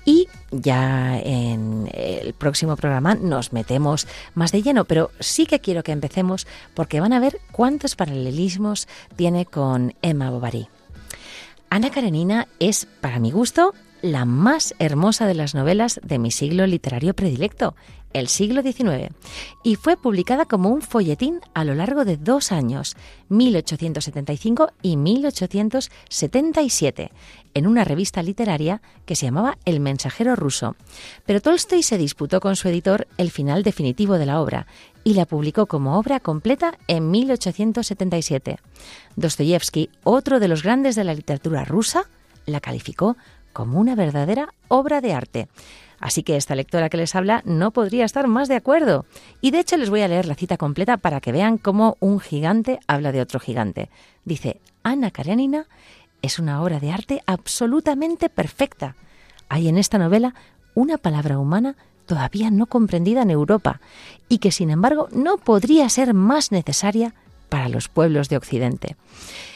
y 0.04 0.28
ya 0.50 1.18
en 1.18 1.88
el 1.92 2.34
próximo 2.34 2.76
programa 2.76 3.14
nos 3.14 3.52
metemos 3.52 4.06
más 4.34 4.52
de 4.52 4.62
lleno, 4.62 4.84
pero 4.84 5.10
sí 5.20 5.46
que 5.46 5.60
quiero 5.60 5.82
que 5.82 5.92
empecemos 5.92 6.46
porque 6.74 7.00
van 7.00 7.12
a 7.12 7.20
ver 7.20 7.40
cuántos 7.52 7.96
paralelismos 7.96 8.88
tiene 9.16 9.46
con 9.46 9.94
Emma 10.02 10.30
Bovary. 10.30 10.68
Ana 11.70 11.90
Karenina 11.90 12.48
es, 12.58 12.86
para 13.00 13.18
mi 13.18 13.30
gusto, 13.30 13.72
la 14.02 14.24
más 14.24 14.74
hermosa 14.78 15.26
de 15.26 15.34
las 15.34 15.54
novelas 15.54 16.00
de 16.02 16.18
mi 16.18 16.30
siglo 16.30 16.66
literario 16.66 17.14
predilecto, 17.14 17.74
el 18.12 18.28
siglo 18.28 18.62
XIX, 18.62 19.14
y 19.62 19.76
fue 19.76 19.96
publicada 19.96 20.44
como 20.44 20.68
un 20.68 20.82
folletín 20.82 21.40
a 21.54 21.64
lo 21.64 21.74
largo 21.74 22.04
de 22.04 22.18
dos 22.18 22.52
años, 22.52 22.94
1875 23.30 24.68
y 24.82 24.98
1877, 24.98 27.10
en 27.54 27.66
una 27.66 27.84
revista 27.84 28.22
literaria 28.22 28.82
que 29.06 29.16
se 29.16 29.24
llamaba 29.26 29.56
El 29.64 29.80
Mensajero 29.80 30.36
Ruso. 30.36 30.76
Pero 31.24 31.40
Tolstoy 31.40 31.82
se 31.82 31.96
disputó 31.96 32.40
con 32.40 32.56
su 32.56 32.68
editor 32.68 33.08
el 33.16 33.30
final 33.30 33.62
definitivo 33.62 34.18
de 34.18 34.26
la 34.26 34.42
obra 34.42 34.66
y 35.04 35.14
la 35.14 35.24
publicó 35.24 35.64
como 35.66 35.98
obra 35.98 36.20
completa 36.20 36.76
en 36.88 37.10
1877. 37.10 38.58
Dostoyevsky, 39.16 39.88
otro 40.04 40.38
de 40.38 40.48
los 40.48 40.62
grandes 40.62 40.96
de 40.96 41.04
la 41.04 41.14
literatura 41.14 41.64
rusa, 41.64 42.10
la 42.46 42.60
calificó 42.60 43.16
como 43.52 43.78
una 43.78 43.94
verdadera 43.94 44.54
obra 44.68 45.00
de 45.00 45.12
arte. 45.12 45.48
Así 46.00 46.24
que 46.24 46.36
esta 46.36 46.56
lectora 46.56 46.88
que 46.88 46.96
les 46.96 47.14
habla 47.14 47.42
no 47.44 47.70
podría 47.70 48.04
estar 48.04 48.26
más 48.26 48.48
de 48.48 48.56
acuerdo. 48.56 49.06
Y 49.40 49.52
de 49.52 49.60
hecho 49.60 49.76
les 49.76 49.88
voy 49.88 50.00
a 50.00 50.08
leer 50.08 50.26
la 50.26 50.34
cita 50.34 50.56
completa 50.56 50.96
para 50.96 51.20
que 51.20 51.30
vean 51.30 51.58
cómo 51.58 51.96
un 52.00 52.18
gigante 52.18 52.80
habla 52.88 53.12
de 53.12 53.20
otro 53.20 53.38
gigante. 53.38 53.88
Dice, 54.24 54.60
Ana 54.82 55.12
Karenina 55.12 55.66
es 56.20 56.40
una 56.40 56.60
obra 56.60 56.80
de 56.80 56.90
arte 56.90 57.22
absolutamente 57.26 58.28
perfecta. 58.28 58.96
Hay 59.48 59.68
en 59.68 59.78
esta 59.78 59.98
novela 59.98 60.34
una 60.74 60.98
palabra 60.98 61.38
humana 61.38 61.76
todavía 62.06 62.50
no 62.50 62.66
comprendida 62.66 63.22
en 63.22 63.30
Europa 63.30 63.80
y 64.28 64.38
que 64.38 64.50
sin 64.50 64.70
embargo 64.70 65.08
no 65.12 65.36
podría 65.36 65.88
ser 65.88 66.14
más 66.14 66.50
necesaria 66.50 67.14
para 67.48 67.68
los 67.68 67.88
pueblos 67.88 68.28
de 68.28 68.38
Occidente. 68.38 68.96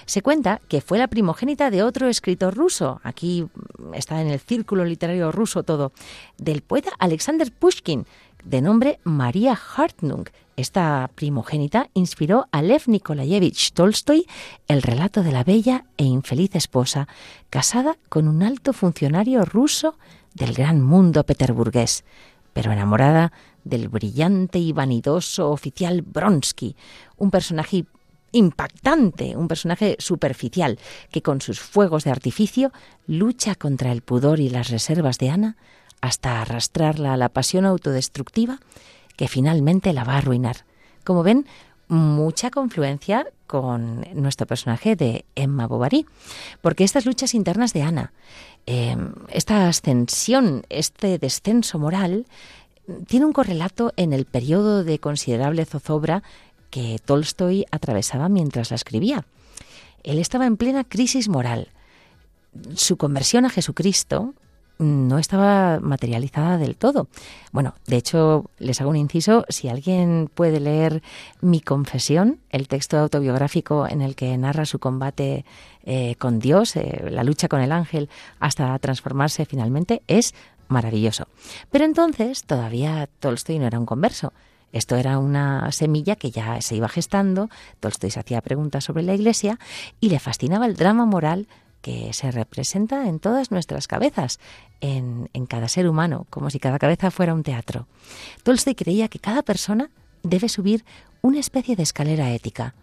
Se 0.07 0.23
cuenta 0.23 0.61
que 0.69 0.81
fue 0.81 0.99
la 0.99 1.09
primogénita 1.09 1.69
de 1.71 1.83
otro 1.83 2.09
escritor 2.09 2.55
ruso, 2.55 3.01
aquí 3.03 3.49
está 3.93 4.21
en 4.21 4.29
el 4.29 4.39
círculo 4.39 4.85
literario 4.85 5.33
ruso 5.33 5.65
todo, 5.65 5.93
del 6.39 6.63
poeta 6.63 6.91
Alexander 7.01 7.51
Pushkin, 7.51 8.07
de 8.45 8.63
nombre 8.63 9.01
María 9.03 9.59
Hartnung. 9.77 10.29
Esta 10.57 11.11
primogénita 11.17 11.91
inspiró 11.93 12.47
a 12.53 12.63
Lev 12.63 12.83
Nikolayevich 12.87 13.73
Tolstoy 13.73 14.27
el 14.69 14.83
relato 14.83 15.25
de 15.25 15.33
la 15.33 15.43
bella 15.43 15.85
e 15.97 16.05
infeliz 16.05 16.55
esposa, 16.55 17.09
casada 17.51 17.99
con 18.09 18.29
un 18.29 18.45
alto 18.45 18.73
funcionario 18.73 19.45
ruso 19.45 19.99
del 20.35 20.55
gran 20.55 20.83
mundo 20.83 21.25
peterburgués, 21.25 22.05
pero 22.53 22.71
enamorada 22.71 23.33
del 23.65 23.89
brillante 23.89 24.61
y 24.61 24.73
vanidoso 24.73 25.51
oficial 25.51 26.03
Bronsky, 26.03 26.77
un 27.17 27.33
personaje 27.33 27.85
impactante, 28.37 29.37
un 29.37 29.49
personaje 29.49 29.97
superficial 29.99 30.78
que 31.11 31.22
con 31.22 31.41
sus 31.41 31.61
fuegos 31.61 32.05
de 32.05 32.11
artificio 32.11 32.72
lucha 33.07 33.55
contra 33.55 33.93
el 33.93 34.03
pudor 34.03 34.41
y 34.41 34.51
las 34.51 34.70
reservas 34.70 35.18
de 35.18 35.30
Ana 35.30 35.57
hasta 36.01 36.43
arrastrarla 36.43 37.14
a 37.14 37.16
la 37.16 37.30
pasión 37.30 37.64
autodestructiva 37.64 38.61
que 39.16 39.28
finalmente 39.28 39.93
la 39.93 40.05
va 40.05 40.14
a 40.14 40.18
arruinar. 40.18 40.64
Como 41.05 41.22
ven, 41.22 41.47
mucha 41.89 42.51
confluencia 42.51 43.26
con 43.47 44.05
nuestro 44.14 44.47
personaje 44.47 44.97
de 44.97 45.24
Emma 45.34 45.66
Bovary, 45.66 46.07
porque 46.61 46.84
estas 46.84 47.07
luchas 47.07 47.34
internas 47.34 47.72
de 47.72 47.82
Ana, 47.82 48.12
eh, 48.66 48.97
esta 49.30 49.68
ascensión, 49.68 50.64
este 50.68 51.18
descenso 51.18 51.78
moral, 51.78 52.26
tiene 53.07 53.26
un 53.26 53.32
correlato 53.32 53.93
en 53.97 54.12
el 54.12 54.26
periodo 54.26 54.84
de 54.84 54.99
considerable 54.99 55.64
zozobra 55.64 56.22
que 56.71 56.99
Tolstoy 57.05 57.67
atravesaba 57.71 58.29
mientras 58.29 58.71
la 58.71 58.77
escribía. 58.77 59.25
Él 60.03 60.19
estaba 60.19 60.47
en 60.47 60.57
plena 60.57 60.85
crisis 60.85 61.29
moral. 61.29 61.69
Su 62.75 62.97
conversión 62.97 63.45
a 63.45 63.51
Jesucristo 63.51 64.35
no 64.79 65.19
estaba 65.19 65.81
materializada 65.81 66.59
del 66.59 66.77
todo. 66.77 67.09
Bueno, 67.53 67.75
de 67.87 67.97
hecho, 67.97 68.51
les 68.59 68.81
hago 68.81 68.91
un 68.91 68.97
inciso, 68.97 69.45
si 69.49 69.69
alguien 69.69 70.31
puede 70.33 70.61
leer 70.61 71.03
Mi 71.41 71.61
confesión, 71.61 72.41
el 72.51 72.69
texto 72.69 72.99
autobiográfico 72.99 73.89
en 73.89 74.03
el 74.03 74.14
que 74.14 74.37
narra 74.37 74.67
su 74.67 74.79
combate 74.79 75.45
eh, 75.85 76.17
con 76.17 76.39
Dios, 76.39 76.77
eh, 76.77 77.09
la 77.11 77.25
lucha 77.25 77.49
con 77.49 77.61
el 77.61 77.73
ángel, 77.73 78.11
hasta 78.39 78.79
transformarse 78.79 79.47
finalmente, 79.47 80.03
es 80.09 80.35
maravilloso. 80.69 81.27
Pero 81.71 81.85
entonces 81.85 82.45
todavía 82.45 83.09
Tolstoy 83.21 83.59
no 83.59 83.67
era 83.67 83.79
un 83.79 83.87
converso. 83.87 84.33
Esto 84.73 84.97
era 84.97 85.19
una 85.19 85.71
semilla 85.73 86.17
que 86.17 86.31
ya 86.31 86.61
se 86.61 86.77
iba 86.77 86.89
gestando, 86.89 87.49
Tolstoy 87.81 88.11
se 88.11 88.21
hacía 88.21 88.41
preguntas 88.41 88.85
sobre 88.85 89.03
la 89.03 89.14
Iglesia 89.14 89.59
y 90.01 90.11
le 90.11 90.19
fascinaba 90.19 90.67
el 90.67 90.77
drama 90.77 91.07
moral 91.07 91.47
que 91.87 92.12
se 92.12 92.33
representa 92.33 93.07
en 93.09 93.21
todas 93.21 93.53
nuestras 93.53 93.87
cabezas, 93.87 94.41
en, 94.81 95.29
cada 95.49 95.69
ser 95.69 95.89
humano, 95.89 96.27
como 96.31 96.51
si 96.51 96.59
cada 96.59 96.81
cabeza 96.81 97.12
fuera 97.12 97.33
un 97.33 97.45
teatro. 97.45 97.87
Tolstoy 98.43 98.75
creía 98.75 99.07
que 99.09 99.21
cada 99.21 99.43
persona 99.43 99.91
debe 100.25 100.49
subir 100.49 100.85
una 101.23 101.39
especie 101.39 101.77
de 101.77 101.85
escalera 101.85 102.33
ética, 102.33 102.75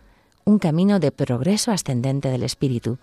un 0.46 0.58
camino 0.58 1.00
de 1.00 1.12
progreso 1.12 1.72
ascendente 1.72 2.30
del 2.30 2.44
espíritu, 2.44 2.98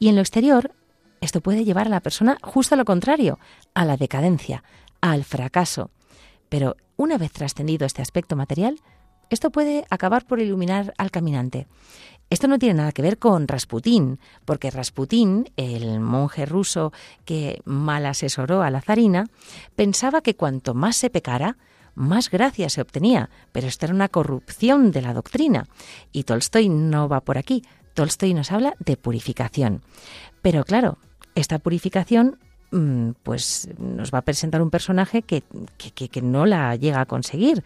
y 0.00 0.08
en 0.08 0.16
lo 0.16 0.22
exterior 0.22 0.72
esto 1.20 1.40
puede 1.40 1.64
llevar 1.64 1.86
a 1.86 1.90
la 1.90 2.00
persona 2.00 2.36
justo 2.42 2.74
a 2.74 2.78
lo 2.78 2.84
contrario, 2.84 3.38
a 3.74 3.84
la 3.84 3.96
decadencia, 3.96 4.64
al 5.00 5.24
fracaso. 5.24 5.90
Pero 6.54 6.76
una 6.96 7.18
vez 7.18 7.32
trascendido 7.32 7.84
este 7.84 8.00
aspecto 8.00 8.36
material, 8.36 8.78
esto 9.28 9.50
puede 9.50 9.86
acabar 9.90 10.24
por 10.24 10.38
iluminar 10.38 10.94
al 10.98 11.10
caminante. 11.10 11.66
Esto 12.30 12.46
no 12.46 12.60
tiene 12.60 12.74
nada 12.74 12.92
que 12.92 13.02
ver 13.02 13.18
con 13.18 13.48
Rasputín, 13.48 14.20
porque 14.44 14.70
Rasputín, 14.70 15.50
el 15.56 15.98
monje 15.98 16.46
ruso 16.46 16.92
que 17.24 17.60
mal 17.64 18.06
asesoró 18.06 18.62
a 18.62 18.70
la 18.70 18.82
zarina, 18.82 19.26
pensaba 19.74 20.20
que 20.20 20.36
cuanto 20.36 20.74
más 20.74 20.96
se 20.96 21.10
pecara, 21.10 21.58
más 21.96 22.30
gracia 22.30 22.68
se 22.68 22.82
obtenía, 22.82 23.30
pero 23.50 23.66
esto 23.66 23.86
era 23.86 23.94
una 23.96 24.08
corrupción 24.08 24.92
de 24.92 25.02
la 25.02 25.12
doctrina. 25.12 25.66
Y 26.12 26.22
Tolstoy 26.22 26.68
no 26.68 27.08
va 27.08 27.22
por 27.22 27.36
aquí. 27.36 27.64
Tolstoy 27.94 28.32
nos 28.32 28.52
habla 28.52 28.74
de 28.78 28.96
purificación. 28.96 29.82
Pero 30.40 30.62
claro, 30.62 30.98
esta 31.34 31.58
purificación 31.58 32.38
pues 33.22 33.68
nos 33.78 34.12
va 34.12 34.18
a 34.18 34.22
presentar 34.22 34.62
un 34.62 34.70
personaje 34.70 35.22
que, 35.22 35.42
que, 35.76 36.08
que 36.08 36.22
no 36.22 36.46
la 36.46 36.74
llega 36.76 37.00
a 37.00 37.06
conseguir. 37.06 37.62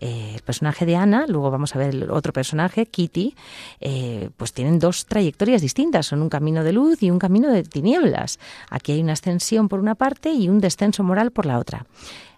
Eh, 0.00 0.32
el 0.34 0.42
personaje 0.42 0.86
de 0.86 0.96
Ana, 0.96 1.26
luego 1.26 1.50
vamos 1.50 1.74
a 1.74 1.78
ver 1.78 1.94
el 1.94 2.10
otro 2.10 2.32
personaje, 2.32 2.86
Kitty, 2.86 3.34
eh, 3.80 4.30
pues 4.36 4.52
tienen 4.52 4.78
dos 4.78 5.06
trayectorias 5.06 5.60
distintas, 5.60 6.06
son 6.06 6.22
un 6.22 6.28
camino 6.28 6.62
de 6.62 6.72
luz 6.72 7.02
y 7.02 7.10
un 7.10 7.18
camino 7.18 7.50
de 7.50 7.64
tinieblas. 7.64 8.38
Aquí 8.70 8.92
hay 8.92 9.00
una 9.00 9.14
ascensión 9.14 9.68
por 9.68 9.80
una 9.80 9.96
parte 9.96 10.30
y 10.32 10.48
un 10.48 10.60
descenso 10.60 11.02
moral 11.02 11.32
por 11.32 11.46
la 11.46 11.58
otra. 11.58 11.86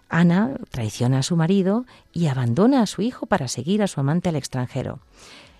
Ana 0.09 0.55
traiciona 0.69 1.19
a 1.19 1.23
su 1.23 1.35
marido 1.37 1.85
y 2.11 2.27
abandona 2.27 2.81
a 2.81 2.87
su 2.87 3.01
hijo 3.01 3.27
para 3.27 3.47
seguir 3.47 3.81
a 3.83 3.87
su 3.87 3.99
amante 3.99 4.29
al 4.29 4.35
extranjero. 4.35 4.99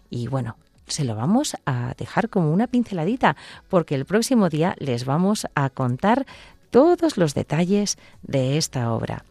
Y 0.09 0.27
bueno, 0.27 0.57
se 0.91 1.03
lo 1.03 1.15
vamos 1.15 1.55
a 1.65 1.93
dejar 1.97 2.29
como 2.29 2.51
una 2.51 2.67
pinceladita, 2.67 3.35
porque 3.69 3.95
el 3.95 4.05
próximo 4.05 4.49
día 4.49 4.75
les 4.79 5.05
vamos 5.05 5.47
a 5.55 5.69
contar 5.69 6.25
todos 6.69 7.17
los 7.17 7.33
detalles 7.33 7.97
de 8.23 8.57
esta 8.57 8.93
obra. 8.93 9.25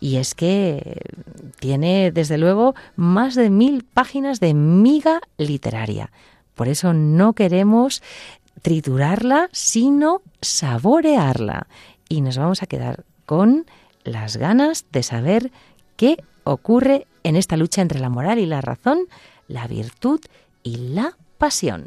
Y 0.00 0.16
es 0.16 0.34
que 0.34 1.00
tiene, 1.58 2.10
desde 2.12 2.38
luego, 2.38 2.74
más 2.96 3.34
de 3.34 3.50
mil 3.50 3.84
páginas 3.84 4.40
de 4.40 4.54
miga 4.54 5.20
literaria. 5.38 6.10
Por 6.54 6.68
eso 6.68 6.92
no 6.92 7.32
queremos 7.32 8.02
triturarla, 8.62 9.48
sino 9.52 10.22
saborearla. 10.40 11.66
Y 12.08 12.20
nos 12.20 12.38
vamos 12.38 12.62
a 12.62 12.66
quedar 12.66 13.04
con 13.24 13.66
las 14.04 14.36
ganas 14.36 14.86
de 14.92 15.02
saber 15.02 15.50
qué 15.96 16.22
ocurre 16.44 17.06
en 17.24 17.36
esta 17.36 17.56
lucha 17.56 17.82
entre 17.82 18.00
la 18.00 18.08
moral 18.08 18.38
y 18.38 18.46
la 18.46 18.60
razón, 18.60 19.00
la 19.48 19.66
virtud 19.66 20.20
y 20.66 20.74
la 20.78 21.16
pasión. 21.38 21.86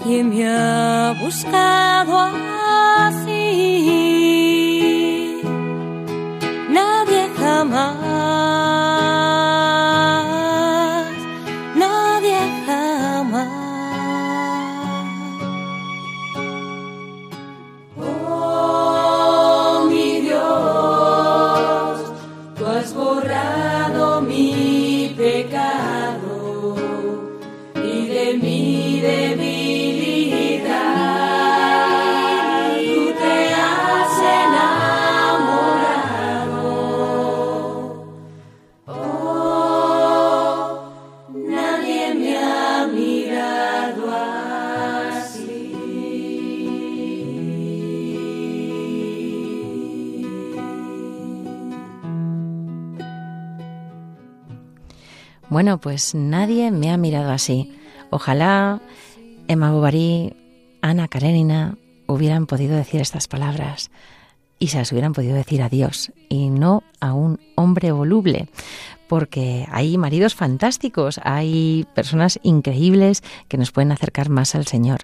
Nadie 0.00 0.24
me 0.24 0.48
ha 0.48 1.14
buscado 1.20 2.49
Bueno, 55.50 55.78
pues 55.78 56.14
nadie 56.14 56.70
me 56.70 56.92
ha 56.92 56.96
mirado 56.96 57.32
así. 57.32 57.76
Ojalá 58.10 58.80
Emma 59.48 59.72
Bovary, 59.72 60.36
Ana 60.80 61.08
Karenina 61.08 61.76
hubieran 62.06 62.46
podido 62.46 62.76
decir 62.76 63.00
estas 63.00 63.26
palabras 63.26 63.90
y 64.60 64.68
se 64.68 64.78
las 64.78 64.92
hubieran 64.92 65.12
podido 65.12 65.34
decir 65.34 65.60
a 65.62 65.68
Dios 65.68 66.12
y 66.28 66.50
no 66.50 66.84
a 67.00 67.14
un 67.14 67.40
hombre 67.56 67.90
voluble, 67.90 68.48
porque 69.08 69.66
hay 69.72 69.98
maridos 69.98 70.36
fantásticos, 70.36 71.20
hay 71.24 71.84
personas 71.96 72.38
increíbles 72.44 73.24
que 73.48 73.58
nos 73.58 73.72
pueden 73.72 73.90
acercar 73.90 74.28
más 74.28 74.54
al 74.54 74.68
Señor. 74.68 75.00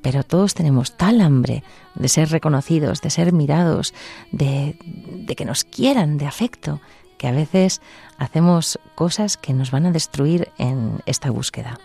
Pero 0.00 0.22
todos 0.22 0.54
tenemos 0.54 0.96
tal 0.96 1.20
hambre 1.20 1.62
de 1.94 2.08
ser 2.08 2.30
reconocidos, 2.30 3.02
de 3.02 3.10
ser 3.10 3.34
mirados, 3.34 3.92
de, 4.32 4.78
de 5.26 5.36
que 5.36 5.44
nos 5.44 5.64
quieran, 5.64 6.16
de 6.16 6.26
afecto, 6.26 6.80
que 7.20 7.28
a 7.28 7.32
veces 7.32 7.82
hacemos 8.16 8.80
cosas 8.94 9.36
que 9.36 9.52
nos 9.52 9.70
van 9.70 9.84
a 9.84 9.92
destruir 9.92 10.50
en 10.56 11.02
esta 11.04 11.30
búsqueda. 11.30 11.78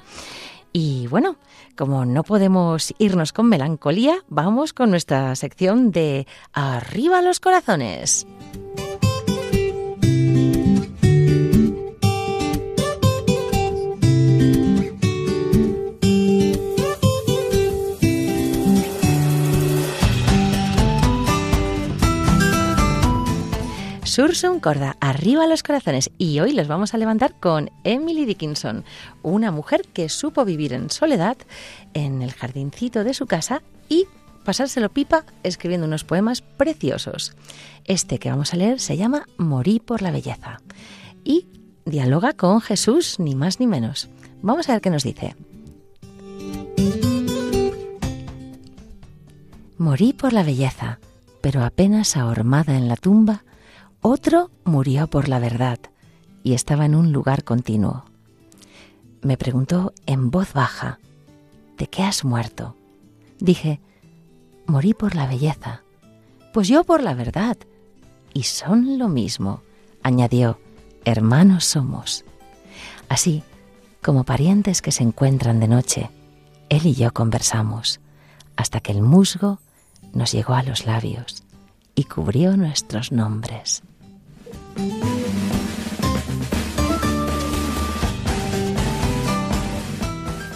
Y 0.72 1.08
bueno, 1.08 1.36
como 1.76 2.06
no 2.06 2.24
podemos 2.24 2.94
irnos 3.00 3.34
con 3.34 3.50
melancolía, 3.50 4.16
vamos 4.30 4.72
con 4.72 4.92
nuestra 4.92 5.36
sección 5.36 5.92
de 5.92 6.26
Arriba 6.54 7.22
los 7.22 7.42
corazones. 7.42 8.26
Sursum 24.16 24.62
Corda, 24.62 24.96
arriba 25.02 25.46
los 25.46 25.62
corazones. 25.62 26.10
Y 26.18 26.40
hoy 26.40 26.54
los 26.54 26.70
vamos 26.70 26.94
a 26.94 26.98
levantar 26.98 27.38
con 27.38 27.70
Emily 27.84 28.24
Dickinson, 28.24 28.86
una 29.24 29.52
mujer 29.52 29.82
que 29.92 30.08
supo 30.08 30.46
vivir 30.46 30.72
en 30.72 30.90
soledad 30.90 31.36
en 31.94 32.22
el 32.22 32.32
jardincito 32.32 33.04
de 33.04 33.14
su 33.14 33.26
casa 33.26 33.62
y 33.90 34.08
pasárselo 34.46 34.88
pipa 34.88 35.26
escribiendo 35.44 35.86
unos 35.86 36.06
poemas 36.06 36.42
preciosos. 36.42 37.36
Este 37.84 38.18
que 38.18 38.30
vamos 38.30 38.54
a 38.54 38.56
leer 38.56 38.80
se 38.80 38.96
llama 38.96 39.28
Morí 39.36 39.82
por 39.82 40.02
la 40.02 40.12
belleza 40.12 40.62
y 41.26 41.48
dialoga 41.84 42.32
con 42.32 42.62
Jesús, 42.62 43.20
ni 43.20 43.36
más 43.36 43.60
ni 43.60 43.68
menos. 43.68 44.08
Vamos 44.42 44.70
a 44.70 44.72
ver 44.72 44.82
qué 44.82 44.92
nos 44.92 45.04
dice. 45.04 45.36
Morí 49.78 50.14
por 50.14 50.32
la 50.32 50.44
belleza, 50.44 51.00
pero 51.42 51.66
apenas 51.66 52.16
ahormada 52.16 52.78
en 52.78 52.88
la 52.88 52.96
tumba, 52.96 53.44
otro 54.08 54.52
murió 54.66 55.08
por 55.08 55.30
la 55.30 55.40
verdad 55.40 55.80
y 56.44 56.54
estaba 56.54 56.86
en 56.86 56.94
un 56.94 57.12
lugar 57.12 57.44
continuo. 57.44 58.06
Me 59.24 59.36
preguntó 59.36 59.94
en 60.06 60.30
voz 60.30 60.54
baja, 60.54 61.00
¿de 61.80 61.88
qué 61.88 62.04
has 62.04 62.24
muerto? 62.24 62.76
Dije, 63.40 63.82
morí 64.68 64.94
por 64.94 65.16
la 65.16 65.26
belleza. 65.26 65.82
Pues 66.54 66.68
yo 66.68 66.84
por 66.84 67.02
la 67.02 67.16
verdad. 67.16 67.58
Y 68.32 68.44
son 68.44 69.00
lo 69.00 69.10
mismo, 69.10 69.64
añadió, 70.04 70.60
hermanos 71.04 71.66
somos. 71.66 72.26
Así, 73.10 73.42
como 74.04 74.24
parientes 74.24 74.84
que 74.84 74.92
se 74.92 75.02
encuentran 75.02 75.60
de 75.60 75.68
noche, 75.68 76.12
él 76.70 76.86
y 76.86 76.94
yo 76.94 77.12
conversamos, 77.12 78.00
hasta 78.56 78.82
que 78.82 78.92
el 78.92 79.02
musgo 79.02 79.58
nos 80.14 80.32
llegó 80.32 80.54
a 80.54 80.62
los 80.62 80.86
labios 80.86 81.42
y 81.96 82.04
cubrió 82.04 82.56
nuestros 82.56 83.12
nombres. 83.12 83.82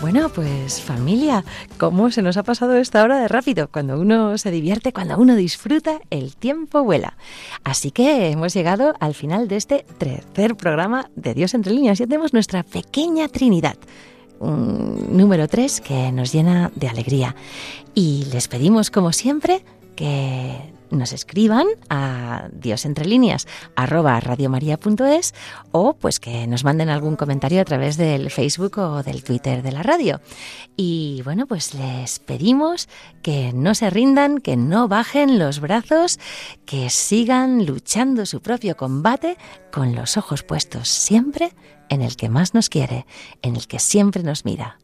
Bueno, 0.01 0.29
pues 0.29 0.81
familia, 0.81 1.43
¿cómo 1.77 2.09
se 2.09 2.23
nos 2.23 2.35
ha 2.35 2.41
pasado 2.41 2.77
esta 2.77 3.03
hora 3.03 3.19
de 3.19 3.27
rápido? 3.27 3.69
Cuando 3.71 3.99
uno 3.99 4.39
se 4.39 4.49
divierte, 4.49 4.91
cuando 4.91 5.15
uno 5.19 5.35
disfruta, 5.35 5.99
el 6.09 6.35
tiempo 6.35 6.83
vuela. 6.83 7.15
Así 7.63 7.91
que 7.91 8.31
hemos 8.31 8.55
llegado 8.55 8.95
al 8.99 9.13
final 9.13 9.47
de 9.47 9.57
este 9.57 9.85
tercer 9.99 10.55
programa 10.55 11.11
de 11.15 11.35
Dios 11.35 11.53
entre 11.53 11.73
líneas. 11.73 11.99
Ya 11.99 12.07
tenemos 12.07 12.33
nuestra 12.33 12.63
pequeña 12.63 13.27
Trinidad. 13.27 13.77
Un 14.39 15.15
número 15.15 15.47
3 15.47 15.79
que 15.81 16.11
nos 16.11 16.33
llena 16.33 16.71
de 16.75 16.87
alegría. 16.87 17.35
Y 17.93 18.25
les 18.33 18.47
pedimos, 18.47 18.89
como 18.89 19.13
siempre, 19.13 19.63
que 19.95 20.73
nos 20.91 21.13
escriban 21.13 21.67
a 21.89 22.49
Dios 22.51 22.85
entre 22.85 23.05
líneas 23.05 23.47
arroba 23.75 24.19
radiomaria.es 24.19 25.33
o 25.71 25.93
pues 25.93 26.19
que 26.19 26.47
nos 26.47 26.63
manden 26.63 26.89
algún 26.89 27.15
comentario 27.15 27.61
a 27.61 27.65
través 27.65 27.97
del 27.97 28.29
Facebook 28.29 28.77
o 28.77 29.03
del 29.03 29.23
Twitter 29.23 29.61
de 29.61 29.71
la 29.71 29.83
radio. 29.83 30.21
Y 30.75 31.21
bueno, 31.23 31.45
pues 31.47 31.73
les 31.73 32.19
pedimos 32.19 32.89
que 33.21 33.51
no 33.53 33.75
se 33.75 33.89
rindan, 33.89 34.39
que 34.39 34.57
no 34.57 34.87
bajen 34.87 35.39
los 35.39 35.59
brazos, 35.59 36.19
que 36.65 36.89
sigan 36.89 37.65
luchando 37.65 38.25
su 38.25 38.41
propio 38.41 38.77
combate 38.77 39.37
con 39.71 39.95
los 39.95 40.17
ojos 40.17 40.43
puestos 40.43 40.87
siempre 40.87 41.53
en 41.89 42.01
el 42.01 42.15
que 42.15 42.29
más 42.29 42.53
nos 42.53 42.69
quiere, 42.69 43.05
en 43.41 43.55
el 43.55 43.67
que 43.67 43.79
siempre 43.79 44.23
nos 44.23 44.45
mira. 44.45 44.79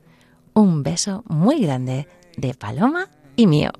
Un 0.53 0.83
beso 0.83 1.23
muy 1.27 1.61
grande 1.61 2.07
de 2.37 2.53
Paloma 2.53 3.09
y 3.35 3.47
mío. 3.47 3.71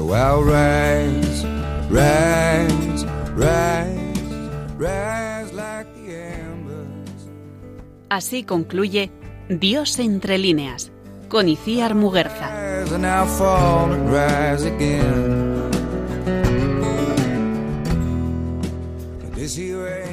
So 0.00 0.14
I'll 0.14 0.42
rise, 0.42 1.44
rise, 1.90 3.04
rise, 3.36 4.22
rise 4.78 5.52
like 5.52 5.92
the 5.94 6.16
embers. 6.40 7.28
Así 8.08 8.44
concluye 8.44 9.10
Dios 9.50 9.98
entre 9.98 10.38
líneas, 10.38 10.90
con 11.28 11.50
Iciar 11.50 11.94
Muguerza. 11.94 12.48
Rise 12.48 12.94
and 12.94 13.04
I'll 13.04 13.26
fall 13.26 13.92
and 13.92 14.10
rise 14.10 14.64
again. 14.64 15.70
But 19.20 19.34
this 19.34 19.54
here 19.54 19.86
ain't 19.86 20.09